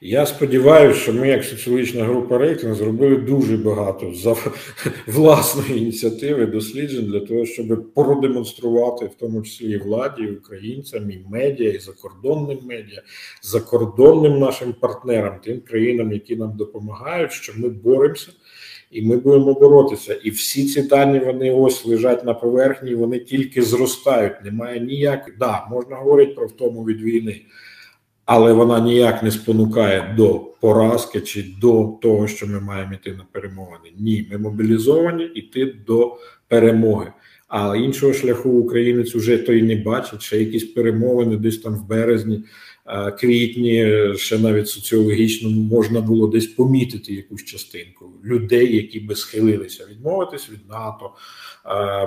Я 0.00 0.26
сподіваюся, 0.26 1.00
що 1.00 1.12
ми, 1.12 1.28
як 1.28 1.44
соціологічна 1.44 2.04
група 2.04 2.38
рейтинг, 2.38 2.74
зробили 2.74 3.16
дуже 3.16 3.56
багато 3.56 4.14
за 4.14 4.36
власної 5.06 5.78
ініціативи 5.78 6.46
досліджень 6.46 7.06
для 7.06 7.20
того, 7.20 7.46
щоб 7.46 7.94
продемонструвати, 7.94 9.06
в 9.06 9.14
тому 9.14 9.42
числі 9.42 9.70
і 9.70 9.76
владі, 9.76 10.22
і 10.22 10.30
українцям, 10.30 11.10
і 11.10 11.24
медіа, 11.30 11.72
і 11.72 11.78
закордонним 11.78 12.58
медіа, 12.62 13.02
закордонним 13.42 14.38
нашим 14.38 14.72
партнерам, 14.72 15.40
тим 15.44 15.60
країнам, 15.60 16.12
які 16.12 16.36
нам 16.36 16.56
допомагають, 16.56 17.32
що 17.32 17.52
ми 17.56 17.68
боремося. 17.68 18.30
І 18.90 19.02
ми 19.02 19.16
будемо 19.16 19.54
боротися. 19.54 20.14
І 20.14 20.30
всі 20.30 20.66
ці 20.66 20.82
дані 20.82 21.18
вони 21.18 21.50
ось 21.50 21.86
лежать 21.86 22.24
на 22.24 22.34
поверхні, 22.34 22.94
вони 22.94 23.18
тільки 23.18 23.62
зростають. 23.62 24.44
Немає 24.44 24.80
ніяких. 24.80 25.38
Да, 25.38 25.66
можна 25.70 25.96
говорити 25.96 26.32
про 26.32 26.46
втому 26.46 26.84
від 26.84 27.02
війни 27.02 27.40
але 28.26 28.52
вона 28.52 28.80
ніяк 28.80 29.22
не 29.22 29.30
спонукає 29.30 30.14
до 30.16 30.40
поразки 30.60 31.20
чи 31.20 31.44
до 31.60 31.98
того, 32.02 32.26
що 32.26 32.46
ми 32.46 32.60
маємо 32.60 32.92
йти 32.92 33.12
на 33.12 33.24
перемовини. 33.32 33.92
Ні, 33.98 34.28
ми 34.32 34.38
мобілізовані 34.38 35.24
йти 35.24 35.76
до 35.86 36.16
перемоги. 36.48 37.12
А 37.48 37.76
іншого 37.76 38.12
шляху 38.12 38.50
українець 38.50 39.14
уже 39.14 39.38
то 39.38 39.52
й 39.52 39.62
не 39.62 39.76
бачить. 39.76 40.22
Ще 40.22 40.38
якісь 40.38 40.64
перемовини 40.64 41.36
десь 41.36 41.58
там 41.58 41.74
в 41.74 41.88
березні, 41.88 42.42
квітні, 43.18 43.86
ще 44.16 44.38
навіть 44.38 44.68
соціологічно 44.68 45.50
можна 45.50 46.00
було 46.00 46.26
десь 46.26 46.46
помітити 46.46 47.12
якусь 47.12 47.44
частинку 47.44 48.12
людей, 48.24 48.76
які 48.76 49.00
би 49.00 49.14
схилилися 49.14 49.86
відмовитись 49.90 50.50
від 50.50 50.68
НАТО. 50.68 51.10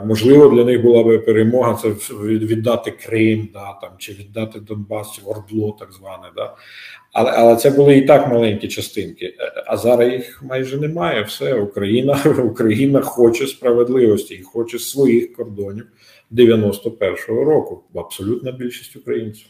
Можливо, 0.05 0.49
для 0.49 0.65
них 0.65 0.81
була 0.81 1.03
би 1.03 1.19
перемога 1.19 1.73
це 1.73 1.89
віддати 2.23 2.91
Крим, 2.91 3.49
да, 3.53 3.73
там, 3.81 3.91
чи 3.97 4.13
віддати 4.13 4.59
Донбас, 4.59 5.19
Ордло, 5.25 5.77
так 5.79 5.93
зване. 5.93 6.31
Да. 6.35 6.55
Але 7.13 7.31
але 7.31 7.55
це 7.55 7.69
були 7.69 7.97
і 7.97 8.01
так 8.01 8.27
маленькі 8.27 8.67
частинки. 8.67 9.33
А 9.67 9.77
зараз 9.77 10.13
їх 10.13 10.43
майже 10.43 10.77
немає. 10.77 11.21
Все, 11.21 11.53
Україна 11.53 12.19
Україна 12.45 13.01
хоче 13.01 13.47
справедливості 13.47 14.33
і 14.35 14.41
хоче 14.41 14.79
своїх 14.79 15.33
кордонів 15.33 15.85
91-го 16.31 17.43
року. 17.43 17.83
Абсолютна 17.95 18.51
більшість 18.51 18.95
українців. 18.95 19.47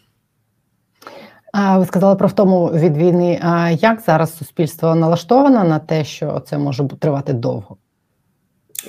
Ви 1.77 1.85
сказали 1.85 2.15
про 2.15 2.27
втому 2.27 2.67
від 2.67 2.97
війни. 2.97 3.39
А 3.41 3.71
як 3.71 4.01
зараз 4.01 4.37
суспільство 4.37 4.95
налаштоване 4.95 5.63
на 5.63 5.79
те, 5.79 6.03
що 6.03 6.41
це 6.45 6.57
може 6.57 6.87
тривати 6.99 7.33
довго? 7.33 7.77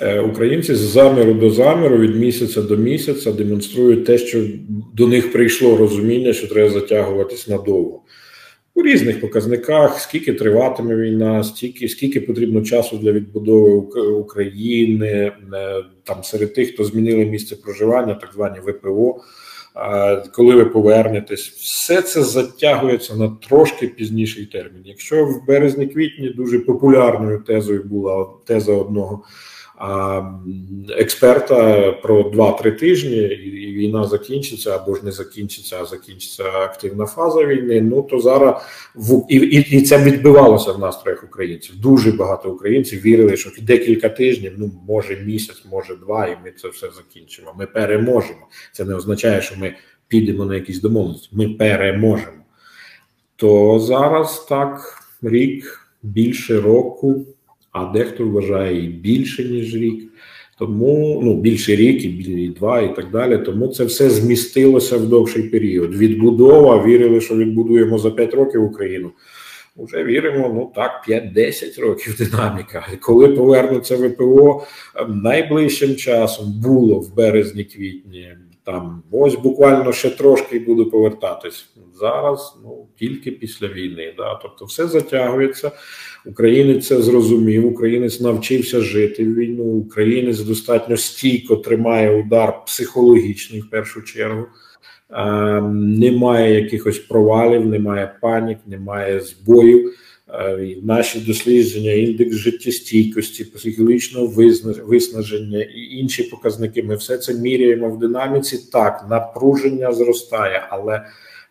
Е, 0.00 0.20
українці 0.20 0.74
з 0.74 0.78
заміру 0.78 1.34
до 1.34 1.50
заміру 1.50 1.96
від 1.96 2.16
місяця 2.16 2.62
до 2.62 2.76
місяця 2.76 3.32
демонструють 3.32 4.04
те, 4.04 4.18
що 4.18 4.46
до 4.94 5.06
них 5.06 5.32
прийшло 5.32 5.76
розуміння, 5.76 6.32
що 6.32 6.48
треба 6.48 6.70
затягуватись 6.70 7.48
надовго. 7.48 7.99
У 8.80 8.82
різних 8.82 9.20
показниках, 9.20 10.00
скільки 10.00 10.32
триватиме 10.32 10.96
війна, 10.96 11.44
скільки 11.44 11.88
скільки 11.88 12.20
потрібно 12.20 12.62
часу 12.62 12.98
для 12.98 13.12
відбудови 13.12 13.70
України, 14.10 15.32
е, 15.54 15.84
там 16.04 16.24
серед 16.24 16.54
тих, 16.54 16.74
хто 16.74 16.84
змінили 16.84 17.24
місце 17.24 17.56
проживання, 17.56 18.14
так 18.14 18.30
звані 18.32 18.58
ВПО 18.60 19.20
коли 20.32 20.54
ви 20.54 20.64
повернетесь, 20.64 21.48
все 21.48 22.02
це 22.02 22.22
затягується 22.22 23.16
на 23.16 23.36
трошки 23.48 23.88
пізніший 23.88 24.46
термін. 24.46 24.82
Якщо 24.84 25.26
в 25.26 25.46
березні-квітні 25.46 26.30
дуже 26.36 26.58
популярною 26.58 27.38
тезою 27.38 27.84
була 27.84 28.26
теза 28.46 28.72
одного 28.72 29.24
експерта 30.98 31.92
про 31.92 32.22
2-3 32.22 32.78
тижні, 32.78 33.16
і 33.16 33.74
війна 33.74 34.04
закінчиться 34.04 34.76
або 34.76 34.94
ж 34.94 35.04
не 35.04 35.12
закінчиться, 35.12 35.78
а 35.80 35.84
закінчиться 35.84 36.44
активна 36.44 37.06
фаза 37.06 37.46
війни. 37.46 37.80
Ну 37.80 38.02
то 38.02 38.20
зараз 38.20 38.62
в 38.94 39.26
і, 39.28 39.36
і, 39.36 39.76
і 39.76 39.82
це 39.82 40.04
відбивалося 40.04 40.72
в 40.72 40.78
настроях 40.78 41.24
українців. 41.24 41.80
Дуже 41.80 42.12
багато 42.12 42.52
українців 42.52 43.00
вірили, 43.00 43.36
що 43.36 43.50
декілька 43.62 44.08
тижнів, 44.08 44.52
ну 44.58 44.70
може 44.88 45.16
місяць, 45.16 45.62
може 45.70 45.96
два, 45.96 46.26
і 46.26 46.36
ми 46.44 46.52
це 46.56 46.68
все 46.68 46.90
закінчимо. 46.96 47.54
Ми 47.58 47.66
переможемо. 47.66 48.46
Це 48.72 48.84
не 48.84 48.94
означає, 48.94 49.42
що 49.42 49.56
ми 49.58 49.74
підемо 50.08 50.44
на 50.44 50.54
якісь 50.54 50.80
домовленості. 50.80 51.28
Ми 51.32 51.48
переможемо. 51.48 52.44
То 53.36 53.80
зараз 53.80 54.46
так 54.48 54.98
рік 55.22 55.90
більше 56.02 56.60
року 56.60 57.26
а 57.72 57.84
дехто 57.84 58.28
вважає 58.28 58.84
і 58.84 58.88
більше, 58.88 59.44
ніж 59.44 59.74
рік. 59.74 60.12
Тому 60.58 61.20
ну 61.24 61.40
більше 61.40 61.76
рік, 61.76 62.04
і 62.04 62.52
два, 62.58 62.80
і 62.80 62.96
так 62.96 63.10
далі. 63.10 63.38
Тому 63.38 63.68
це 63.68 63.84
все 63.84 64.10
змістилося 64.10 64.96
в 64.96 65.06
довший 65.06 65.42
період. 65.42 65.94
Відбудова 65.94 66.86
вірили, 66.86 67.20
що 67.20 67.36
відбудуємо 67.36 67.98
за 67.98 68.10
5 68.10 68.34
років 68.34 68.64
Україну. 68.64 69.10
Уже 69.76 70.04
віримо, 70.04 70.52
ну 70.54 70.72
так, 70.74 71.04
5-10 71.08 71.80
років 71.80 72.16
динаміка. 72.18 72.86
Коли 73.00 73.28
повернуться 73.28 73.96
ВПО 73.96 74.66
найближчим 75.08 75.96
часом 75.96 76.60
було 76.60 77.00
в 77.00 77.14
березні-квітні 77.14 78.28
там 78.64 79.02
ось 79.10 79.34
буквально 79.34 79.92
ще 79.92 80.10
трошки 80.10 80.56
і 80.56 80.60
буду 80.60 80.90
повертатись. 80.90 81.68
Зараз 82.00 82.58
ну 82.64 82.86
тільки 82.98 83.30
після 83.30 83.68
війни. 83.68 84.14
Да? 84.16 84.34
Тобто, 84.42 84.64
все 84.64 84.86
затягується. 84.86 85.70
Українець 86.26 86.86
це 86.86 87.02
зрозумів. 87.02 87.66
Українець 87.66 88.20
навчився 88.20 88.80
жити 88.80 89.24
в 89.24 89.34
війну. 89.34 89.64
Українець 89.64 90.40
достатньо 90.40 90.96
стійко 90.96 91.56
тримає 91.56 92.22
удар 92.22 92.64
психологічний 92.64 93.60
в 93.60 93.70
першу 93.70 94.02
чергу. 94.02 94.46
Е, 95.10 95.60
немає 95.72 96.54
якихось 96.62 96.98
провалів, 96.98 97.66
немає 97.66 98.14
панік, 98.20 98.58
немає 98.66 99.20
збоїв. 99.20 99.94
Е, 100.34 100.76
наші 100.82 101.20
дослідження, 101.20 101.92
індекс 101.92 102.36
життєстійкості, 102.36 103.44
психологічного 103.44 104.26
виснаження 104.84 105.58
і 105.58 105.80
інші 105.80 106.22
показники. 106.22 106.82
Ми 106.82 106.96
все 106.96 107.18
це 107.18 107.34
міряємо 107.34 107.90
в 107.90 107.98
динаміці. 107.98 108.58
Так, 108.72 109.06
напруження 109.10 109.92
зростає, 109.92 110.66
але 110.70 111.04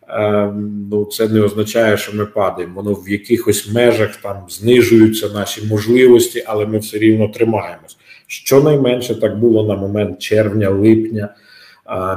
е, 0.10 0.54
ну 0.92 1.06
це 1.06 1.28
не 1.28 1.42
означає, 1.42 1.98
що 1.98 2.16
ми 2.16 2.26
падаємо. 2.26 2.74
Воно 2.76 2.94
в 2.94 3.10
якихось 3.10 3.72
межах 3.74 4.16
там 4.16 4.46
знижуються 4.50 5.30
наші 5.30 5.66
можливості, 5.66 6.44
але 6.46 6.66
ми 6.66 6.78
все 6.78 6.98
рівно 6.98 7.28
тримаємось. 7.28 7.98
Щонайменше 8.28 9.16
так 9.16 9.40
було 9.40 9.68
на 9.68 9.76
момент 9.76 10.20
червня-липня 10.20 11.36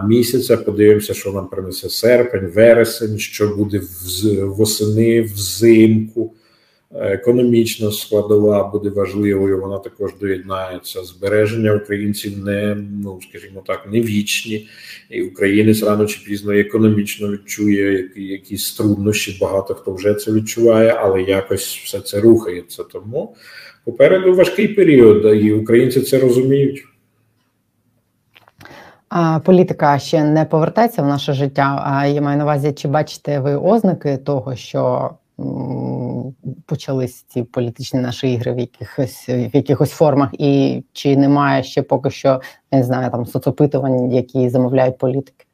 місяця. 0.05 0.57
Подивимося, 0.57 1.15
що 1.15 1.33
нам 1.33 1.49
принесе 1.49 1.89
серпень, 1.89 2.47
вересень, 2.47 3.19
що 3.19 3.49
буде 3.49 3.81
восени, 4.43 5.23
взимку. 5.23 6.35
Економічна 6.95 7.93
складова 7.93 8.69
буде 8.69 8.91
важливою. 8.91 9.61
Вона 9.61 9.79
також 9.79 10.11
доєднається. 10.21 11.05
Збереження 11.05 11.75
українців 11.75 12.45
не 12.45 12.77
ну 13.03 13.21
скажімо 13.31 13.63
так, 13.67 13.89
не 13.93 14.01
вічні, 14.01 14.69
і 15.11 15.23
українець 15.23 15.83
рано 15.83 16.07
чи 16.07 16.21
пізно 16.27 16.53
економічно 16.53 17.33
відчує 17.33 18.11
якісь 18.17 18.73
труднощі. 18.73 19.39
Багато 19.41 19.75
хто 19.75 19.95
вже 19.95 20.15
це 20.15 20.33
відчуває, 20.33 20.97
але 20.99 21.23
якось 21.23 21.77
все 21.85 22.01
це 22.01 22.21
рухається. 22.21 22.85
Тому 22.85 23.37
попереду 23.85 24.35
важкий 24.35 24.69
період, 24.69 25.45
і 25.45 25.53
українці 25.53 26.01
це 26.01 26.19
розуміють. 26.19 26.85
Політика 29.45 29.99
ще 29.99 30.25
не 30.25 30.45
повертається 30.45 31.03
в 31.03 31.07
наше 31.07 31.33
життя. 31.33 31.83
А 31.87 32.07
я 32.07 32.21
маю 32.21 32.39
на 32.39 32.45
увазі, 32.45 32.73
чи 32.73 32.89
бачите 32.89 33.41
ви 33.41 33.57
ознаки 33.57 34.17
того, 34.17 34.57
що 34.57 35.11
почались 36.67 37.25
ці 37.29 37.43
політичні 37.43 38.01
наші 38.01 38.33
ігри 38.33 38.53
в 38.53 38.59
якихось 38.59 39.29
в 39.29 39.51
якихось 39.57 39.91
формах, 39.91 40.31
і 40.33 40.83
чи 40.93 41.17
немає 41.17 41.63
ще 41.63 41.83
поки 41.83 42.11
що 42.11 42.41
не 42.73 42.83
знаю 42.83 43.11
там 43.11 43.27
соцопитувань, 43.27 44.13
які 44.13 44.49
замовляють 44.49 44.99
політики? 44.99 45.45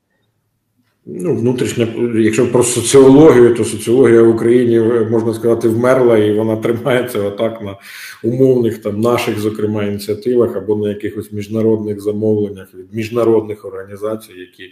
Ну, 1.11 1.35
внутрішня, 1.35 1.89
якщо 2.15 2.53
про 2.53 2.63
соціологію, 2.63 3.55
то 3.55 3.65
соціологія 3.65 4.23
в 4.23 4.29
Україні 4.29 4.81
можна 5.11 5.35
сказати 5.35 5.69
вмерла, 5.69 6.19
і 6.19 6.39
вона 6.39 6.57
тримається 6.57 7.23
отак 7.23 7.63
на 7.63 7.77
умовних 8.25 8.79
там 8.79 9.01
наших, 9.01 9.39
зокрема, 9.39 9.85
ініціативах 9.85 10.57
або 10.57 10.77
на 10.77 10.89
якихось 10.89 11.33
міжнародних 11.33 12.01
замовленнях 12.01 12.75
від 12.75 12.95
міжнародних 12.95 13.65
організацій, 13.65 14.33
які 14.33 14.71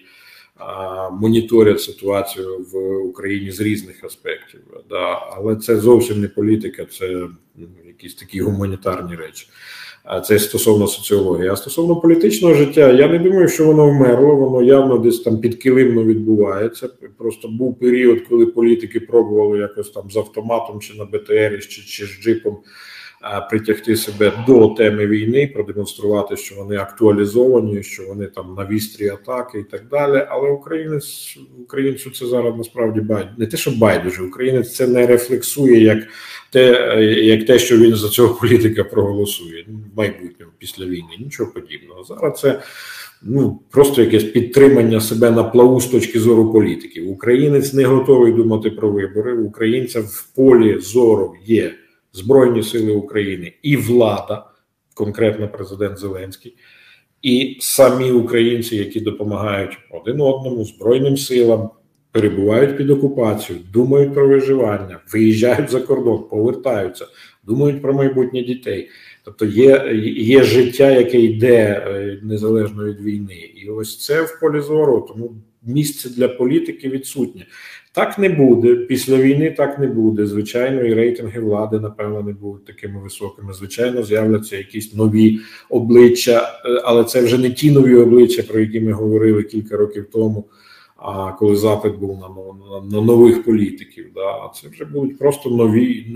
моніторять 1.12 1.81
ситуацію 1.81 2.66
в 2.73 2.97
Україні 2.97 3.51
з 3.51 3.61
різних 3.61 4.05
аспектів. 4.05 4.61
Да. 4.90 5.19
Але 5.37 5.57
це 5.57 5.77
зовсім 5.77 6.21
не 6.21 6.29
політика, 6.29 6.85
це 6.85 7.09
ну, 7.57 7.66
якісь 7.87 8.14
такі 8.14 8.40
гуманітарні 8.40 9.14
речі. 9.14 9.47
Це 10.25 10.38
стосовно 10.38 10.87
соціології. 10.87 11.49
А 11.49 11.57
стосовно 11.57 11.97
політичного 11.97 12.55
життя, 12.55 12.92
я 12.92 13.09
не 13.09 13.19
думаю, 13.19 13.49
що 13.49 13.66
воно 13.66 13.90
вмерло, 13.90 14.37
воно 14.37 14.62
явно 14.62 14.99
десь 14.99 15.21
там 15.21 15.40
підкилимно 15.40 16.05
відбувається. 16.05 16.88
Просто 17.19 17.49
був 17.49 17.79
період, 17.79 18.21
коли 18.29 18.47
політики 18.47 19.01
пробували 19.01 19.59
якось 19.59 19.90
там 19.90 20.11
з 20.11 20.16
автоматом 20.16 20.81
чи 20.81 20.95
на 20.95 21.05
БТР, 21.05 21.66
чи, 21.69 21.83
чи 21.83 22.07
з 22.07 22.23
джипом 22.23 22.59
притягти 23.50 23.96
себе 23.96 24.33
до 24.46 24.68
теми 24.68 25.07
війни, 25.07 25.50
продемонструвати, 25.55 26.37
що 26.37 26.55
вони 26.55 26.76
актуалізовані, 26.76 27.83
що 27.83 28.02
вони 28.07 28.26
там 28.26 28.55
на 28.59 28.66
вістрі 28.66 29.09
атаки 29.09 29.59
і 29.59 29.64
так 29.64 29.88
далі. 29.90 30.26
Але 30.29 30.50
українець 30.50 31.38
українцю 31.62 32.11
це 32.11 32.26
зараз 32.26 32.55
насправді 32.57 33.00
байдуже. 33.00 33.35
не 33.38 33.46
те, 33.46 33.57
що 33.57 33.70
байдуже, 33.70 34.22
українець 34.22 34.74
це 34.74 34.87
не 34.87 35.07
рефлексує 35.07 35.81
як 35.81 35.98
те, 36.50 36.96
як 37.22 37.46
те, 37.46 37.59
що 37.59 37.79
він 37.79 37.94
за 37.94 38.09
цього 38.09 38.35
політика 38.35 38.85
проголосує 38.85 39.66
в 39.68 39.98
майбутньому 39.98 40.52
після 40.59 40.85
війни. 40.85 41.16
Нічого 41.20 41.52
подібного. 41.52 42.05
Зараз 42.05 42.40
це. 42.40 42.62
Ну, 43.22 43.61
просто 43.70 44.02
якесь 44.02 44.24
підтримання 44.24 45.00
себе 45.00 45.31
на 45.31 45.44
плаву 45.44 45.81
з 45.81 45.87
точки 45.87 46.20
зору 46.20 46.52
політики. 46.52 47.02
Українець 47.02 47.72
не 47.72 47.85
готовий 47.85 48.33
думати 48.33 48.70
про 48.70 48.90
вибори. 48.90 49.37
Українця 49.37 50.00
в 50.00 50.26
полі 50.37 50.79
зору 50.79 51.35
є 51.46 51.74
Збройні 52.16 52.62
Сили 52.62 52.92
України 52.92 53.52
і 53.62 53.76
влада, 53.76 54.46
конкретно 54.94 55.48
президент 55.48 55.98
Зеленський, 55.98 56.57
і 57.22 57.57
самі 57.61 58.11
українці, 58.11 58.76
які 58.76 59.00
допомагають 59.00 59.79
один 59.90 60.20
одному 60.20 60.64
збройним 60.64 61.16
силам, 61.16 61.70
перебувають 62.12 62.76
під 62.76 62.90
окупацією, 62.90 63.64
думають 63.72 64.14
про 64.14 64.29
виживання, 64.29 65.00
виїжджають 65.12 65.70
за 65.70 65.81
кордон, 65.81 66.24
повертаються, 66.31 67.07
думають 67.44 67.83
про 67.83 67.94
майбутнє 67.94 68.42
дітей. 68.42 68.88
Тобто 69.24 69.44
є 69.44 69.90
є 70.16 70.42
життя, 70.42 70.90
яке 70.90 71.20
йде 71.20 71.85
е, 71.87 72.18
незалежно 72.22 72.85
від 72.85 73.00
війни, 73.00 73.50
і 73.55 73.68
ось 73.68 73.98
це 74.05 74.22
в 74.22 74.40
полі 74.40 74.61
зору. 74.61 75.07
Тому 75.09 75.35
місце 75.62 76.09
для 76.09 76.29
політики 76.29 76.88
відсутнє. 76.88 77.46
Так 77.96 78.18
не 78.18 78.28
буде 78.28 78.74
після 78.74 79.16
війни. 79.16 79.50
Так 79.50 79.78
не 79.78 79.87
буде. 79.87 80.26
Звичайно, 80.26 80.82
і 80.82 80.94
рейтинги 80.94 81.40
влади 81.40 81.80
напевно 81.80 82.22
не 82.22 82.32
будуть 82.32 82.64
такими 82.64 83.02
високими. 83.02 83.52
Звичайно, 83.52 84.02
з'являться 84.02 84.56
якісь 84.56 84.94
нові 84.94 85.38
обличчя, 85.70 86.61
е, 86.64 86.82
але 86.85 87.04
це 87.04 87.22
вже 87.22 87.38
не 87.38 87.50
ті 87.50 87.70
нові 87.70 87.94
обличчя, 87.94 88.42
про 88.42 88.61
які 88.61 88.80
ми 88.80 88.92
говорили 88.92 89.42
кілька 89.42 89.76
років 89.76 90.06
тому. 90.12 90.44
А 90.96 91.32
коли 91.32 91.56
запит 91.56 91.94
був 91.94 92.18
на 92.18 92.28
на, 92.28 92.96
на 92.96 93.06
нових 93.06 93.44
політиків, 93.44 94.06
да, 94.14 94.50
це 94.54 94.68
вже 94.68 94.85
будуть 94.85 95.18
просто 95.18 95.50
нові 95.50 96.06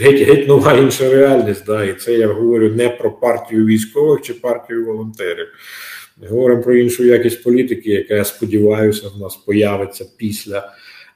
геть 0.00 0.28
геть 0.28 0.48
нова 0.48 0.72
інша 0.72 1.10
реальність. 1.10 1.64
Да, 1.66 1.84
І 1.84 1.94
це 1.94 2.14
я 2.14 2.28
говорю 2.28 2.68
не 2.68 2.88
про 2.88 3.12
партію 3.12 3.66
військових 3.66 4.22
чи 4.22 4.34
партію 4.34 4.86
волонтерів. 4.86 5.46
Ми 6.22 6.28
говоримо 6.28 6.62
про 6.62 6.76
іншу 6.76 7.04
якість 7.04 7.42
політики, 7.42 7.90
яка 7.90 8.14
я 8.14 8.24
сподіваюся, 8.24 9.08
в 9.16 9.20
нас 9.20 9.36
появиться 9.36 10.06
після. 10.16 10.72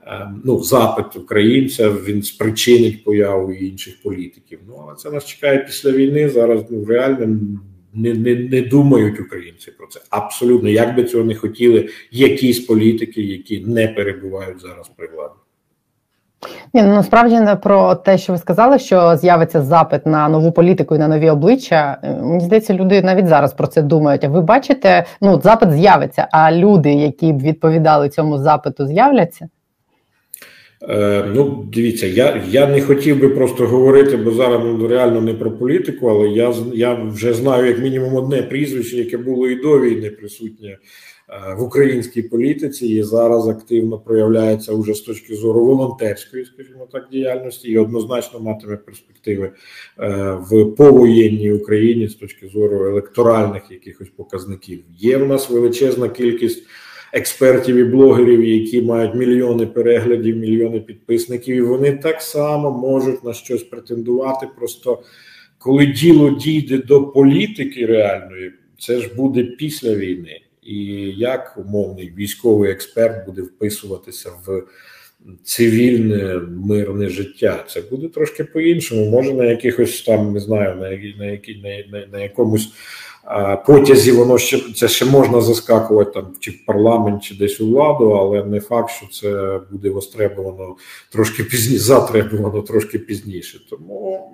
Ем, 0.07 0.43
ну, 0.45 0.62
запит 0.62 1.17
українця 1.17 1.91
він 1.91 2.23
спричинить 2.23 3.05
появу 3.05 3.53
інших 3.53 4.03
політиків. 4.03 4.59
Ну 4.69 4.85
але 4.87 4.97
це 4.97 5.11
нас 5.11 5.25
чекає 5.25 5.59
після 5.59 5.91
війни. 5.91 6.29
Зараз 6.29 6.65
ну 6.71 6.85
реально 6.85 7.27
не 7.95 8.15
не, 8.15 8.35
не 8.35 8.61
думають 8.61 9.21
українці 9.21 9.71
про 9.71 9.87
це. 9.87 10.01
Абсолютно, 10.11 10.69
як 10.69 10.97
би 10.97 11.05
цього 11.05 11.25
не 11.25 11.35
хотіли, 11.35 11.88
якісь 12.11 12.61
політики, 12.61 13.23
які 13.23 13.61
не 13.61 13.88
перебувають 13.88 14.61
зараз 14.61 14.91
при 14.97 15.09
владі. 15.09 15.35
Ні, 16.75 16.83
ну 16.83 16.88
насправді 16.88 17.38
про 17.62 17.95
те, 17.95 18.19
що 18.19 18.33
ви 18.33 18.38
сказали, 18.38 18.79
що 18.79 19.17
з'явиться 19.17 19.62
запит 19.62 20.07
на 20.07 20.29
нову 20.29 20.53
політику 20.53 20.95
і 20.95 20.99
на 20.99 21.09
нові 21.09 21.31
обличчя. 21.31 21.99
Е, 22.03 22.12
мені 22.23 22.45
здається, 22.45 22.75
люди 22.75 23.03
навіть 23.03 23.27
зараз 23.27 23.53
про 23.53 23.67
це 23.67 23.83
думають. 23.83 24.25
А 24.25 24.29
ви 24.29 24.41
бачите, 24.41 25.05
ну 25.21 25.41
запит 25.41 25.73
з'явиться, 25.73 26.29
а 26.33 26.53
люди, 26.53 26.93
які 26.93 27.33
б 27.33 27.43
відповідали 27.43 28.09
цьому 28.09 28.38
запиту, 28.38 28.87
з'являться. 28.87 29.49
Е, 30.88 31.25
ну, 31.35 31.68
дивіться, 31.73 32.07
я 32.07 32.45
я 32.49 32.66
не 32.66 32.81
хотів 32.81 33.21
би 33.21 33.29
просто 33.29 33.66
говорити, 33.66 34.16
бо 34.16 34.31
зараз 34.31 34.61
ну, 34.64 34.88
реально 34.88 35.21
не 35.21 35.35
про 35.35 35.51
політику, 35.51 36.09
але 36.09 36.29
я 36.29 36.55
я 36.75 36.95
вже 36.95 37.35
знаю 37.35 37.66
як 37.66 37.79
мінімум 37.79 38.14
одне 38.14 38.42
прізвище, 38.42 38.97
яке 38.97 39.18
було 39.18 39.49
і 39.49 39.55
до 39.55 39.81
війни 39.81 40.11
присутнє 40.11 40.68
е, 40.68 40.79
в 41.59 41.62
українській 41.62 42.23
політиці, 42.23 42.87
і 42.87 43.03
зараз 43.03 43.49
активно 43.49 43.99
проявляється 43.99 44.73
уже 44.73 44.95
з 44.95 45.01
точки 45.01 45.35
зору 45.35 45.64
волонтерської, 45.64 46.45
скажімо 46.45 46.88
так, 46.92 47.09
діяльності, 47.12 47.68
і 47.68 47.79
однозначно 47.79 48.40
матиме 48.40 48.77
перспективи 48.77 49.53
е, 50.01 50.38
в 50.51 50.64
повоєнній 50.64 51.53
Україні 51.53 52.09
з 52.09 52.14
точки 52.14 52.49
зору 52.49 52.87
електоральних 52.87 53.62
якихось 53.71 54.09
показників. 54.16 54.85
Є 54.99 55.16
в 55.16 55.29
нас 55.29 55.51
величезна 55.51 56.09
кількість 56.09 56.66
експертів 57.12 57.77
і 57.77 57.85
блогерів, 57.85 58.44
які 58.44 58.83
мають 58.83 59.14
мільйони 59.14 59.66
переглядів, 59.66 60.37
мільйони 60.37 60.81
підписників, 60.81 61.57
і 61.57 61.61
вони 61.61 61.92
так 61.92 62.22
само 62.22 62.70
можуть 62.70 63.25
на 63.25 63.33
щось 63.33 63.62
претендувати. 63.62 64.46
Просто 64.57 65.03
коли 65.59 65.87
діло 65.87 66.31
дійде 66.31 66.79
до 66.79 67.05
політики 67.05 67.87
реальної, 67.87 68.53
це 68.79 69.01
ж 69.01 69.14
буде 69.14 69.44
після 69.44 69.94
війни, 69.94 70.40
і 70.62 70.75
як 71.16 71.59
умовний 71.66 72.12
військовий 72.16 72.70
експерт 72.70 73.27
буде 73.27 73.42
вписуватися 73.42 74.31
в. 74.46 74.62
Цивільне 75.44 76.40
мирне 76.48 77.09
життя 77.09 77.64
це 77.68 77.81
буде 77.81 78.09
трошки 78.09 78.44
по-іншому. 78.44 79.11
Може 79.11 79.35
на 79.35 79.44
якихось 79.44 80.03
там 80.03 80.33
не 80.33 80.40
знаю, 80.40 80.77
на 80.77 80.90
на, 80.90 82.01
на, 82.01 82.07
на, 82.07 82.18
якомусь 82.18 82.72
потязі 83.66 84.12
воно 84.12 84.38
ще 84.38 84.58
це 84.74 84.88
ще 84.88 85.04
можна 85.04 85.40
заскакувати 85.40 86.11
там 86.11 86.26
чи 86.40 86.50
в 86.50 86.64
парламент, 86.66 87.22
чи 87.22 87.35
десь 87.35 87.61
у 87.61 87.66
владу, 87.66 88.11
але 88.11 88.44
не 88.44 88.61
факт, 88.61 88.90
що 88.90 89.06
це 89.06 89.60
буде 89.70 89.90
востребовано 89.90 90.77
трошки 91.12 91.44
пізніше, 91.44 91.83
затребувано 91.83 92.62
трошки 92.62 92.98
пізніше. 92.98 93.60
Тому 93.70 94.33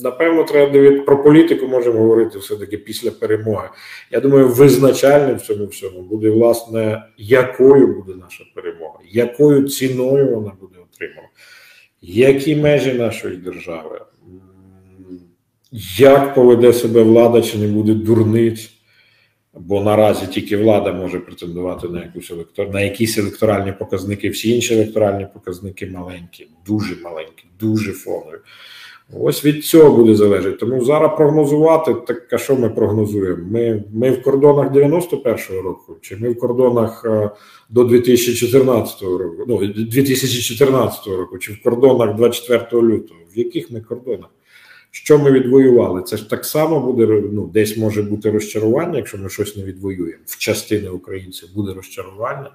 напевно 0.00 0.44
треба 0.44 0.72
дивитися 0.72 1.02
про 1.02 1.22
політику. 1.22 1.66
Можемо 1.66 1.98
говорити 1.98 2.38
все 2.38 2.56
таки 2.56 2.78
після 2.78 3.10
перемоги. 3.10 3.68
Я 4.10 4.20
думаю, 4.20 4.48
визначальним 4.48 5.36
в 5.36 5.40
цьому 5.40 5.66
всьому 5.66 6.02
буде 6.02 6.30
власне 6.30 7.04
якою 7.18 7.86
буде 7.86 8.18
наша 8.20 8.44
перемога, 8.54 8.98
якою 9.12 9.68
ціною 9.68 10.34
вона 10.34 10.52
буде 10.60 10.76
отримана, 10.92 11.28
які 12.02 12.56
межі 12.56 12.92
нашої 12.92 13.36
держави 13.36 14.00
як 15.98 16.34
поведе 16.34 16.72
себе 16.72 17.02
влада, 17.02 17.42
чи 17.42 17.58
не 17.58 17.66
буде 17.66 17.94
дурниць, 17.94 18.70
бо 19.54 19.82
наразі 19.82 20.26
тільки 20.26 20.56
влада 20.56 20.92
може 20.92 21.20
претендувати 21.20 21.88
на 21.88 22.04
якусь 22.04 22.30
електор... 22.30 22.70
на 22.70 22.80
якісь 22.80 23.18
електоральні 23.18 23.72
показники, 23.72 24.28
всі 24.28 24.54
інші 24.54 24.74
електоральні 24.74 25.26
показники 25.34 25.86
маленькі, 25.86 26.48
дуже 26.66 26.96
маленькі, 27.04 27.44
дуже 27.60 27.92
фонові. 27.92 28.38
Ось 29.20 29.44
від 29.44 29.64
цього 29.64 29.96
буде 29.96 30.14
залежати. 30.14 30.56
Тому 30.56 30.84
зараз 30.84 31.10
прогнозувати, 31.16 31.94
так 31.94 32.32
а 32.32 32.38
що 32.38 32.56
ми 32.56 32.70
прогнозуємо? 32.70 33.44
Ми 33.50 33.84
ми 33.92 34.10
в 34.10 34.22
кордонах 34.22 34.72
91-го 34.72 35.62
року, 35.62 35.96
чи 36.00 36.16
ми 36.16 36.28
в 36.28 36.38
кордонах 36.38 37.06
до 37.70 37.84
2014 37.84 39.02
року, 39.02 39.44
ну 39.48 39.66
2014 39.66 41.06
року, 41.06 41.38
чи 41.38 41.52
в 41.52 41.62
кордонах 41.62 42.16
24 42.16 42.82
лютого? 42.82 43.20
В 43.34 43.38
яких 43.38 43.70
ми 43.70 43.80
кордонах? 43.80 44.28
Що 44.94 45.18
ми 45.18 45.30
відвоювали? 45.30 46.02
Це 46.02 46.16
ж 46.16 46.30
так 46.30 46.44
само 46.44 46.80
буде 46.80 47.06
ну, 47.32 47.46
десь 47.46 47.76
може 47.76 48.02
бути 48.02 48.30
розчарування, 48.30 48.96
якщо 48.96 49.18
ми 49.18 49.28
щось 49.28 49.56
не 49.56 49.64
відвоюємо. 49.64 50.22
В 50.26 50.38
частини 50.38 50.88
українців 50.88 51.48
буде 51.54 51.72
розчарування, 51.74 52.50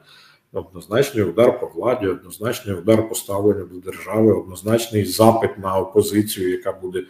однозначний 0.53 1.23
удар 1.23 1.59
по 1.59 1.67
владі, 1.67 2.07
однозначний 2.07 2.75
удар 2.75 3.09
по 3.09 3.15
ставленню 3.15 3.65
до 3.65 3.79
держави, 3.79 4.33
однозначний 4.33 5.05
запит 5.05 5.57
на 5.57 5.77
опозицію, 5.77 6.51
яка 6.51 6.71
буде, 6.71 7.03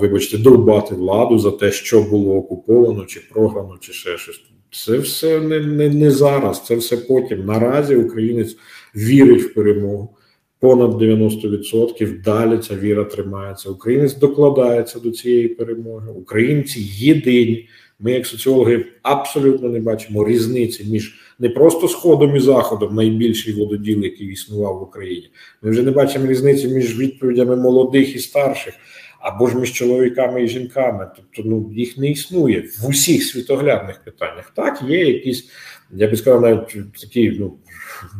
вибачте, 0.00 0.38
довбати 0.38 0.94
владу 0.94 1.38
за 1.38 1.50
те, 1.50 1.72
що 1.72 2.02
було 2.02 2.36
окуповано, 2.36 3.04
чи 3.04 3.20
програно, 3.32 3.76
чи 3.80 3.92
ще 3.92 4.18
щось. 4.18 4.42
Це 4.70 4.98
все 4.98 5.40
не, 5.40 5.60
не, 5.60 5.88
не 5.88 6.10
зараз, 6.10 6.64
це 6.64 6.76
все 6.76 6.96
потім. 6.96 7.44
Наразі 7.44 7.96
українець 7.96 8.56
вірить 8.94 9.42
в 9.42 9.54
перемогу 9.54 10.16
понад 10.62 11.02
90%. 11.02 12.22
Далі 12.22 12.58
ця 12.58 12.76
віра 12.76 13.04
тримається. 13.04 13.70
Українець 13.70 14.14
докладається 14.14 15.00
до 15.00 15.10
цієї 15.10 15.48
перемоги. 15.48 16.10
Українці 16.10 16.80
єдині. 16.80 17.68
Ми, 18.00 18.12
як 18.12 18.26
соціологи, 18.26 18.86
абсолютно 19.02 19.68
не 19.68 19.80
бачимо 19.80 20.28
різниці 20.28 20.84
між 20.84 21.14
не 21.38 21.48
просто 21.48 21.88
сходом 21.88 22.36
і 22.36 22.40
заходом, 22.40 22.94
найбільший 22.94 23.54
вододіл, 23.54 24.02
який 24.02 24.26
існував 24.26 24.78
в 24.78 24.82
Україні. 24.82 25.30
Ми 25.62 25.70
вже 25.70 25.82
не 25.82 25.90
бачимо 25.90 26.26
різниці 26.26 26.68
між 26.68 26.98
відповідями 26.98 27.56
молодих 27.56 28.16
і 28.16 28.18
старших, 28.18 28.74
або 29.20 29.46
ж 29.46 29.56
між 29.56 29.72
чоловіками 29.72 30.44
і 30.44 30.48
жінками. 30.48 31.10
Тобто, 31.16 31.50
ну 31.50 31.70
їх 31.74 31.98
не 31.98 32.10
існує 32.10 32.68
в 32.82 32.88
усіх 32.88 33.24
світоглядних 33.24 34.04
питаннях. 34.04 34.52
Так, 34.56 34.82
є 34.88 35.04
якісь, 35.04 35.48
я 35.92 36.08
би 36.08 36.16
сказав, 36.16 36.42
навіть 36.42 36.76
такі 37.00 37.36
ну 37.40 37.58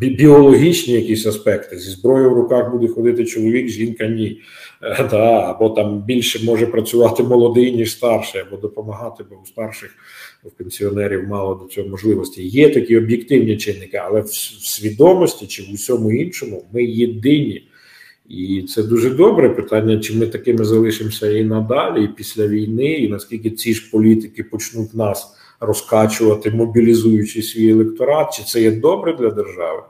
біологічні 0.01 0.95
якісь 0.95 1.27
аспекти. 1.27 1.79
Зі 1.79 1.91
зброєю 1.91 2.31
в 2.31 2.35
руках 2.35 2.73
буде 2.73 2.89
ходити 2.89 3.25
чоловік, 3.25 3.69
жінка 3.69 4.07
ні. 4.07 4.41
Е, 4.83 5.09
да, 5.11 5.41
Або 5.51 5.71
там 5.71 6.03
більше 6.03 6.45
може 6.45 6.67
працювати 6.67 7.23
молодий, 7.23 7.73
ніж 7.73 7.93
старший, 7.93 8.41
або 8.41 8.57
допомагати, 8.57 9.25
бо 9.31 9.37
у 9.43 9.47
старших 9.47 9.91
у 10.45 10.51
пенсіонерів 10.51 11.29
мало 11.29 11.55
до 11.55 11.69
цього 11.69 11.89
можливості. 11.89 12.43
Є 12.49 12.71
такі 12.71 12.97
об'єктивні 12.97 13.57
чинники, 13.57 13.97
але 13.97 14.21
в 14.21 14.29
свідомості 14.63 15.47
чи 15.47 15.63
в 15.63 15.75
усьому 15.75 16.13
іншому 16.13 16.65
ми 16.73 16.85
єдині. 16.85 17.69
І 18.29 18.63
це 18.69 18.83
дуже 18.83 19.11
добре 19.11 19.49
питання, 19.49 19.99
чи 19.99 20.15
ми 20.15 20.27
такими 20.27 20.65
залишимося 20.65 21.31
і 21.31 21.45
надалі, 21.45 22.05
і 22.05 22.09
після 22.09 22.47
війни, 22.47 22.93
і 22.93 23.09
наскільки 23.09 23.51
ці 23.51 23.75
ж 23.75 23.91
політики 23.91 24.45
почнуть 24.45 24.95
нас 24.95 25.35
розкачувати, 25.63 26.51
мобілізуючи 26.51 27.43
свій 27.43 27.71
електорат, 27.71 28.35
чи 28.35 28.43
це 28.43 28.63
є 28.63 28.71
добре 28.71 29.13
для 29.13 29.31
держави? 29.31 29.83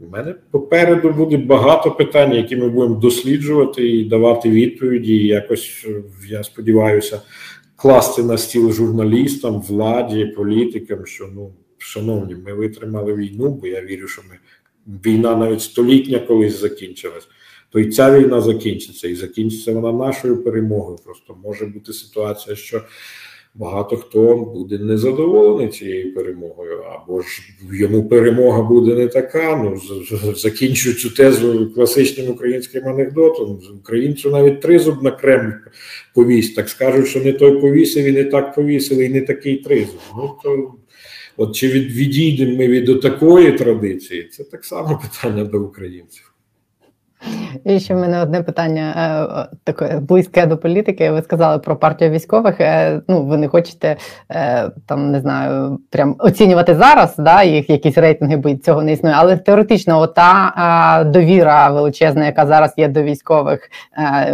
У 0.00 0.08
мене 0.08 0.34
попереду 0.50 1.10
буде 1.10 1.36
багато 1.36 1.90
питань, 1.90 2.32
які 2.32 2.56
ми 2.56 2.68
будемо 2.68 2.94
досліджувати 2.94 3.88
і 3.88 4.04
давати 4.04 4.50
відповіді. 4.50 5.16
І 5.16 5.26
якось 5.26 5.86
я 6.28 6.42
сподіваюся 6.42 7.20
класти 7.76 8.22
на 8.22 8.38
стіл 8.38 8.72
журналістам, 8.72 9.60
владі, 9.60 10.24
політикам, 10.26 11.06
що 11.06 11.28
ну, 11.34 11.52
шановні, 11.78 12.34
ми 12.34 12.54
витримали 12.54 13.14
війну, 13.14 13.48
бо 13.48 13.66
я 13.66 13.82
вірю, 13.82 14.08
що 14.08 14.22
ми 14.30 14.38
війна 15.04 15.36
навіть 15.36 15.62
столітня 15.62 16.18
колись 16.18 16.60
закінчилась. 16.60 17.28
То 17.70 17.80
і 17.80 17.90
ця 17.90 18.18
війна 18.18 18.40
закінчиться, 18.40 19.08
і 19.08 19.14
закінчиться 19.14 19.72
вона 19.72 19.92
нашою 19.92 20.44
перемогою. 20.44 20.98
Просто 21.04 21.36
може 21.44 21.66
бути 21.66 21.92
ситуація, 21.92 22.56
що 22.56 22.82
багато 23.54 23.96
хто 23.96 24.36
буде 24.36 24.78
незадоволений 24.78 25.68
цією 25.68 26.14
перемогою, 26.14 26.82
або 26.82 27.22
ж 27.22 27.42
йому 27.72 28.08
перемога 28.08 28.62
буде 28.62 28.94
не 28.94 29.06
така. 29.06 29.56
Ну 29.56 29.80
закінчую 30.36 30.94
цю 30.94 31.10
тезу 31.10 31.72
класичним 31.74 32.30
українським 32.30 32.88
анекдотом. 32.88 33.60
Українцю 33.80 34.30
навіть 34.30 34.60
тризуб 34.60 35.02
на 35.02 35.10
Кремль 35.10 35.52
повість. 36.14 36.56
Так 36.56 36.68
скажуть, 36.68 37.06
що 37.06 37.20
не 37.20 37.32
той 37.32 37.60
повісив 37.60 38.04
і 38.04 38.12
не 38.12 38.24
так 38.24 38.54
повісили, 38.54 39.04
і 39.04 39.08
не 39.08 39.20
такий 39.20 39.56
тризуб. 39.56 40.00
Ну 40.16 40.30
то. 40.42 40.74
От 41.36 41.56
чи 41.56 41.68
від 41.68 41.92
відійдемо 41.92 42.56
ми 42.56 42.68
від 42.68 43.00
такої 43.00 43.52
традиції, 43.52 44.24
це 44.24 44.44
так 44.44 44.64
само 44.64 45.00
питання 45.02 45.44
до 45.44 45.62
українців. 45.62 46.33
І 47.64 47.80
ще 47.80 47.94
в 47.94 47.98
мене 47.98 48.22
одне 48.22 48.42
питання 48.42 48.94
е, 49.52 49.56
таке 49.64 49.98
близьке 49.98 50.46
до 50.46 50.58
політики. 50.58 51.10
Ви 51.10 51.22
сказали 51.22 51.58
про 51.58 51.76
партію 51.76 52.10
військових. 52.10 52.60
Е, 52.60 53.00
ну, 53.08 53.22
ви 53.22 53.36
не 53.36 53.48
хочете 53.48 53.96
е, 54.30 54.70
там 54.86 55.10
не 55.10 55.20
знаю, 55.20 55.78
прям 55.90 56.16
оцінювати 56.18 56.74
зараз, 56.74 57.14
да, 57.18 57.42
їх 57.42 57.70
якісь 57.70 57.98
рейтинги, 57.98 58.36
бо 58.36 58.54
цього 58.54 58.82
не 58.82 58.92
існує. 58.92 59.14
Але 59.18 59.36
теоретично, 59.36 60.00
ота 60.00 61.04
довіра 61.06 61.70
величезна, 61.70 62.26
яка 62.26 62.46
зараз 62.46 62.74
є 62.76 62.88
до 62.88 63.02
військових, 63.02 63.70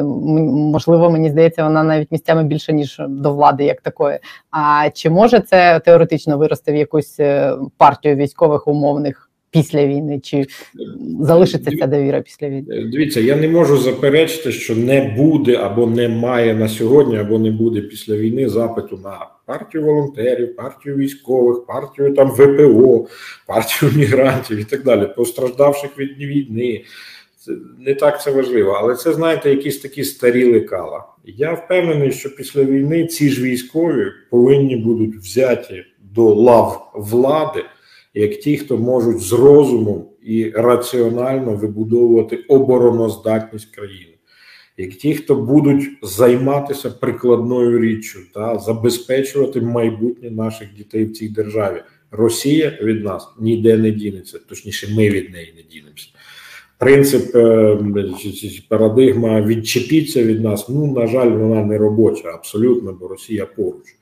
можливо, 0.02 1.10
мені 1.10 1.30
здається, 1.30 1.64
вона 1.64 1.82
навіть 1.82 2.12
місцями 2.12 2.44
більше 2.44 2.72
ніж 2.72 3.00
до 3.08 3.32
влади, 3.32 3.64
як 3.64 3.80
такої. 3.80 4.18
А 4.50 4.90
чи 4.94 5.10
може 5.10 5.40
це 5.40 5.80
теоретично 5.80 6.38
вирости 6.38 6.72
в 6.72 6.76
якусь 6.76 7.20
партію 7.78 8.16
військових 8.16 8.68
умовних? 8.68 9.29
Після 9.50 9.86
війни, 9.86 10.20
чи 10.20 10.46
залишиться 11.20 11.76
ця 11.78 11.86
довіра 11.86 12.20
після 12.20 12.48
війни? 12.48 12.64
Е, 12.70 12.84
дивіться, 12.84 13.20
я 13.20 13.36
не 13.36 13.48
можу 13.48 13.78
заперечити, 13.78 14.52
що 14.52 14.76
не 14.76 15.14
буде 15.16 15.56
або 15.56 15.86
немає 15.86 16.54
на 16.54 16.68
сьогодні, 16.68 17.18
або 17.18 17.38
не 17.38 17.50
буде 17.50 17.80
після 17.80 18.16
війни 18.16 18.48
запиту 18.48 19.00
на 19.04 19.26
партію 19.46 19.84
волонтерів, 19.84 20.56
партію 20.56 20.96
військових, 20.96 21.66
партію 21.66 22.14
там 22.14 22.30
ВПО, 22.30 23.06
партію 23.46 23.92
мігрантів 23.96 24.58
і 24.58 24.64
так 24.64 24.84
далі, 24.84 25.08
постраждавших 25.16 25.98
від 25.98 26.18
війни. 26.18 26.84
Це 27.38 27.52
не 27.78 27.94
так 27.94 28.22
це 28.22 28.30
важливо, 28.30 28.70
але 28.70 28.94
це 28.94 29.12
знаєте, 29.12 29.50
якісь 29.50 29.78
такі 29.78 30.04
старі 30.04 30.52
лекала. 30.52 31.04
Я 31.24 31.52
впевнений, 31.52 32.12
що 32.12 32.36
після 32.36 32.64
війни 32.64 33.06
ці 33.06 33.28
ж 33.30 33.42
військові 33.42 34.06
повинні 34.30 34.76
будуть 34.76 35.14
взяті 35.14 35.84
до 36.14 36.34
лав 36.34 36.92
влади 36.94 37.64
як 38.14 38.36
ті, 38.36 38.56
хто 38.56 38.76
можуть 38.76 39.20
з 39.20 39.32
розумом 39.32 40.04
і 40.22 40.50
раціонально 40.50 41.54
вибудовувати 41.54 42.36
обороноздатність 42.36 43.74
країни, 43.74 44.14
як 44.76 44.90
ті, 44.90 45.14
хто 45.14 45.34
будуть 45.34 45.88
займатися 46.02 46.90
прикладною 46.90 47.78
річчю 47.78 48.18
та 48.34 48.58
забезпечувати 48.58 49.60
майбутнє 49.60 50.30
наших 50.30 50.74
дітей 50.74 51.04
в 51.04 51.12
цій 51.12 51.28
державі. 51.28 51.82
Росія 52.10 52.78
від 52.82 53.04
нас 53.04 53.28
ніде 53.40 53.76
не 53.76 53.90
дінеться, 53.90 54.38
точніше, 54.48 54.94
ми 54.94 55.10
від 55.10 55.30
неї 55.30 55.54
не 55.56 55.62
дінемося. 55.62 56.08
Принцип 56.78 57.36
е, 57.36 57.78
парадигма 58.68 59.42
відчепіться 59.42 60.24
від 60.24 60.40
нас. 60.40 60.68
Ну 60.68 60.92
на 60.92 61.06
жаль, 61.06 61.30
вона 61.30 61.64
не 61.64 61.78
робоча, 61.78 62.28
абсолютно, 62.28 62.92
бо 63.00 63.08
Росія 63.08 63.46
поруч. 63.46 63.99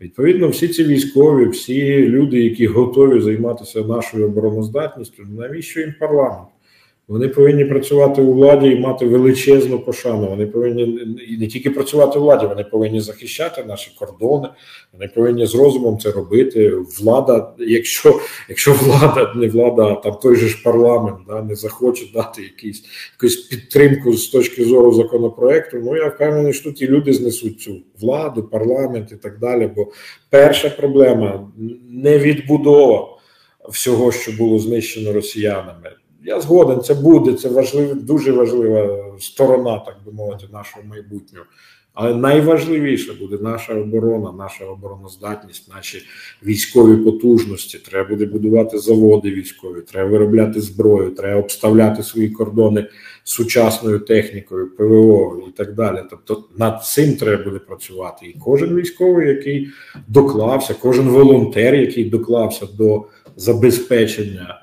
Відповідно, 0.00 0.48
всі 0.48 0.68
ці 0.68 0.84
військові, 0.84 1.48
всі 1.48 2.06
люди, 2.06 2.44
які 2.44 2.66
готові 2.66 3.20
займатися 3.20 3.82
нашою 3.82 4.26
обороноздатністю, 4.26 5.22
навіщо 5.38 5.80
їм 5.80 5.94
парламент? 6.00 6.48
Вони 7.08 7.28
повинні 7.28 7.64
працювати 7.64 8.22
у 8.22 8.32
владі 8.32 8.66
і 8.66 8.80
мати 8.80 9.06
величезну 9.06 9.80
пошану. 9.80 10.26
Вони 10.28 10.46
повинні 10.46 11.16
не 11.40 11.46
тільки 11.46 11.70
працювати 11.70 12.18
у 12.18 12.22
владі, 12.22 12.46
вони 12.46 12.64
повинні 12.64 13.00
захищати 13.00 13.64
наші 13.64 13.90
кордони. 13.98 14.48
Вони 14.92 15.08
повинні 15.14 15.46
з 15.46 15.54
розумом 15.54 15.98
це 15.98 16.10
робити. 16.10 16.72
Влада, 17.00 17.52
якщо 17.58 18.20
якщо 18.48 18.72
влада 18.72 19.32
не 19.36 19.48
влада, 19.48 19.82
а 19.82 19.94
там 19.94 20.14
той 20.22 20.36
же 20.36 20.48
ж 20.48 20.62
парламент 20.64 21.18
да, 21.28 21.42
не 21.42 21.54
захоче 21.54 22.06
дати 22.14 22.42
якийсь 22.42 22.84
якусь 23.12 23.36
підтримку 23.36 24.12
з 24.12 24.28
точки 24.28 24.64
зору 24.64 24.92
законопроекту. 24.92 25.78
Ну 25.84 25.96
я 25.96 26.08
впевнений, 26.08 26.52
що 26.52 26.72
ті 26.72 26.86
люди 26.86 27.12
знесуть 27.12 27.60
цю 27.60 27.76
владу, 28.00 28.42
парламент 28.42 29.12
і 29.12 29.16
так 29.16 29.38
далі. 29.38 29.70
Бо 29.76 29.86
перша 30.30 30.70
проблема 30.70 31.50
не 31.90 32.18
відбудова 32.18 33.08
всього, 33.68 34.12
що 34.12 34.32
було 34.32 34.58
знищено 34.58 35.12
росіянами. 35.12 35.90
Я 36.24 36.40
згоден, 36.40 36.80
це 36.82 36.94
буде, 36.94 37.32
це 37.32 37.48
важлива, 37.48 37.94
дуже 37.94 38.32
важлива 38.32 39.04
сторона, 39.20 39.78
так 39.78 39.96
би 40.06 40.12
мовити, 40.12 40.44
нашого 40.52 40.86
майбутнього. 40.86 41.46
Але 42.00 42.14
найважливіше 42.14 43.12
буде 43.12 43.38
наша 43.42 43.74
оборона, 43.74 44.32
наша 44.32 44.64
обороноздатність, 44.64 45.74
наші 45.74 46.02
військові 46.46 47.04
потужності. 47.04 47.78
Треба 47.78 48.08
буде 48.08 48.26
будувати 48.26 48.78
заводи 48.78 49.30
військові, 49.30 49.80
треба 49.80 50.10
виробляти 50.10 50.60
зброю, 50.60 51.10
треба 51.10 51.40
обставляти 51.40 52.02
свої 52.02 52.30
кордони 52.30 52.86
сучасною 53.24 53.98
технікою, 53.98 54.70
ПВО 54.76 55.42
і 55.48 55.50
так 55.50 55.74
далі. 55.74 55.98
Тобто 56.10 56.44
над 56.56 56.84
цим 56.84 57.16
треба 57.16 57.44
буде 57.44 57.58
працювати. 57.58 58.26
І 58.26 58.38
кожен 58.44 58.76
військовий, 58.76 59.28
який 59.28 59.68
доклався, 60.08 60.74
кожен 60.80 61.08
волонтер, 61.08 61.74
який 61.74 62.10
доклався 62.10 62.66
до 62.78 63.04
забезпечення 63.38 64.58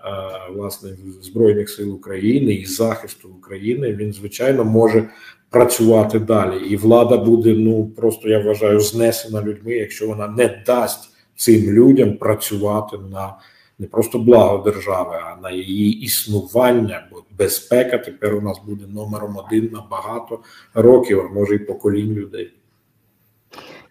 власне 0.55 0.89
збройних 1.21 1.69
сил 1.69 1.93
України 1.93 2.53
і 2.53 2.65
захисту 2.65 3.29
України, 3.29 3.93
він 3.93 4.13
звичайно 4.13 4.63
може 4.63 5.09
працювати 5.49 6.19
далі, 6.19 6.67
і 6.69 6.75
влада 6.75 7.17
буде 7.17 7.53
ну 7.53 7.85
просто 7.85 8.29
я 8.29 8.39
вважаю 8.39 8.79
знесена 8.79 9.41
людьми, 9.41 9.73
якщо 9.73 10.07
вона 10.07 10.27
не 10.27 10.63
дасть 10.65 11.09
цим 11.35 11.71
людям 11.71 12.17
працювати 12.17 12.97
на 13.11 13.35
не 13.79 13.87
просто 13.87 14.19
благо 14.19 14.71
держави, 14.71 15.19
а 15.25 15.41
на 15.41 15.51
її 15.51 16.01
існування. 16.01 17.07
Бо 17.11 17.23
безпека 17.37 17.97
тепер 17.97 18.35
у 18.35 18.41
нас 18.41 18.61
буде 18.67 18.87
номером 18.87 19.37
один 19.37 19.69
на 19.73 19.81
багато 19.91 20.39
років, 20.73 21.19
а 21.19 21.33
може 21.33 21.55
й 21.55 21.59
поколінь 21.59 22.13
людей. 22.13 22.53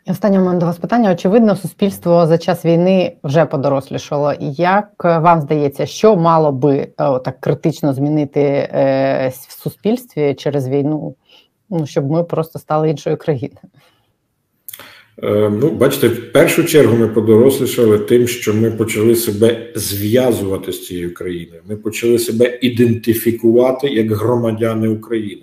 Останнє 0.06 0.38
момент 0.38 0.60
до 0.60 0.66
вас 0.66 0.78
питання. 0.78 1.12
Очевидно, 1.12 1.56
суспільство 1.56 2.26
за 2.26 2.38
час 2.38 2.64
війни 2.64 3.16
вже 3.24 3.44
подорослішало. 3.44 4.34
Як 4.56 5.04
вам 5.04 5.40
здається, 5.40 5.86
що 5.86 6.16
мало 6.16 6.52
би 6.52 6.76
е, 6.76 6.88
так 6.96 7.40
критично 7.40 7.94
змінити 7.94 8.40
е, 8.40 9.32
в 9.48 9.62
суспільстві 9.62 10.34
через 10.34 10.68
війну? 10.68 11.14
Ну 11.70 11.86
щоб 11.86 12.10
ми 12.10 12.24
просто 12.24 12.58
стали 12.58 12.90
іншою 12.90 13.16
країною? 13.16 13.66
Е, 15.22 15.50
ну, 15.60 15.70
бачите, 15.70 16.08
в 16.08 16.32
першу 16.32 16.64
чергу 16.64 16.96
ми 16.96 17.08
подорослішали 17.08 17.98
тим, 17.98 18.28
що 18.28 18.54
ми 18.54 18.70
почали 18.70 19.16
себе 19.16 19.72
зв'язувати 19.74 20.72
з 20.72 20.86
цією 20.86 21.14
країною. 21.14 21.62
Ми 21.68 21.76
почали 21.76 22.18
себе 22.18 22.58
ідентифікувати 22.62 23.88
як 23.88 24.12
громадяни 24.12 24.88
України. 24.88 25.42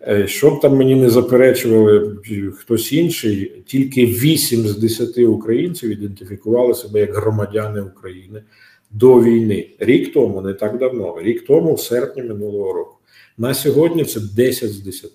Е, 0.00 0.26
щоб 0.26 0.60
там 0.60 0.76
мені 0.76 0.94
не 0.94 1.10
заперечували 1.10 2.16
хтось 2.56 2.92
інший, 2.92 3.62
тільки 3.66 4.06
8 4.06 4.60
з 4.60 4.78
10 4.78 5.18
українців 5.18 5.90
ідентифікували 5.90 6.74
себе 6.74 7.00
як 7.00 7.14
громадяни 7.14 7.80
України 7.80 8.42
до 8.90 9.22
війни. 9.22 9.70
Рік 9.78 10.12
тому, 10.12 10.40
не 10.40 10.54
так 10.54 10.78
давно, 10.78 11.16
рік 11.22 11.46
тому, 11.46 11.74
в 11.74 11.80
серпні 11.80 12.22
минулого 12.22 12.72
року. 12.72 12.96
На 13.38 13.54
сьогодні 13.54 14.04
це 14.04 14.20
10 14.36 14.70
з 14.70 14.80
10. 14.80 15.10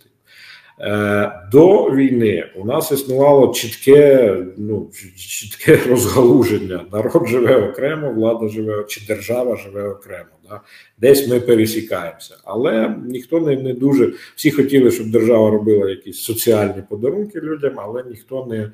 Е, 0.80 1.32
до 1.52 1.84
війни 1.84 2.52
у 2.56 2.66
нас 2.66 2.92
існувало 2.92 3.54
чітке, 3.54 4.38
ну 4.58 4.90
чітке 5.18 5.80
розгалуження. 5.90 6.86
Народ 6.92 7.28
живе 7.28 7.70
окремо, 7.70 8.14
влада 8.14 8.48
живе 8.48 8.86
чи 8.88 9.02
держава 9.08 9.58
живе 9.58 9.90
окремо. 9.90 10.30
Да? 10.52 10.62
Десь 10.98 11.28
ми 11.28 11.40
пересікаємося, 11.40 12.38
але 12.44 12.96
ніхто 13.08 13.40
не 13.40 13.56
не 13.56 13.74
дуже 13.74 14.14
всі 14.36 14.52
хотіли, 14.52 14.92
щоб 14.92 15.12
держава 15.12 15.52
робила 15.52 15.90
якісь 15.90 16.20
соціальні 16.20 16.84
подарунки 16.90 17.40
людям, 17.40 17.74
але 17.76 18.04
ніхто 18.10 18.46
не. 18.46 18.72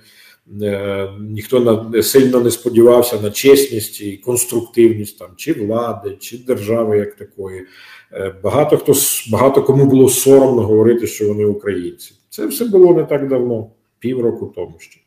Ніхто 1.19 1.59
на 1.59 2.03
сильно 2.03 2.39
не 2.39 2.51
сподівався 2.51 3.21
на 3.21 3.31
чесність 3.31 4.01
і 4.01 4.17
конструктивність 4.17 5.19
там 5.19 5.27
чи 5.35 5.53
влади, 5.53 6.17
чи 6.19 6.37
держави 6.37 6.97
як 6.97 7.15
такої. 7.15 7.65
Е, 8.13 8.33
багато 8.43 8.77
хто 8.77 8.93
багато 9.31 9.63
кому 9.63 9.85
було 9.85 10.09
соромно 10.09 10.61
говорити, 10.61 11.07
що 11.07 11.27
вони 11.27 11.45
українці. 11.45 12.13
Це 12.29 12.45
все 12.45 12.65
було 12.65 12.93
не 12.93 13.03
так 13.03 13.27
давно, 13.27 13.69
півроку 13.99 14.53
тому 14.55 14.75
ще. 14.79 15.01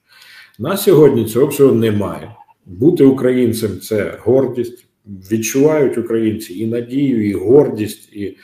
На 0.59 0.77
сьогодні 0.77 1.25
цього 1.25 1.47
всього 1.47 1.73
немає. 1.73 2.37
Бути 2.67 3.05
українцем 3.05 3.81
це 3.81 4.19
гордість. 4.23 4.87
Відчувають 5.33 5.99
українці 5.99 6.59
і 6.59 6.67
надію, 6.67 7.29
і 7.29 7.33
гордість, 7.33 8.13
і 8.13 8.37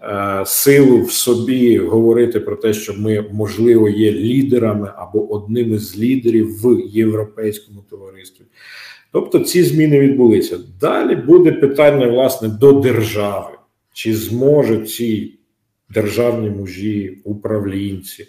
е, 0.00 0.42
силу 0.46 1.02
в 1.02 1.12
собі 1.12 1.78
говорити 1.78 2.40
про 2.40 2.56
те, 2.56 2.72
що 2.72 2.94
ми, 2.94 3.24
можливо, 3.32 3.88
є 3.88 4.12
лідерами 4.12 4.92
або 4.96 5.32
одним 5.32 5.74
із 5.74 5.98
лідерів 5.98 6.62
в 6.62 6.80
європейському 6.88 7.84
товаристві. 7.90 8.44
Тобто 9.12 9.40
ці 9.40 9.62
зміни 9.62 10.00
відбулися. 10.00 10.58
Далі 10.80 11.16
буде 11.16 11.52
питання 11.52 12.06
власне 12.06 12.48
до 12.48 12.72
держави. 12.72 13.50
Чи 13.92 14.14
зможуть 14.14 14.90
ці 14.90 15.38
державні 15.90 16.50
мужі, 16.50 17.20
управлінці, 17.24 18.26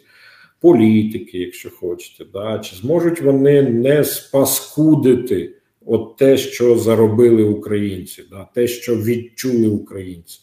політики, 0.61 1.37
якщо 1.37 1.69
хочете, 1.69 2.25
да, 2.33 2.59
чи 2.59 2.75
зможуть 2.75 3.21
вони 3.21 3.61
не 3.61 4.03
спаскудити 4.03 5.53
от 5.85 6.17
те, 6.17 6.37
що 6.37 6.77
заробили 6.77 7.43
українці, 7.43 8.23
да, 8.31 8.47
те, 8.55 8.67
що 8.67 8.95
відчули 8.95 9.67
українці? 9.67 10.39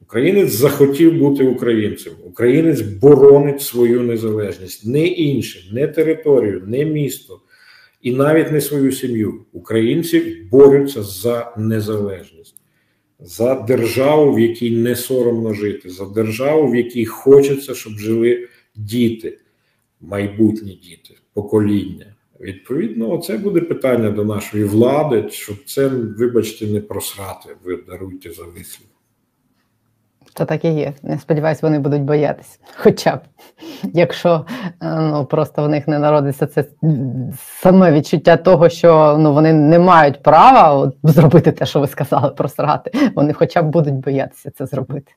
Українець 0.00 0.52
захотів 0.52 1.18
бути 1.18 1.44
українцем. 1.44 2.12
Українець 2.24 2.80
боронить 2.80 3.62
свою 3.62 4.00
незалежність, 4.00 4.86
не 4.86 5.06
інше, 5.06 5.72
не 5.72 5.88
територію, 5.88 6.62
не 6.66 6.84
місто 6.84 7.40
і 8.02 8.12
навіть 8.12 8.52
не 8.52 8.60
свою 8.60 8.92
сім'ю. 8.92 9.44
Українці 9.52 10.46
борються 10.50 11.02
за 11.02 11.54
незалежність 11.58 12.56
за 13.24 13.54
державу, 13.54 14.34
в 14.34 14.40
якій 14.40 14.70
не 14.70 14.96
соромно 14.96 15.54
жити, 15.54 15.90
за 15.90 16.06
державу, 16.06 16.70
в 16.70 16.76
якій 16.76 17.06
хочеться, 17.06 17.74
щоб 17.74 17.98
жили 17.98 18.48
діти, 18.76 19.38
майбутні 20.00 20.74
діти, 20.74 21.14
покоління. 21.32 22.11
Відповідно, 22.42 23.18
це 23.18 23.38
буде 23.38 23.60
питання 23.60 24.10
до 24.10 24.24
нашої 24.24 24.64
влади, 24.64 25.28
щоб 25.30 25.56
це, 25.66 25.88
вибачте, 26.18 26.66
не 26.66 26.80
просрати. 26.80 27.56
Ви 27.64 27.78
даруйте 27.88 28.30
за 28.30 28.42
вислів. 28.42 28.86
Це 30.34 30.44
так 30.44 30.64
і 30.64 30.68
є. 30.68 30.92
Не 31.02 31.18
сподіваюся, 31.18 31.60
вони 31.62 31.78
будуть 31.78 32.02
боятися. 32.02 32.58
Хоча 32.76 33.16
б 33.16 33.20
якщо 33.82 34.46
е, 34.82 35.00
ну 35.00 35.24
просто 35.24 35.64
в 35.64 35.68
них 35.68 35.88
не 35.88 35.98
народиться 35.98 36.46
це 36.46 36.64
саме 37.60 37.92
відчуття 37.92 38.36
того, 38.36 38.68
що 38.68 39.16
ну 39.20 39.34
вони 39.34 39.52
не 39.52 39.78
мають 39.78 40.22
права 40.22 40.92
зробити 41.02 41.52
те, 41.52 41.66
що 41.66 41.80
ви 41.80 41.86
сказали, 41.86 42.28
просрати. 42.28 42.92
Вони 43.14 43.32
хоча 43.32 43.62
б 43.62 43.70
будуть 43.70 43.94
боятися 43.94 44.50
це 44.50 44.66
зробити. 44.66 45.12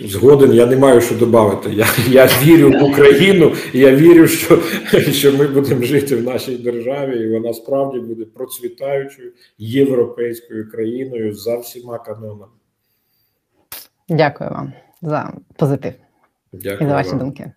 Згоден, 0.00 0.52
я 0.52 0.66
не 0.66 0.76
маю 0.76 1.00
що 1.00 1.14
додати. 1.14 1.70
Я 1.70 1.86
я 2.08 2.26
вірю 2.26 2.70
в 2.70 2.82
Україну, 2.82 3.52
і 3.72 3.78
я 3.78 3.96
вірю, 3.96 4.26
що 4.26 4.62
що 5.12 5.32
ми 5.32 5.46
будемо 5.48 5.82
жити 5.82 6.16
в 6.16 6.22
нашій 6.22 6.56
державі, 6.56 7.20
і 7.20 7.28
вона 7.32 7.54
справді 7.54 7.98
буде 8.00 8.24
процвітаючою 8.24 9.32
європейською 9.58 10.70
країною 10.70 11.34
за 11.34 11.58
всіма 11.58 11.98
канонами. 11.98 12.52
Дякую 14.08 14.50
вам 14.50 14.72
за 15.02 15.32
позитив 15.56 15.92
Дякую 16.52 16.88
і 16.88 16.90
за 16.90 16.94
ваші 16.94 17.10
вам. 17.10 17.18
думки. 17.18 17.52